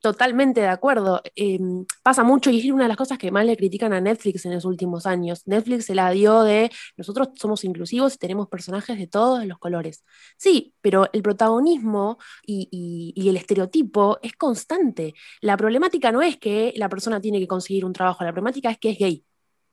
Totalmente 0.00 0.62
de 0.62 0.68
acuerdo. 0.68 1.20
Eh, 1.36 1.58
pasa 2.02 2.24
mucho 2.24 2.50
y 2.50 2.58
es 2.58 2.72
una 2.72 2.84
de 2.84 2.88
las 2.88 2.96
cosas 2.96 3.18
que 3.18 3.30
más 3.30 3.44
le 3.44 3.56
critican 3.56 3.92
a 3.92 4.00
Netflix 4.00 4.46
en 4.46 4.54
los 4.54 4.64
últimos 4.64 5.04
años. 5.06 5.42
Netflix 5.46 5.84
se 5.86 5.94
la 5.94 6.10
dio 6.10 6.42
de 6.42 6.70
nosotros 6.96 7.28
somos 7.34 7.64
inclusivos 7.64 8.14
y 8.14 8.18
tenemos 8.18 8.48
personajes 8.48 8.98
de 8.98 9.06
todos 9.06 9.44
los 9.44 9.58
colores. 9.58 10.04
Sí, 10.38 10.74
pero 10.80 11.10
el 11.12 11.22
protagonismo 11.22 12.18
y 12.46 13.28
el 13.28 13.36
estereotipo 13.36 14.18
es 14.22 14.32
constante. 14.36 15.14
La 15.42 15.56
problemática 15.58 16.10
no 16.12 16.22
es 16.22 16.38
que 16.38 16.72
la 16.76 16.88
persona 16.88 17.20
tiene 17.20 17.38
que 17.38 17.46
conseguir 17.46 17.84
un 17.84 17.92
trabajo, 17.92 18.24
la 18.24 18.32
problemática 18.32 18.70
es 18.70 18.78
que 18.78 18.90
es 18.90 18.98
gay. 18.98 19.24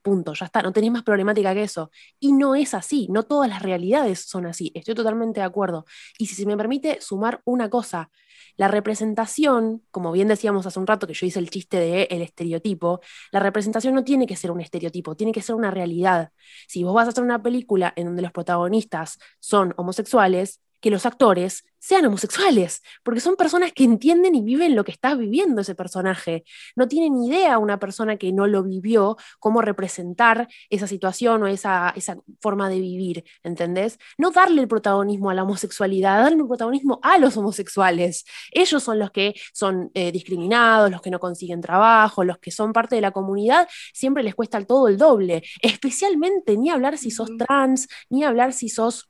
Punto, 0.08 0.34
ya 0.34 0.45
está, 0.45 0.62
no 0.62 0.72
tenés 0.72 0.89
más 0.89 1.03
problemática 1.03 1.53
que 1.53 1.64
eso. 1.64 1.91
Y 2.18 2.32
no 2.32 2.55
es 2.55 2.74
así, 2.74 3.10
no 3.10 3.24
todas 3.24 3.49
las 3.49 3.62
realidades 3.62 4.22
son 4.22 4.45
así, 4.45 4.72
estoy 4.74 4.95
totalmente 4.95 5.41
de 5.41 5.45
acuerdo. 5.45 5.84
Y 6.18 6.28
si 6.28 6.36
se 6.36 6.45
me 6.45 6.55
permite 6.55 7.01
sumar 7.01 7.41
una 7.43 7.70
cosa, 7.70 8.10
la 8.55 8.70
representación, 8.70 9.84
como 9.91 10.14
bien 10.14 10.30
decíamos 10.30 10.66
hace 10.66 10.80
un 10.80 10.88
rato 10.88 11.08
que 11.08 11.14
yo 11.14 11.26
hice 11.26 11.39
el 11.39 11.49
chiste 11.49 11.78
de 11.78 12.03
el 12.10 12.22
estereotipo, 12.22 13.01
la 13.34 13.41
representación 13.41 13.95
no 13.95 14.05
tiene 14.05 14.28
que 14.28 14.38
ser 14.38 14.49
un 14.49 14.62
estereotipo, 14.62 15.18
tiene 15.18 15.34
que 15.34 15.41
ser 15.41 15.55
una 15.55 15.72
realidad. 15.72 16.32
Si 16.70 16.86
vos 16.86 16.93
vas 16.93 17.08
a 17.08 17.10
hacer 17.10 17.26
una 17.26 17.43
película 17.43 17.91
en 17.97 18.05
donde 18.05 18.22
los 18.22 18.32
protagonistas 18.32 19.20
son 19.41 19.74
homosexuales, 19.76 20.62
que 20.80 20.91
los 20.91 21.05
actores 21.05 21.63
sean 21.80 22.05
homosexuales, 22.05 22.82
porque 23.03 23.21
son 23.21 23.36
personas 23.36 23.71
que 23.71 23.84
entienden 23.84 24.36
y 24.36 24.41
viven 24.41 24.75
lo 24.75 24.84
que 24.84 24.91
está 24.91 25.15
viviendo 25.15 25.61
ese 25.61 25.75
personaje. 25.75 26.43
No 26.75 26.88
tiene 26.88 27.09
ni 27.09 27.28
idea 27.28 27.59
una 27.59 27.80
persona 27.80 28.17
que 28.17 28.34
no 28.34 28.47
lo 28.47 28.63
vivió 28.63 29.15
cómo 29.39 29.61
representar 29.61 30.47
esa 30.69 30.88
situación 30.88 31.43
o 31.43 31.47
esa, 31.47 31.93
esa 31.95 32.17
forma 32.41 32.69
de 32.69 32.80
vivir, 32.80 33.23
¿entendés? 33.43 33.99
No 34.17 34.32
darle 34.32 34.61
el 34.61 34.67
protagonismo 34.67 35.30
a 35.30 35.34
la 35.34 35.43
homosexualidad, 35.43 36.23
darle 36.23 36.41
el 36.41 36.47
protagonismo 36.47 36.99
a 37.03 37.17
los 37.19 37.38
homosexuales. 37.38 38.25
Ellos 38.51 38.84
son 38.84 38.99
los 38.99 39.11
que 39.11 39.36
son 39.53 39.91
eh, 39.93 40.11
discriminados, 40.11 40.91
los 40.91 41.01
que 41.01 41.11
no 41.11 41.19
consiguen 41.19 41.61
trabajo, 41.61 42.23
los 42.23 42.38
que 42.39 42.51
son 42.51 42.73
parte 42.73 42.95
de 42.95 43.01
la 43.01 43.11
comunidad, 43.11 43.67
siempre 43.93 44.23
les 44.23 44.36
cuesta 44.36 44.63
todo 44.65 44.88
el 44.88 44.97
doble, 44.97 45.43
especialmente 45.61 46.57
ni 46.57 46.69
hablar 46.69 46.97
si 46.97 47.11
sos 47.11 47.30
trans, 47.38 47.88
ni 48.09 48.23
hablar 48.23 48.53
si 48.53 48.69
sos 48.69 49.09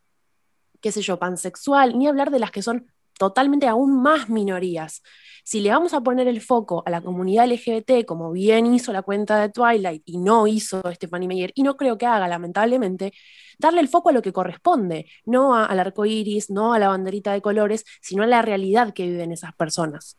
qué 0.82 0.92
sé 0.92 1.02
yo, 1.02 1.20
pansexual, 1.20 1.98
ni 1.98 2.08
hablar 2.08 2.32
de 2.32 2.40
las 2.40 2.52
que 2.52 2.62
son 2.62 2.88
totalmente 3.18 3.68
aún 3.68 4.02
más 4.02 4.30
minorías. 4.30 5.02
Si 5.44 5.62
le 5.62 5.70
vamos 5.70 5.94
a 5.94 6.02
poner 6.02 6.28
el 6.28 6.42
foco 6.42 6.84
a 6.86 6.90
la 6.90 7.02
comunidad 7.02 7.48
LGBT, 7.48 8.06
como 8.06 8.32
bien 8.32 8.74
hizo 8.74 8.92
la 8.92 9.02
cuenta 9.02 9.40
de 9.40 9.50
Twilight 9.50 10.04
y 10.06 10.18
no 10.18 10.46
hizo 10.46 10.82
Stephanie 10.94 11.28
Meyer, 11.28 11.52
y 11.56 11.64
no 11.64 11.78
creo 11.78 11.98
que 11.98 12.06
haga, 12.06 12.28
lamentablemente, 12.28 13.14
darle 13.58 13.82
el 13.82 13.88
foco 13.88 14.10
a 14.10 14.12
lo 14.12 14.22
que 14.22 14.34
corresponde, 14.34 15.10
no 15.26 15.56
al 15.56 15.80
arco 15.80 16.06
iris, 16.06 16.50
no 16.50 16.74
a 16.74 16.80
la 16.80 16.90
banderita 16.90 17.32
de 17.32 17.42
colores, 17.42 17.86
sino 18.02 18.24
a 18.24 18.28
la 18.28 18.42
realidad 18.42 18.94
que 18.94 19.08
viven 19.08 19.32
esas 19.32 19.56
personas. 19.56 20.18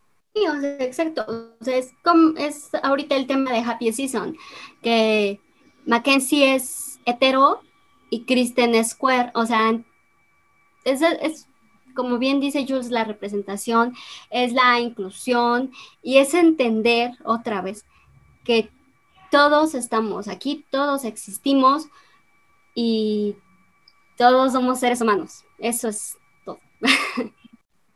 sea, 0.61 0.77
exacto. 0.81 1.57
Es, 1.67 1.93
es 2.39 2.71
ahorita 2.83 3.17
el 3.17 3.27
tema 3.27 3.53
de 3.53 3.59
Happy 3.59 3.93
Season, 3.93 4.37
que 4.83 5.41
Mackenzie 5.85 6.55
es 6.55 7.01
hetero 7.05 7.61
y 8.11 8.25
Kristen 8.25 8.75
es 8.75 8.95
queer. 8.95 9.31
O 9.35 9.47
sea, 9.47 9.79
es, 10.89 11.03
es 11.03 11.49
como 11.95 12.19
bien 12.19 12.41
dice 12.41 12.65
Jules, 12.69 12.91
la 12.91 13.05
representación 13.05 13.95
es 14.31 14.53
la 14.53 14.79
inclusión 14.79 15.73
y 16.03 16.19
es 16.19 16.35
entender 16.35 17.13
otra 17.25 17.61
vez 17.61 17.85
que 18.45 18.71
todos 19.31 19.75
estamos 19.75 20.29
aquí, 20.29 20.65
todos 20.71 21.05
existimos 21.05 21.89
y 22.75 23.37
todos 24.17 24.53
somos 24.53 24.81
seres 24.81 25.01
humanos. 25.01 25.45
Eso 25.59 25.89
es 25.89 26.17
todo. 26.45 26.61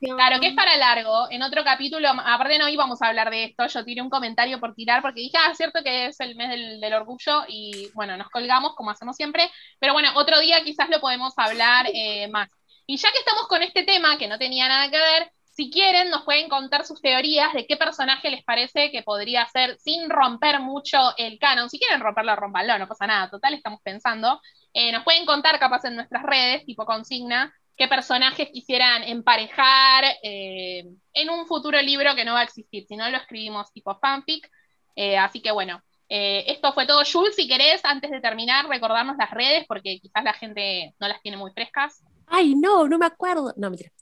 Claro, 0.03 0.41
que 0.41 0.49
es 0.49 0.55
para 0.55 0.77
largo. 0.77 1.31
En 1.31 1.43
otro 1.43 1.63
capítulo, 1.63 2.09
aparte 2.09 2.59
no 2.59 2.69
íbamos 2.69 3.01
a 3.01 3.07
hablar 3.07 3.31
de 3.31 3.45
esto, 3.45 3.69
yo 3.69 3.85
tiré 3.85 4.03
un 4.03 4.11
comentario 4.11 4.59
por 4.59 4.75
tirar 4.75 5.01
porque 5.01 5.21
dije, 5.21 5.39
ah, 5.39 5.55
cierto 5.55 5.81
que 5.85 6.07
es 6.07 6.19
el 6.19 6.35
mes 6.35 6.49
del, 6.81 6.93
orgullo 6.93 7.45
y 7.47 7.89
bueno, 7.95 8.17
nos 8.17 8.29
colgamos 8.29 8.75
como 8.75 8.91
hacemos 8.91 9.15
siempre, 9.15 9.49
pero 9.79 9.93
bueno, 9.93 10.09
otro 10.17 10.41
día 10.41 10.65
quizás 10.65 10.89
lo 10.91 11.01
podemos 11.01 11.35
hablar 11.37 11.87
eh, 11.95 12.27
más. 12.33 12.49
Y 12.87 12.97
ya 12.97 13.11
que 13.13 13.19
estamos 13.19 13.47
con 13.49 13.63
este 13.63 13.85
tema, 13.85 14.19
que 14.19 14.29
no 14.29 14.39
tenía 14.39 14.69
nada 14.69 14.91
que 14.91 14.99
ver, 14.99 15.33
si 15.55 15.71
quieren, 15.71 16.09
nos 16.09 16.23
pueden 16.23 16.49
contar 16.49 16.87
sus 16.87 17.03
teorías 17.03 17.53
de 17.53 17.67
qué 17.67 17.77
personaje 17.77 18.31
les 18.31 18.43
parece 18.43 18.91
que 18.91 19.03
podría 19.03 19.47
ser 19.49 19.79
sin 19.79 20.09
romper 20.09 20.61
mucho 20.61 20.99
el 21.19 21.39
canon. 21.39 21.69
Si 21.69 21.79
quieren 21.79 22.01
romperlo, 22.01 22.35
rompanlo, 22.37 22.79
no 22.79 22.89
pasa 22.89 23.07
nada. 23.07 23.29
Total, 23.29 23.53
estamos 23.53 23.81
pensando. 23.83 24.41
Eh, 24.73 24.91
nos 24.93 25.05
pueden 25.05 25.27
contar 25.27 25.59
capaz 25.59 25.85
en 25.85 25.97
nuestras 25.97 26.23
redes, 26.23 26.65
tipo 26.65 26.87
consigna, 26.87 27.55
qué 27.77 27.87
personajes 27.87 28.49
quisieran 28.51 29.03
emparejar 29.03 30.05
eh, 30.23 30.85
en 31.13 31.31
un 31.31 31.47
futuro 31.47 31.81
libro 31.83 32.15
que 32.15 32.25
no 32.25 32.33
va 32.33 32.41
a 32.41 32.45
existir, 32.45 32.87
si 32.87 32.97
no 32.97 33.11
lo 33.11 33.19
escribimos 33.19 33.71
tipo 33.73 33.99
fanfic. 33.99 34.51
Eh, 34.97 35.19
así 35.19 35.43
que 35.43 35.53
bueno, 35.53 35.83
esto 36.09 36.73
fue 36.73 36.87
todo. 36.87 37.03
Jules, 37.11 37.37
si 37.37 37.47
querés, 37.47 37.85
antes 37.85 38.11
de 38.11 38.21
terminar, 38.21 38.67
recordarnos 38.69 39.17
las 39.19 39.31
redes, 39.31 39.65
porque 39.67 39.99
quizás 40.01 40.25
la 40.25 40.35
gente 40.35 40.95
no 40.99 41.09
las 41.09 41.21
tiene 41.23 41.37
muy 41.37 41.51
frescas. 41.53 42.03
Ay, 42.35 42.55
no, 42.55 42.89
no 42.89 42.97
me 42.97 43.05
acuerdo. 43.05 43.53
No, 43.59 43.69
mentira. 43.69 43.93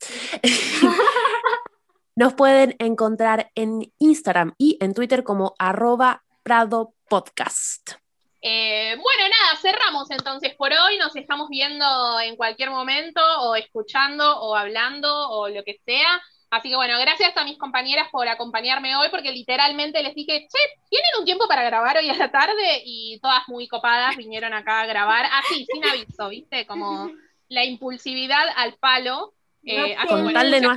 Nos 2.14 2.34
pueden 2.34 2.76
encontrar 2.78 3.50
en 3.56 3.92
Instagram 3.98 4.54
y 4.56 4.78
en 4.80 4.94
Twitter 4.94 5.24
como 5.24 5.54
arroba 5.58 6.22
Prado 6.44 6.94
Podcast. 7.08 7.90
Eh, 8.40 8.96
bueno, 9.02 9.22
nada, 9.24 9.60
cerramos 9.60 10.12
entonces 10.12 10.54
por 10.54 10.70
hoy. 10.72 10.96
Nos 10.98 11.16
estamos 11.16 11.48
viendo 11.48 12.20
en 12.20 12.36
cualquier 12.36 12.70
momento, 12.70 13.20
o 13.40 13.56
escuchando, 13.56 14.40
o 14.42 14.54
hablando, 14.54 15.30
o 15.30 15.48
lo 15.48 15.64
que 15.64 15.80
sea. 15.84 16.22
Así 16.50 16.68
que 16.68 16.76
bueno, 16.76 17.00
gracias 17.00 17.36
a 17.36 17.42
mis 17.44 17.58
compañeras 17.58 18.08
por 18.12 18.28
acompañarme 18.28 18.96
hoy, 18.96 19.08
porque 19.10 19.32
literalmente 19.32 20.04
les 20.04 20.14
dije, 20.14 20.46
che, 20.48 20.58
¿tienen 20.88 21.10
un 21.18 21.24
tiempo 21.24 21.48
para 21.48 21.64
grabar 21.64 21.96
hoy 21.96 22.08
a 22.08 22.14
la 22.14 22.30
tarde? 22.30 22.82
Y 22.84 23.18
todas 23.20 23.42
muy 23.48 23.66
copadas 23.66 24.16
vinieron 24.16 24.54
acá 24.54 24.82
a 24.82 24.86
grabar, 24.86 25.26
así, 25.32 25.66
sin 25.72 25.84
aviso, 25.84 26.28
¿viste? 26.28 26.64
Como 26.64 27.10
la 27.50 27.64
impulsividad 27.64 28.46
al 28.56 28.74
palo. 28.74 29.34
Eh, 29.62 29.94
con, 30.08 30.32
tal 30.32 30.50
de 30.50 30.60
no, 30.62 30.74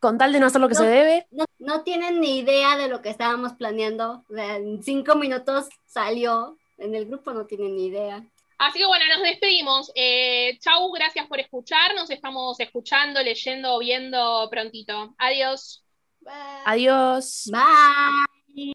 con, 0.00 0.18
tal 0.18 0.32
de 0.32 0.40
no, 0.40 0.46
hacer 0.46 0.60
lo 0.60 0.68
que 0.68 0.74
se 0.74 0.86
debe. 0.86 1.28
No, 1.60 1.82
tienen 1.82 2.20
ni 2.20 2.38
idea 2.38 2.76
de 2.76 2.88
lo 2.88 3.00
que 3.00 3.10
estábamos 3.10 3.52
planeando. 3.52 4.24
En 4.36 4.82
cinco 4.82 5.14
minutos 5.14 5.68
salió 5.86 6.58
en 6.78 6.94
el 6.94 7.06
grupo 7.06 7.32
no 7.32 7.46
tienen 7.46 7.76
ni 7.76 7.86
idea. 7.86 8.24
Así 8.58 8.78
que 8.78 8.86
bueno, 8.86 9.04
nos 9.06 9.22
despedimos. 9.22 9.92
Eh, 9.94 10.58
chau, 10.60 10.90
gracias 10.92 11.26
por 11.26 11.38
escuchar. 11.38 11.94
Nos 11.94 12.10
estamos 12.10 12.58
escuchando, 12.58 13.22
leyendo, 13.22 13.78
viendo 13.78 14.48
prontito. 14.50 15.14
Adiós. 15.18 15.84
Adiós. 16.64 17.50
Bye. 17.52 18.74